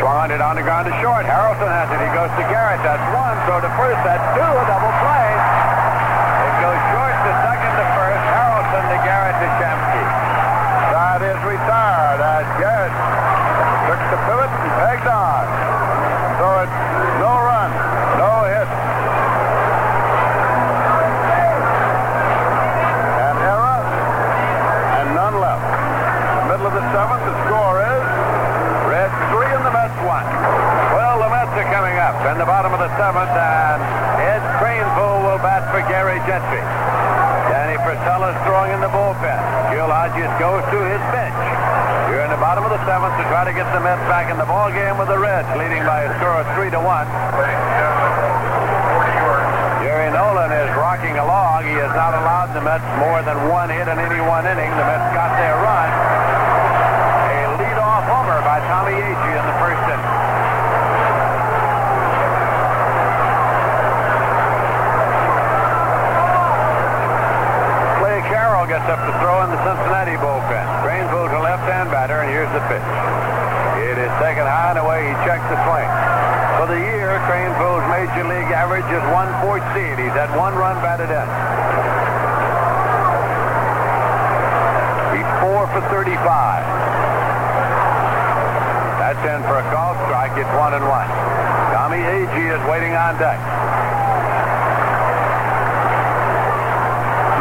[0.00, 1.24] Swung it on the ground to short.
[1.24, 1.96] Harrelson has it.
[1.96, 2.76] He goes to Garrett.
[2.84, 3.32] That's one.
[3.48, 3.96] Throw to first.
[4.04, 4.44] That's two.
[4.44, 4.91] A double
[38.32, 39.36] is throwing in the bullpen.
[39.68, 41.36] Gil Hodges goes to his bench.
[42.08, 44.40] Here in the bottom of the seventh to try to get the Mets back in
[44.40, 47.04] the ball game with the Reds, leading by a score of three to one.
[49.84, 51.68] Gary Nolan is rocking along.
[51.68, 54.72] He has not allowed the Mets more than one hit in any one inning.
[54.72, 55.91] The Mets got their run.
[75.52, 75.88] to.
[76.56, 80.00] For the year, Craneville's major league average is 114.
[80.00, 81.28] He's had one run batted in.
[85.12, 86.16] He's four for 35.
[88.96, 90.32] That's in for a golf strike.
[90.40, 91.08] It's one and one.
[91.76, 93.36] Tommy Agee is waiting on deck.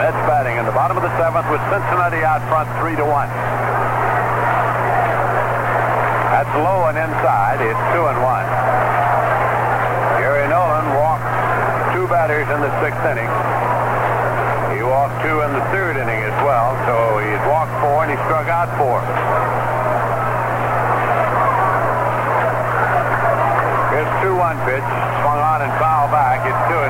[0.03, 3.31] Mets batting in the bottom of the seventh with Cincinnati out front three to one.
[6.41, 7.61] That's low and inside.
[7.61, 8.49] It's two and one.
[10.17, 11.29] Gary Nolan walked
[11.93, 13.29] two batters in the sixth inning.
[14.73, 18.17] He walked two in the third inning as well, so he's walked four and he
[18.25, 19.05] struck out four.
[23.93, 24.87] Here's 2-1 pitch.
[25.21, 26.41] Swung on and foul back.
[26.49, 26.80] It's two.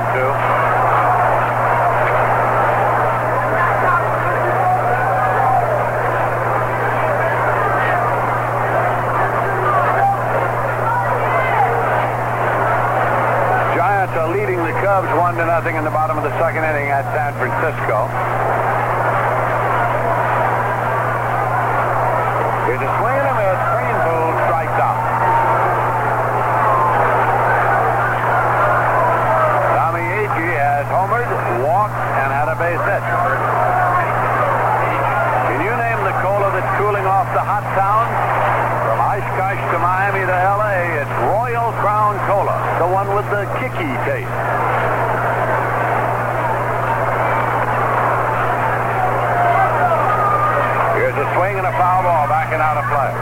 [52.72, 53.21] out of play.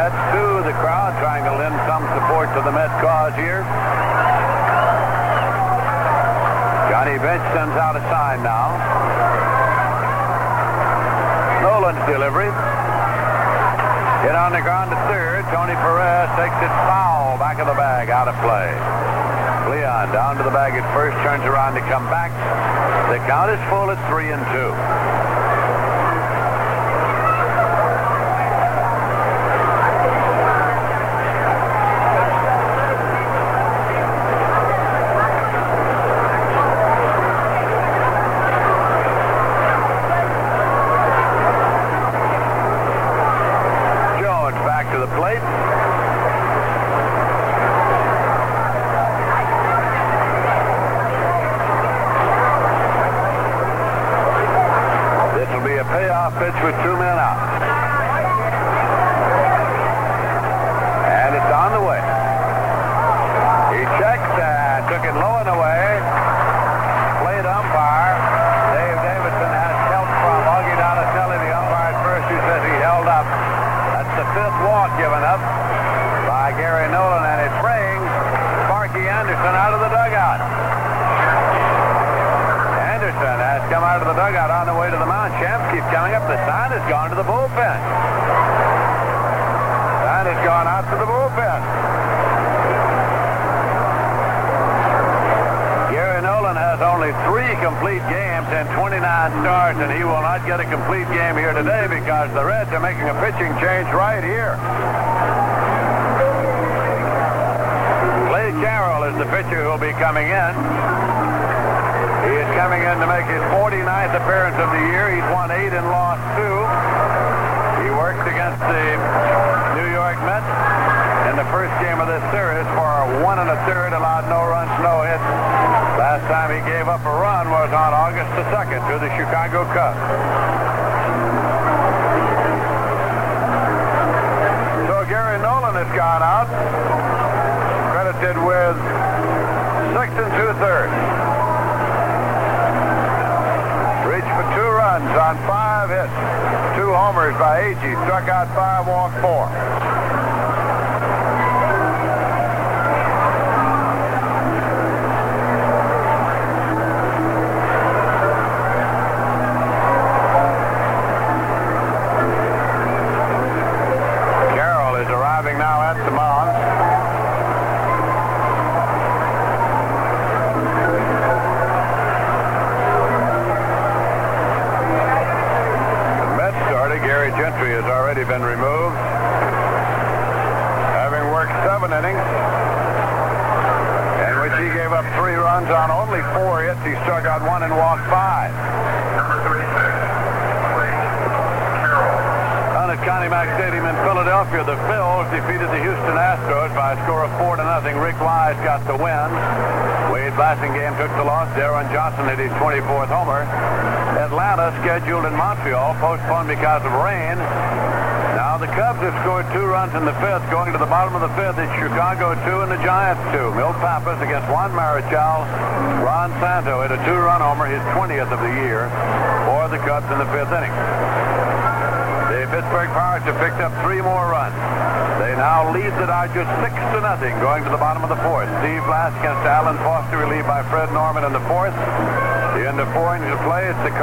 [0.00, 3.60] Mets to the crowd, trying to lend some support to the Met cause here.
[6.88, 8.80] Johnny Bench sends out a sign now.
[11.60, 12.48] Nolan's delivery.
[14.24, 15.44] Get on the ground to third.
[15.52, 17.36] Tony Perez takes it foul.
[17.36, 18.08] Back of the bag.
[18.08, 18.72] Out of play.
[19.68, 21.12] Cleon down to the bag at first.
[21.20, 22.32] Turns around to come back.
[23.12, 25.29] The count is full at three and two.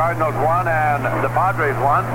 [0.07, 2.07] Cardinals won and the Padres won.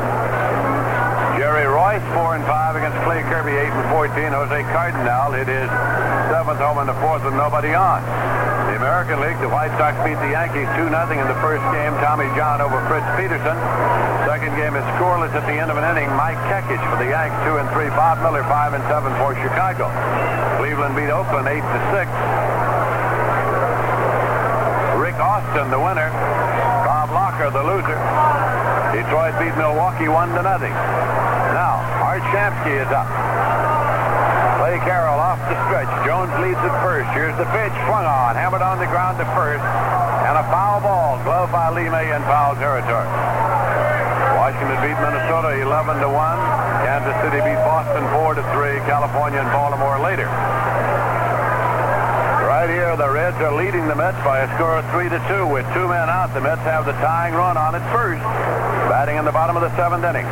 [1.36, 4.32] Jerry Reuss 4 and 5 against Clay Kirby, 8 and 14.
[4.32, 5.68] Jose Cardenal hit his
[6.32, 8.00] seventh home in the fourth with nobody on.
[8.72, 11.92] The American League, the White Sox beat the Yankees 2 0 in the first game.
[12.00, 13.60] Tommy John over Fritz Peterson.
[14.24, 16.08] Second game is scoreless at the end of an inning.
[16.16, 17.92] Mike Kekich for the Yanks, 2 and 3.
[17.92, 19.92] Bob Miller, 5 and 7 for Chicago.
[20.56, 22.08] Cleveland beat Oakland 8 to 6.
[24.96, 26.01] Rick Austin, the winner.
[27.42, 27.98] Bob the loser.
[28.94, 30.70] Detroit beat Milwaukee 1 to nothing.
[30.70, 33.10] Now, Art Shamsky is up.
[34.62, 35.90] Clay Carroll off the stretch.
[36.06, 37.10] Jones leads at first.
[37.10, 37.74] Here's the pitch.
[37.90, 38.38] Swung on.
[38.38, 39.58] Hammered on the ground to first.
[39.58, 41.18] And a foul ball.
[41.26, 43.10] Glove by Lee May in foul territory.
[44.38, 46.14] Washington beat Minnesota 11 to 1.
[46.86, 48.78] Kansas City beat Boston 4 to 3.
[48.86, 50.30] California and Baltimore later.
[52.62, 55.50] Right here, the Reds are leading the Mets by a score of 3 to 2.
[55.50, 58.22] With two men out, the Mets have the tying run on at first.
[58.86, 60.22] Batting in the bottom of the seventh inning.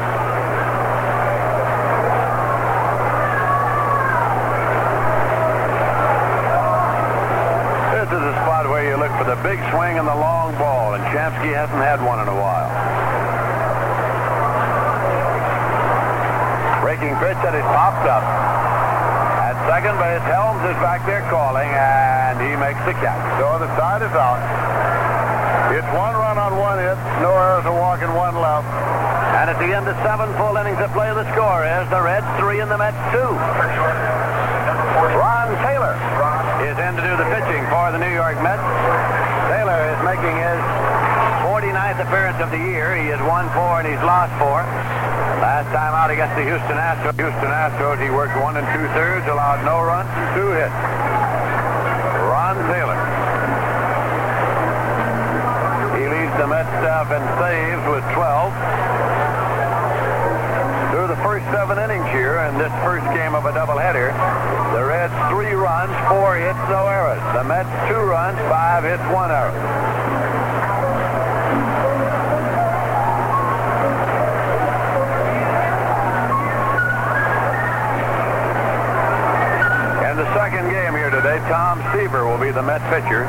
[7.99, 10.95] This is a spot where you look for the big swing and the long ball,
[10.95, 12.71] and Shamsky hasn't had one in a while.
[16.79, 18.50] Breaking pitch that is popped up.
[19.69, 23.21] Second base, Helms is back there calling, and he makes the catch.
[23.37, 24.41] So the side is out.
[25.77, 28.67] It's one run on one hit, no errors, a walk, and one left.
[29.41, 32.27] And at the end of seven full innings of play, the score is the Reds
[32.41, 33.31] three and the Mets two.
[35.17, 35.97] Ron Taylor
[36.65, 38.65] is in to do the pitching for the New York Mets.
[39.53, 40.61] Taylor is making his
[41.45, 42.97] 49th appearance of the year.
[42.97, 44.65] He has won four and he's lost four.
[45.61, 49.29] Last time out against the Houston Astros, Houston Astros, he worked one and two thirds,
[49.29, 50.73] allowed no runs and two hits.
[52.33, 52.97] Ron Taylor.
[56.01, 60.97] He leads the Mets staff in saves with 12.
[60.97, 64.17] Through the first seven innings here in this first game of a doubleheader,
[64.73, 67.21] the Reds three runs, four hits, no errors.
[67.37, 69.53] The Mets two runs, five hits, one error.
[82.11, 83.23] Will be the Met pitcher.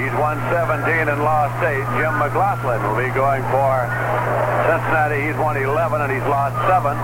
[0.00, 1.76] He's won 17 and lost 8.
[2.00, 3.72] Jim McGlothlin will be going for
[4.64, 5.20] Cincinnati.
[5.20, 6.96] He's won 11 and he's lost 7.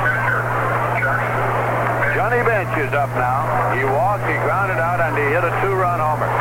[2.16, 3.44] Johnny Bench is up now.
[3.76, 6.32] He walked, he grounded out, and he hit a two-run homer.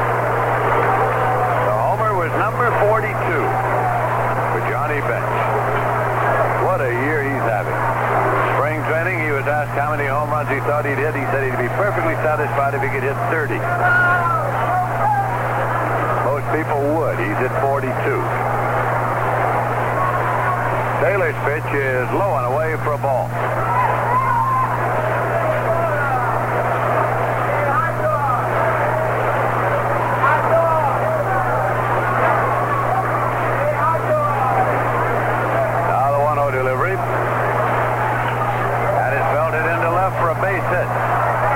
[1.68, 5.35] The homer was number 42 for Johnny Bench.
[6.64, 7.76] What a year he's having.
[8.56, 11.11] Spring training, he was asked how many home runs he thought he'd hit.
[11.11, 13.60] He said he'd be perfectly satisfied if he could hit 30.
[16.52, 17.18] People would.
[17.18, 17.88] He's at 42.
[20.99, 23.32] Taylor's pitch is low and away for a ball.
[35.88, 36.99] Now the 1-0 delivery.
[38.99, 40.90] And it's belted into left for a base hit.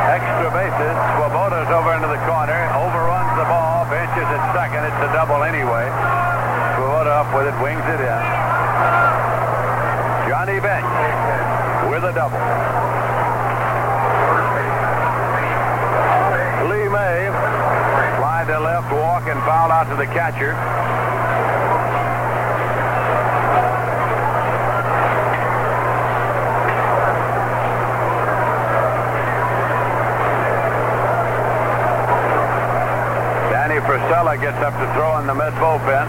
[0.07, 0.95] Extra bases.
[1.19, 2.71] Swoboda's over into the corner.
[2.79, 3.83] Overruns the ball.
[3.91, 4.84] Benches at second.
[4.95, 5.91] It's a double anyway.
[6.79, 7.55] Swoboda up with it.
[7.61, 8.21] Wings it in.
[10.31, 10.87] Johnny Bench
[11.91, 12.39] with a double.
[16.71, 17.27] Lee May
[18.17, 20.55] fly to left, walk, and foul out to the catcher.
[33.51, 33.79] Danny
[34.55, 36.07] Up to throw in the mid bullpen.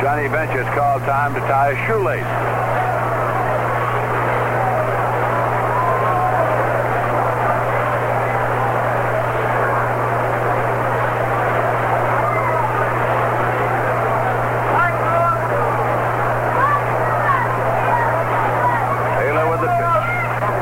[0.00, 2.22] Johnny Bench has called time to tie a shoelace.
[19.18, 19.96] Taylor with the pitch.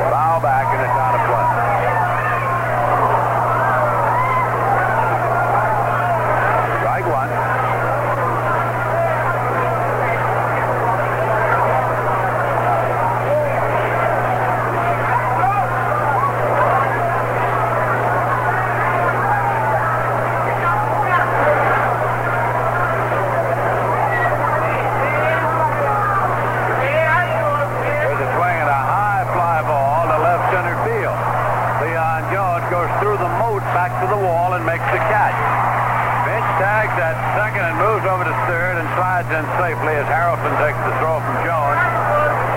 [0.09, 1.53] Foul back and it's out of play.
[6.79, 7.29] Strike one.
[28.05, 31.19] There's a swing and a high fly ball to left center field.
[31.81, 35.35] Cleon Jones goes through the moat back to the wall and makes the catch.
[36.23, 40.55] Bench tags at second and moves over to third and slides in safely as Harrelson
[40.63, 41.81] takes the throw from Jones.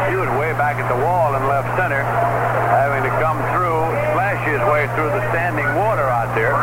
[0.08, 2.00] He was way back at the wall in left center,
[2.70, 3.68] having to come through
[4.68, 6.54] way through the standing water out there.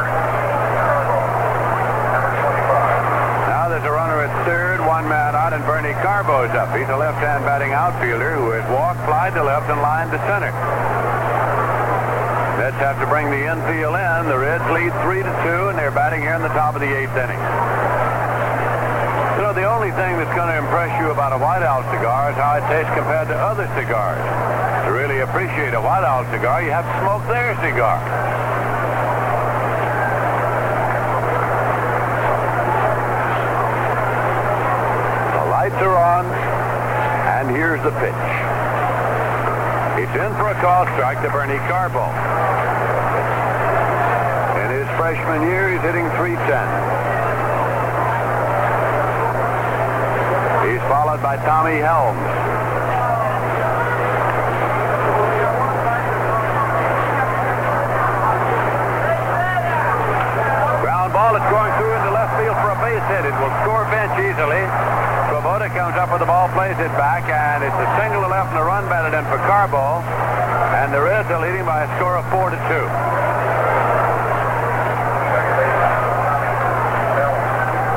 [3.47, 6.75] Now there's a runner at third, one man out, and Bernie Carbo's up.
[6.75, 10.53] He's a left-hand batting outfielder who has walked, fly to left, and lined to center.
[12.61, 14.29] Mets have to bring the infield in.
[14.29, 16.91] The Reds lead three to two, and they're batting here in the top of the
[16.93, 17.41] eighth inning.
[19.35, 22.29] You know, the only thing that's going to impress you about a White Owl cigar
[22.29, 24.21] is how it tastes compared to other cigars.
[24.85, 27.97] To really appreciate a White Owl cigar, you have to smoke their cigar.
[35.33, 36.54] The lights are on,
[37.75, 38.23] here's the pitch.
[39.99, 42.07] It's in for a call strike to Bernie Carbo.
[44.63, 46.39] In his freshman year, he's hitting 310.
[50.71, 52.15] He's followed by Tommy Helms.
[60.79, 63.27] Ground ball is going through into left field for a base hit.
[63.27, 64.63] It will score Bench easily.
[65.27, 67.64] Swoboda comes up with the ball, plays it back, and
[68.45, 70.05] it's a run batted in for Carbo.
[70.77, 72.85] And the Reds are leading by a score of four to two.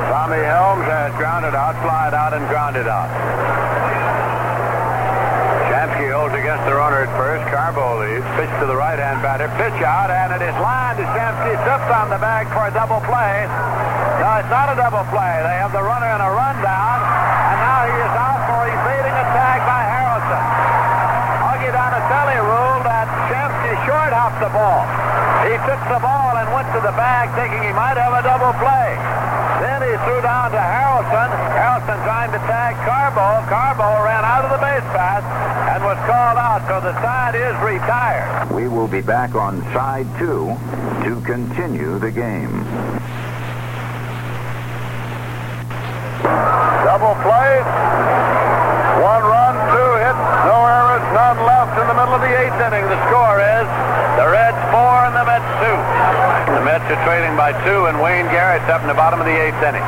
[0.09, 3.13] Tommy Helms has grounded out, flied out, and grounded out.
[5.69, 7.45] Shamsky holds against the runner at first.
[7.53, 8.25] Carbo leads.
[8.41, 9.53] Pitch to the right-hand batter.
[9.61, 11.53] Pitch out, and it is lined to Shamsky.
[11.65, 13.45] Tipped on the bag for a double play.
[14.21, 15.45] No, it's not a double play.
[15.45, 19.27] They have the runner in a rundown, and now he is out for evading a
[19.33, 20.45] tag by Harrelson.
[21.49, 23.73] Augie Donatelli ruled that Shamsky
[24.41, 24.87] the ball.
[25.47, 28.55] He took the ball and went to the bag thinking he might have a double
[28.63, 28.95] play.
[29.59, 31.29] Then he threw down to Harrelson.
[31.59, 33.43] Harrelson trying to tag Carbo.
[33.51, 35.27] Carbo ran out of the base path
[35.75, 38.51] and was called out, so the side is retired.
[38.55, 40.55] We will be back on side two
[41.03, 42.63] to continue the game.
[46.87, 47.59] Double play.
[48.99, 52.87] One run, two hits, no errors, none left in the middle of the eighth inning.
[52.87, 53.67] The score is
[54.19, 55.79] the Reds four and the Mets two.
[56.89, 59.61] Mets are trailing by two, and Wayne Garrett's up in the bottom of the eighth
[59.61, 59.85] inning.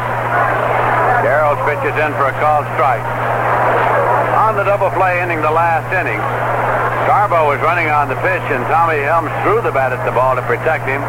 [1.25, 3.01] Carroll's pitches in for a called strike.
[4.37, 6.21] On the double play ending the last inning,
[7.09, 10.37] Carbo was running on the pitch, and Tommy Helms threw the bat at the ball
[10.37, 11.01] to protect him.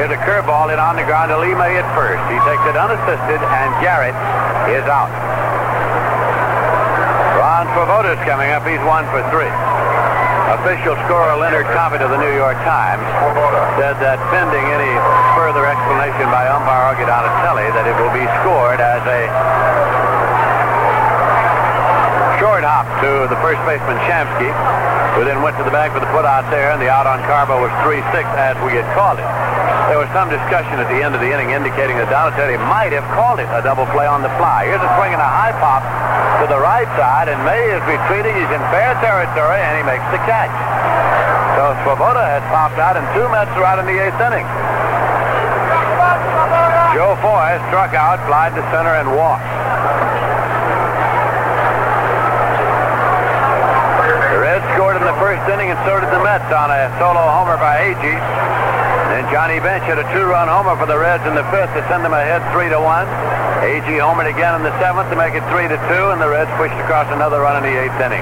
[0.00, 2.24] Here's a curveball hit on the ground to Lee May at first.
[2.32, 4.16] He takes it unassisted, and Garrett
[4.72, 5.12] is out.
[7.36, 8.64] Ron Swoboda's coming up.
[8.64, 9.52] He's one for three.
[10.46, 13.02] Official scorer Leonard Koppett of the New York Times
[13.74, 14.94] said that pending any
[15.34, 19.26] further explanation by umpire Augie Donatelli that it will be scored as a
[22.38, 24.54] short hop to the first baseman Shamsky,
[25.18, 27.18] who then went to the bag for the put out there, and the out on
[27.26, 28.06] Carbo was 3-6
[28.38, 29.26] as we had called it.
[29.90, 33.06] There was some discussion at the end of the inning indicating that Donatelli might have
[33.18, 34.70] called it a double play on the fly.
[34.70, 35.82] Here's a swing and a high pop
[36.40, 38.36] to the right side, and May is retreating.
[38.36, 40.52] He's in fair territory, and he makes the catch.
[41.56, 44.44] So Swoboda has popped out, and two Mets are out in the eighth inning.
[46.92, 49.48] Joe Foy struck out, flied to center, and walked.
[54.32, 57.24] The Reds scored in the first inning, and so did the Mets on a solo
[57.24, 58.65] homer by Agee.
[59.06, 62.04] Then Johnny Bench hit a two-run homer for the Reds in the fifth to send
[62.04, 63.06] them ahead three to one.
[63.62, 66.50] Agee homered again in the seventh to make it three to two, and the Reds
[66.58, 68.20] pushed across another run in the eighth inning.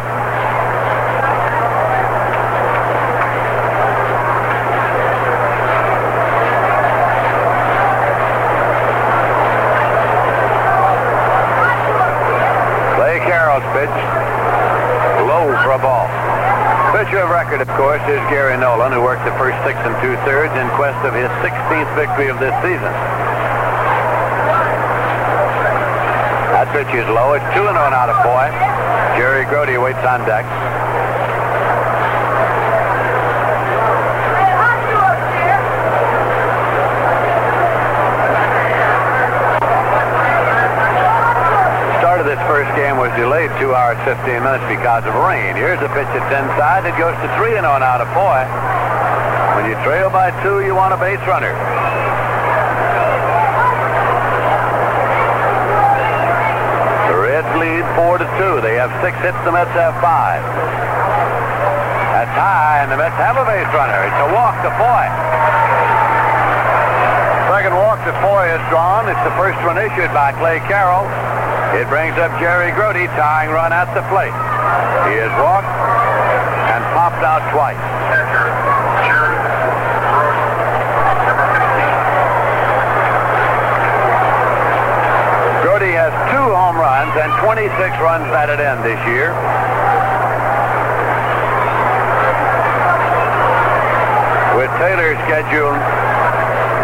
[12.95, 13.97] Clay Carroll's pitch,
[15.27, 16.07] low for a ball.
[16.95, 20.51] Pitcher of record, of course, is Gary Nolan, who worked the first six and two-thirds
[20.59, 22.91] in quest of his 16th victory of this season.
[26.51, 27.35] That pitch is low.
[27.35, 28.51] It's 2 and 0 now to Foy.
[29.15, 30.43] Jerry Grote waits on deck.
[42.03, 42.99] Start of this first game
[43.61, 45.55] 2 hours 15 minutes because of rain.
[45.55, 46.83] Here's a pitch that's inside.
[46.87, 48.43] It goes to 3 and oh on out of Foy.
[49.55, 51.55] When you trail by two, you want a base runner.
[57.07, 58.27] The Reds lead 4 to
[58.59, 58.67] 2.
[58.67, 59.39] They have six hits.
[59.47, 60.43] The Mets have five.
[62.11, 63.99] That's high, and the Mets have a base runner.
[64.03, 65.07] It's a walk to Foy.
[67.55, 69.07] Second walk to Foy is drawn.
[69.07, 71.07] It's the first one issued by Clay Carroll.
[71.75, 74.31] It brings up Jerry Grote, tying run at the plate.
[75.11, 77.75] He is walked and popped out twice.
[85.67, 87.67] Grote has two home runs and 26
[87.99, 89.35] runs batted in this year.
[94.55, 95.83] With Taylor scheduled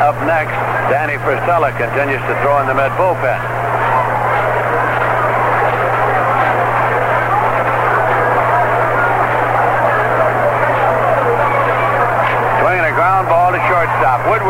[0.02, 0.58] up next,
[0.90, 3.59] Danny Frisella continues to throw in the mid bullpen.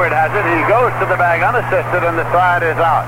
[0.01, 0.49] Woodward has it.
[0.57, 3.05] He goes to the bag unassisted, and the side is out.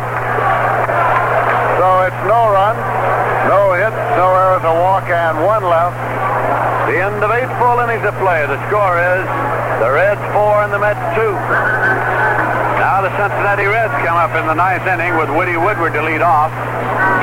[1.80, 2.84] So it's no runs,
[3.48, 5.96] no hits, no errors, a walk, and one left.
[6.92, 8.44] The end of eight full innings of play.
[8.44, 9.24] The score is
[9.80, 11.32] the Reds four and the Mets two.
[12.76, 16.20] Now the Cincinnati Reds come up in the ninth inning with Woody Woodward to lead
[16.20, 16.52] off.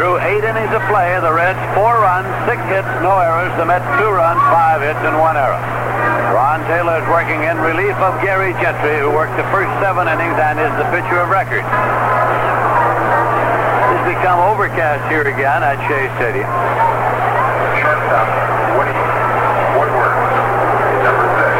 [0.01, 3.53] Through eight innings of play, the Reds four runs, six hits, no errors.
[3.61, 5.61] The Mets two runs, five hits, and one error.
[6.27, 10.35] Ron Taylor is working in relief of Gary Gentry, who worked the first seven innings
[10.35, 11.63] and is the pitcher of record.
[13.95, 16.49] It's become overcast here again at Shea Stadium.
[17.79, 18.27] Shortstop,
[18.75, 18.91] Woody
[19.79, 20.15] Woodward,
[21.07, 21.55] number six.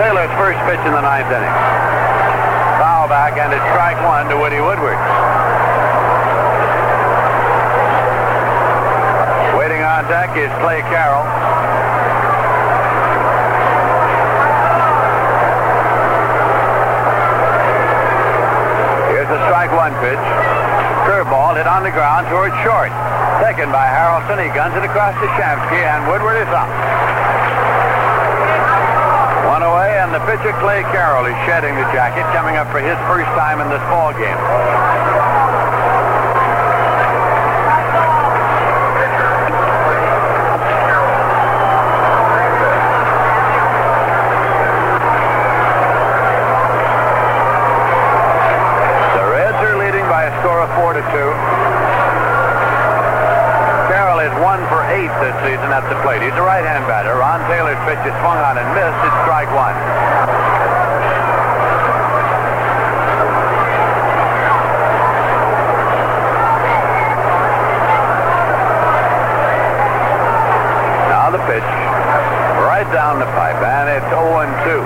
[0.00, 1.56] Taylor's first pitch in the ninth inning.
[2.80, 4.98] Foul back and it's strike one to Woody Woodward.
[9.56, 11.24] Waiting on deck is Clay Carroll.
[19.12, 20.24] Here's the strike one pitch.
[21.08, 22.92] Curveball hit on the ground towards short.
[23.40, 24.42] Taken by Harrelson.
[24.42, 26.68] He guns it across to Shamsky and Woodward is up.
[29.50, 32.96] One away, and the pitcher Clay Carroll is shedding the jacket, coming up for his
[33.04, 34.32] first time in this ball game.
[49.12, 51.28] The Reds are leading by a score of four to two.
[53.92, 55.12] Carroll is one for eight
[55.70, 56.22] this at the plate.
[56.22, 57.14] He's a right-hand batter.
[57.14, 58.98] Ron Taylor's pitch is swung on and missed.
[59.06, 59.74] It's strike one.
[71.06, 71.62] Now the pitch,
[72.66, 74.82] right down the pipe, and it's 0-2.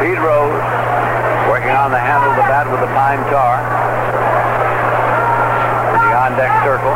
[0.00, 0.64] Pete Rose
[1.50, 3.77] working on the handle of the bat with the pine tar.
[6.28, 6.92] In the on-deck circle.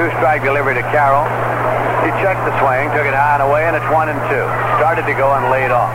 [0.00, 1.28] Two-strike delivery to Carroll.
[2.00, 4.48] He checked the swing, took it high and away, and it's one and two.
[4.80, 5.92] Started to go and laid off.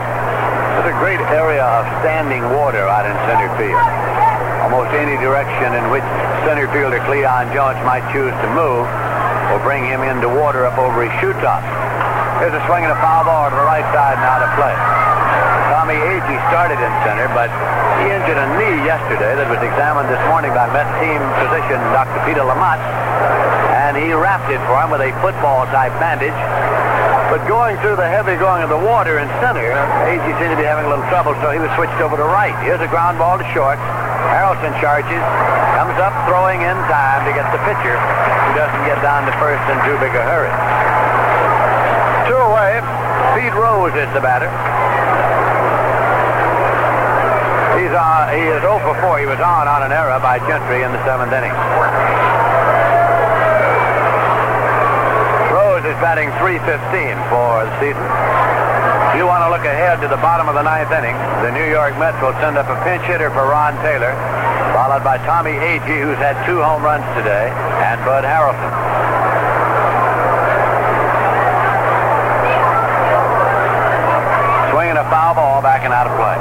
[0.78, 3.82] There's a great area of standing water out in center field.
[4.62, 6.06] Almost any direction in which
[6.46, 8.86] center fielder Cleon Jones might choose to move
[9.50, 11.66] will bring him into water up over his shoe top.
[12.38, 14.76] Here's a swing and a foul ball to the right side now to play.
[15.74, 17.50] Tommy Agee started in center, but
[18.02, 22.20] he injured a knee yesterday that was examined this morning by Met team physician Dr.
[22.28, 22.82] Peter LaMotte,
[23.72, 26.36] and he wrapped it for him with a football-type bandage.
[27.32, 29.74] But going through the heavy going of the water in center,
[30.06, 32.54] Agee seemed to be having a little trouble, so he was switched over to right.
[32.62, 33.80] Here's a ground ball to short.
[34.30, 35.22] Harrelson charges,
[35.74, 39.62] comes up throwing in time to get the pitcher, who doesn't get down to first
[39.68, 40.52] in too big a hurry.
[42.30, 42.78] Two away.
[43.34, 44.48] Pete Rose is the batter.
[47.76, 49.18] He's on, he is 0 for 4.
[49.18, 51.50] He was on on an error by Gentry in the seventh inning.
[55.50, 58.04] Rose is batting 315 for the season.
[59.10, 61.64] If you want to look ahead to the bottom of the ninth inning, the New
[61.64, 64.12] York Mets will send up a pinch hitter for Ron Taylor,
[64.76, 67.48] followed by Tommy Agee, who's had two home runs today,
[67.80, 68.72] and Bud Harrelson.
[74.70, 76.36] Swinging a foul ball back and out of play.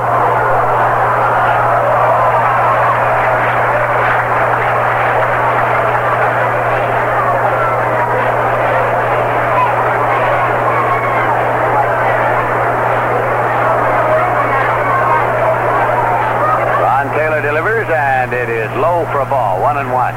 [16.81, 20.15] Ron Taylor delivers, and it is low for a ball, one and one.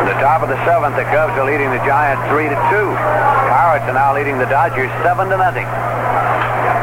[0.00, 2.92] In the top of the seventh, the Cubs are leading the Giants three to two.
[3.48, 5.64] Pirates are now leading the Dodgers seven to nothing.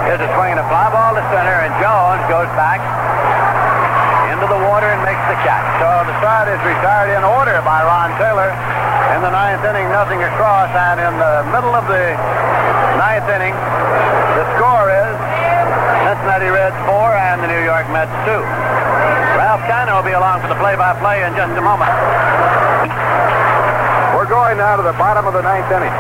[0.10, 2.82] Here's a swing and a fly ball to center, and Jones goes back
[4.34, 5.70] into the water and makes the catch.
[5.78, 8.58] So the side is retired in order by Ron Taylor,
[9.14, 12.18] In the ninth inning, nothing across, and in the middle of the
[12.98, 13.54] ninth inning,
[14.34, 15.14] the score is
[16.10, 18.34] Cincinnati Reds 4 and the New York Mets 2.
[19.38, 21.94] Ralph Kiner will be along for the play-by-play in just a moment.
[24.26, 25.94] We're going now to the bottom of the ninth inning.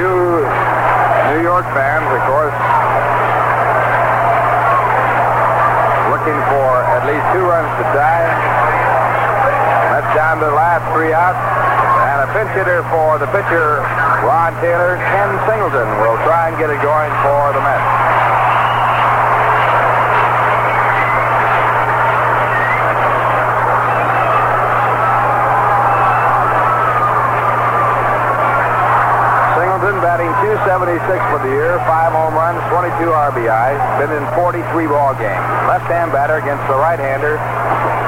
[0.00, 0.48] You
[1.28, 2.56] New York fans, of course,
[6.08, 8.32] looking for at least two runs to tie.
[9.92, 11.36] That's down to the last three outs.
[11.36, 13.84] And a pinch hitter for the pitcher,
[14.24, 14.96] Ron Taylor.
[15.12, 18.08] Ken Singleton will try and get it going for the Mets.
[29.58, 35.12] Singleton batting 276 for the year, five home runs, 22 RBIs, been in 43 ball
[35.12, 35.44] games.
[35.68, 37.36] Left-hand batter against the right-hander,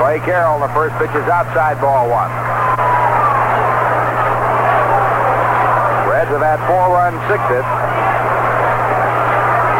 [0.00, 0.56] Clay Carroll.
[0.56, 2.32] The first pitch is outside ball one.
[6.08, 7.68] Reds have had four runs, six hits.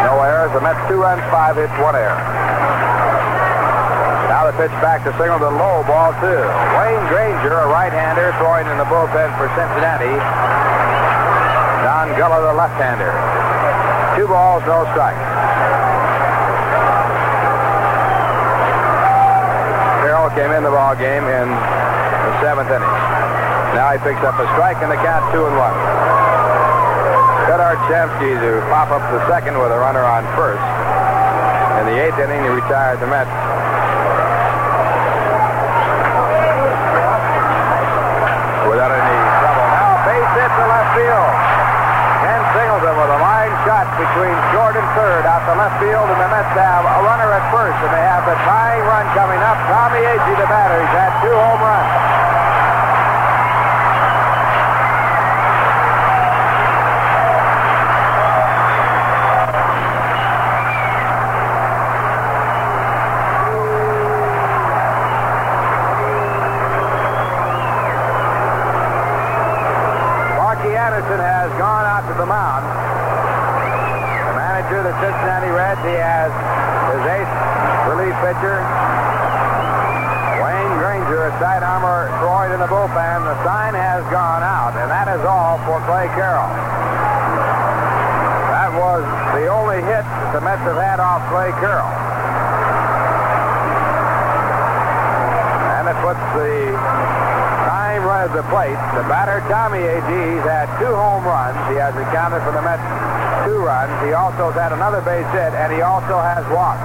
[0.04, 0.52] No errors.
[0.52, 2.20] The Mets two runs, five hits, one error.
[4.28, 6.44] Now the pitch back to Singleton, low, ball two.
[6.76, 10.59] Wayne Granger, a right-hander, throwing in the bullpen for Cincinnati.
[12.20, 13.08] Gullett, the left-hander.
[14.12, 15.16] Two balls, no strikes.
[20.04, 22.96] Carroll came in the ball game in the seventh inning.
[23.72, 25.72] Now he picks up a strike and the count two and one.
[27.48, 30.60] Fedor Shamsky to pop up the second with a runner on first.
[31.80, 33.32] In the eighth inning, he retired the Mets.
[38.68, 39.66] Without any trouble.
[39.72, 41.32] Now base hit to left field.
[42.20, 46.16] Ken Singleton with a line shot between short and third out to left field, and
[46.16, 49.60] the Mets have a runner at first, and they have the tying run coming up.
[49.68, 51.92] Tommy Agee, the batter, he's had two home runs.
[70.40, 72.64] Sparky Anderson has gone out to the mound.
[74.30, 76.30] The manager of the Cincinnati Reds, he has
[76.92, 77.32] his ace
[77.88, 78.60] relief pitcher,
[80.38, 83.24] Wayne Granger, a side armor throwing in the bullpen.
[83.24, 86.52] The sign has gone out, and that is all for Clay Carroll.
[88.52, 89.02] That was
[89.34, 91.92] the only hit that the Mets have had off Clay Carroll.
[95.76, 96.72] And it puts the
[97.68, 98.78] time run at the plate.
[98.96, 101.56] The batter, Tommy Agee, he's had two home runs.
[101.68, 102.82] He has accounted for the Mets
[103.44, 103.92] two runs.
[104.04, 106.84] He also has had another base hit, and he also has walked.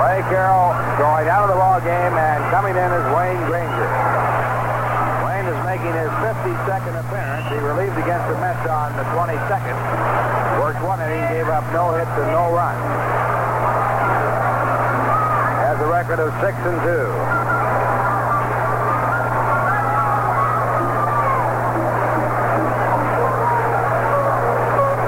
[0.00, 3.90] Clay Carroll going out of the ball game, and coming in is Wayne Granger.
[5.24, 7.44] Wayne is making his 52nd appearance.
[7.52, 10.39] He relieved against the Mets on the 22nd.
[10.60, 12.84] Worked one inning, gave up no hits and no runs.
[15.56, 17.08] Has a record of six and two.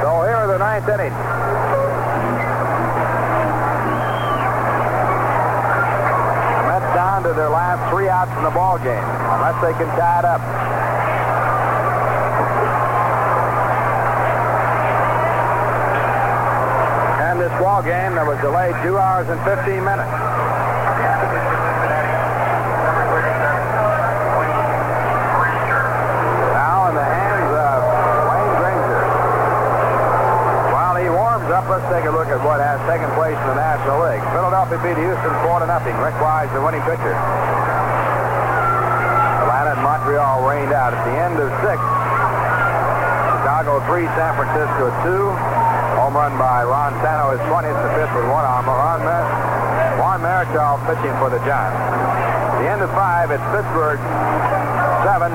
[0.01, 1.12] So here are the ninth inning.
[6.65, 9.05] Mets down to their last three outs in the ball game,
[9.37, 10.41] unless they can tie it up.
[17.33, 20.12] And this ball game that was delayed two hours and 15 minutes.
[26.53, 27.81] Now in the hands of
[28.28, 29.01] Wayne Granger.
[30.69, 33.57] While he warms up, let's take a look at what has taken place in the
[33.57, 34.20] National League.
[34.36, 35.97] Philadelphia beat Houston 4 to nothing.
[35.97, 37.16] Rick Wise, the winning pitcher.
[39.49, 41.81] Atlanta and Montreal rained out at the end of six.
[43.32, 45.52] Chicago 3, San Francisco 2.
[46.13, 48.69] Home run by Ron Santo, his 20th, to fifth with one arm.
[48.69, 49.33] Ron Mer-
[49.97, 51.81] Juan Marichal pitching for the Giants.
[52.61, 53.97] The end of five, it's Pittsburgh
[55.09, 55.33] 7.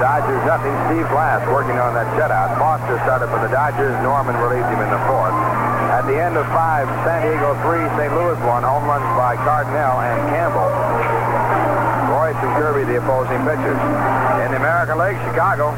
[0.00, 0.72] Dodgers nothing.
[0.88, 2.56] Steve Blass working on that shutout.
[2.56, 3.92] Foster started for the Dodgers.
[4.00, 5.36] Norman relieved him in the fourth.
[5.92, 8.12] At the end of five, San Diego 3, St.
[8.16, 8.64] Louis 1.
[8.64, 10.72] Home runs by Cardenal and Campbell.
[12.08, 13.76] Reuss and Kirby, the opposing pitchers.
[14.48, 15.76] In the American League, Chicago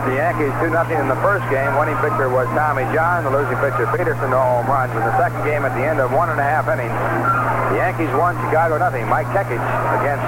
[0.00, 1.68] the Yankees 2 0 in the first game.
[1.76, 3.28] Winning pitcher was Tommy John.
[3.28, 4.88] The losing pitcher, Peterson, No home runs.
[4.96, 6.96] In the second game, at the end of one and a half innings,
[7.68, 9.04] the Yankees won Chicago nothing.
[9.12, 9.60] Mike Kekich
[10.00, 10.24] against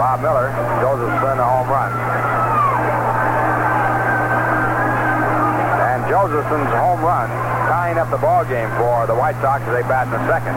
[0.00, 0.48] Bob Miller.
[0.80, 1.92] Joseph Flynn, a home run.
[5.92, 7.28] And Josephson's home run
[7.68, 10.56] tying up the ball game for the White Sox as they bat in the second.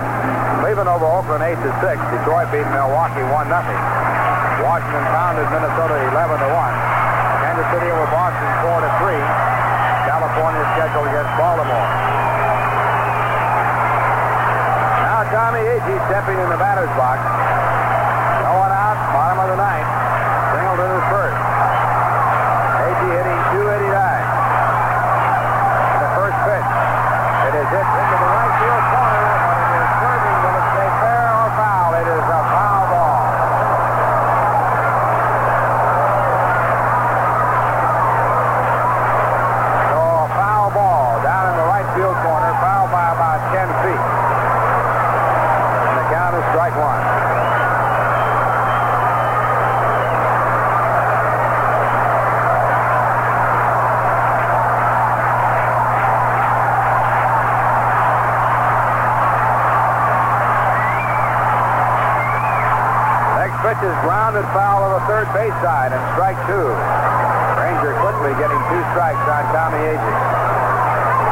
[0.63, 1.99] Cleveland over Oakland 8 to 6.
[2.23, 3.67] Detroit beat Milwaukee 1 0.
[4.63, 6.94] Washington pounded Minnesota 11 to 1.
[7.55, 9.15] Kansas City over Boston, 4 to 3.
[10.11, 11.87] California scheduled against Baltimore.
[15.07, 17.54] Now Tommy Agee stepping in the batter's box.
[65.35, 66.71] baseline and strike two.
[67.59, 70.15] Granger quickly getting two strikes on Tommy Agee.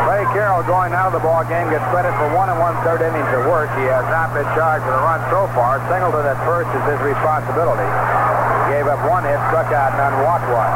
[0.04, 3.00] Clay Carroll going out of the ball game gets credit for one and one third
[3.00, 3.72] innings of work.
[3.80, 5.80] He has not been charged with a run so far.
[5.88, 7.88] Singleton at first is his responsibility.
[7.88, 10.74] He gave up one hit, struck out none, walked one.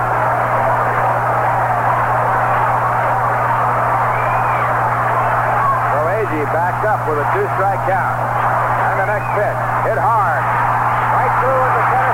[5.91, 8.15] So Agee backed up with a two-strike count.
[8.87, 10.43] And the next pitch hit hard,
[11.11, 12.06] right through the center.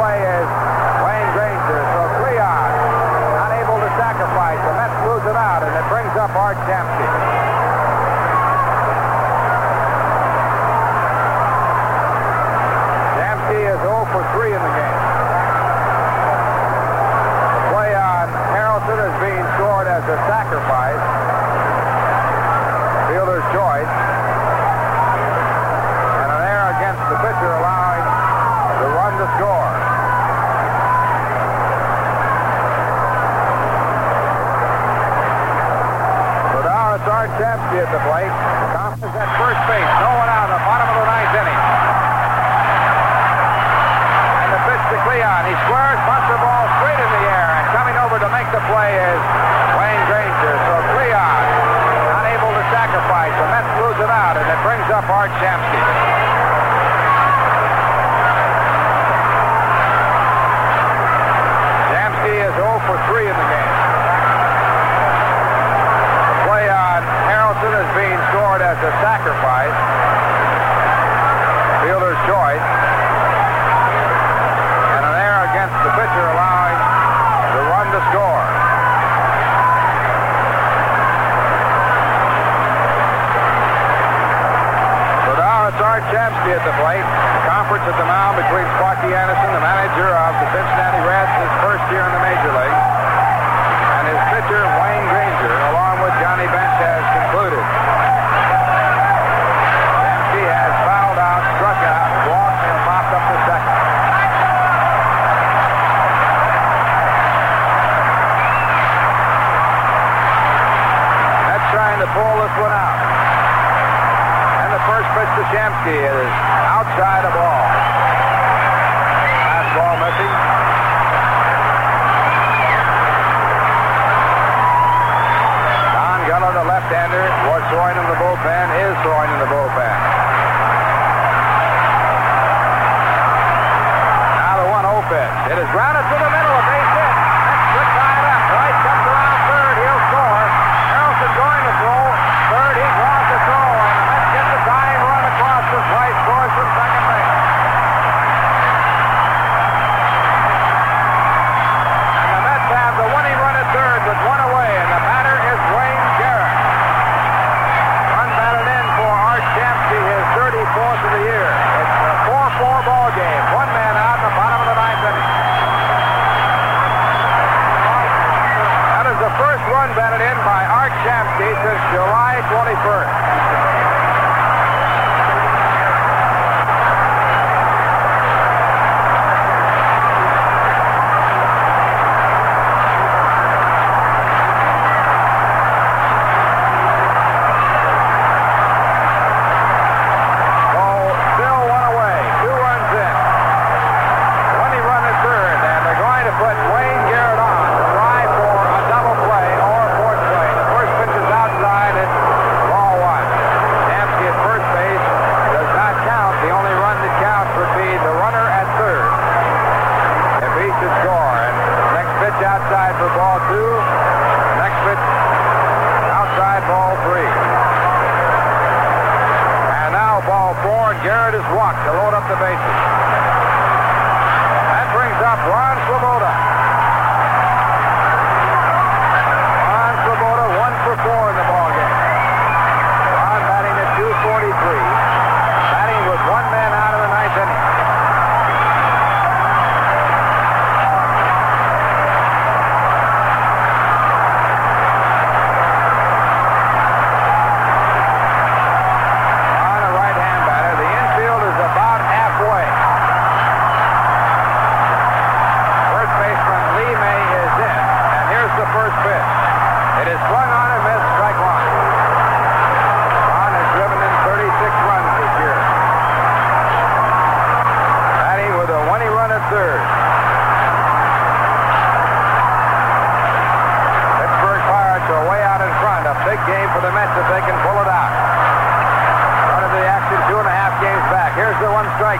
[0.00, 0.69] play is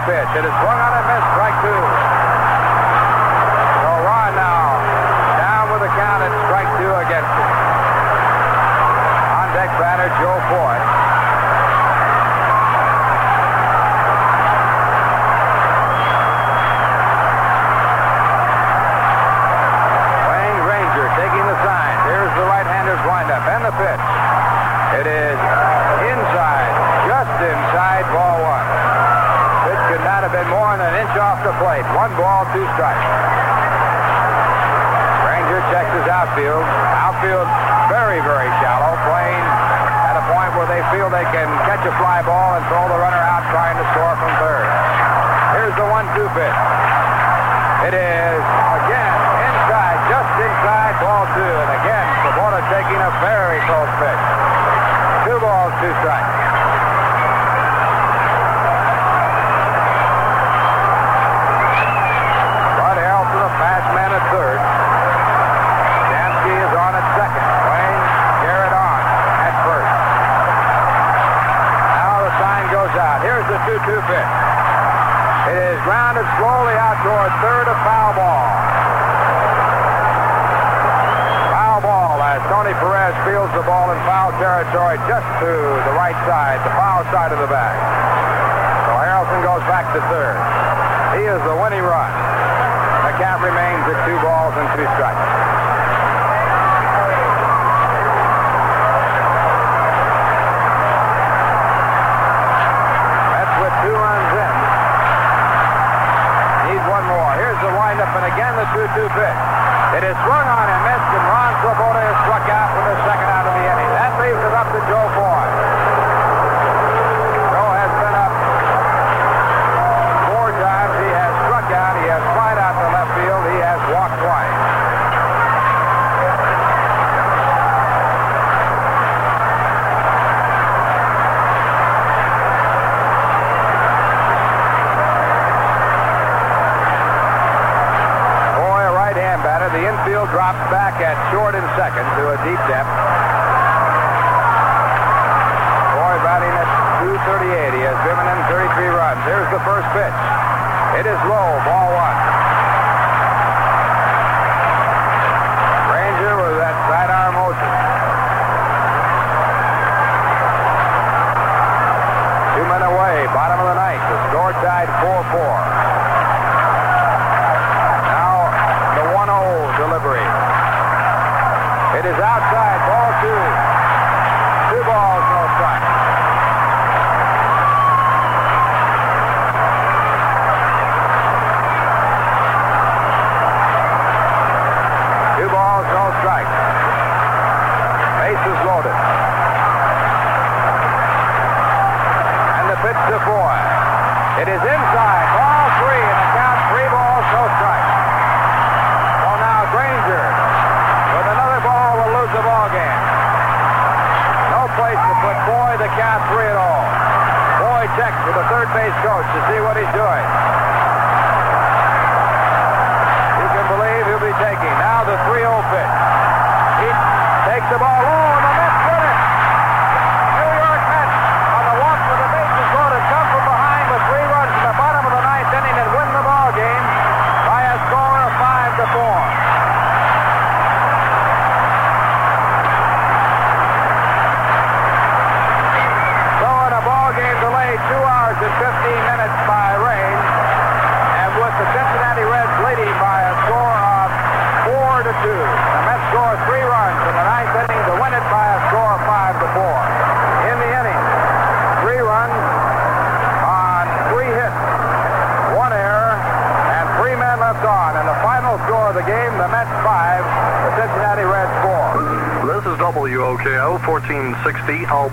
[0.06, 0.30] pitch.
[0.36, 1.99] It is swung on and missed, strike two.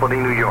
[0.00, 0.47] Albany, New York.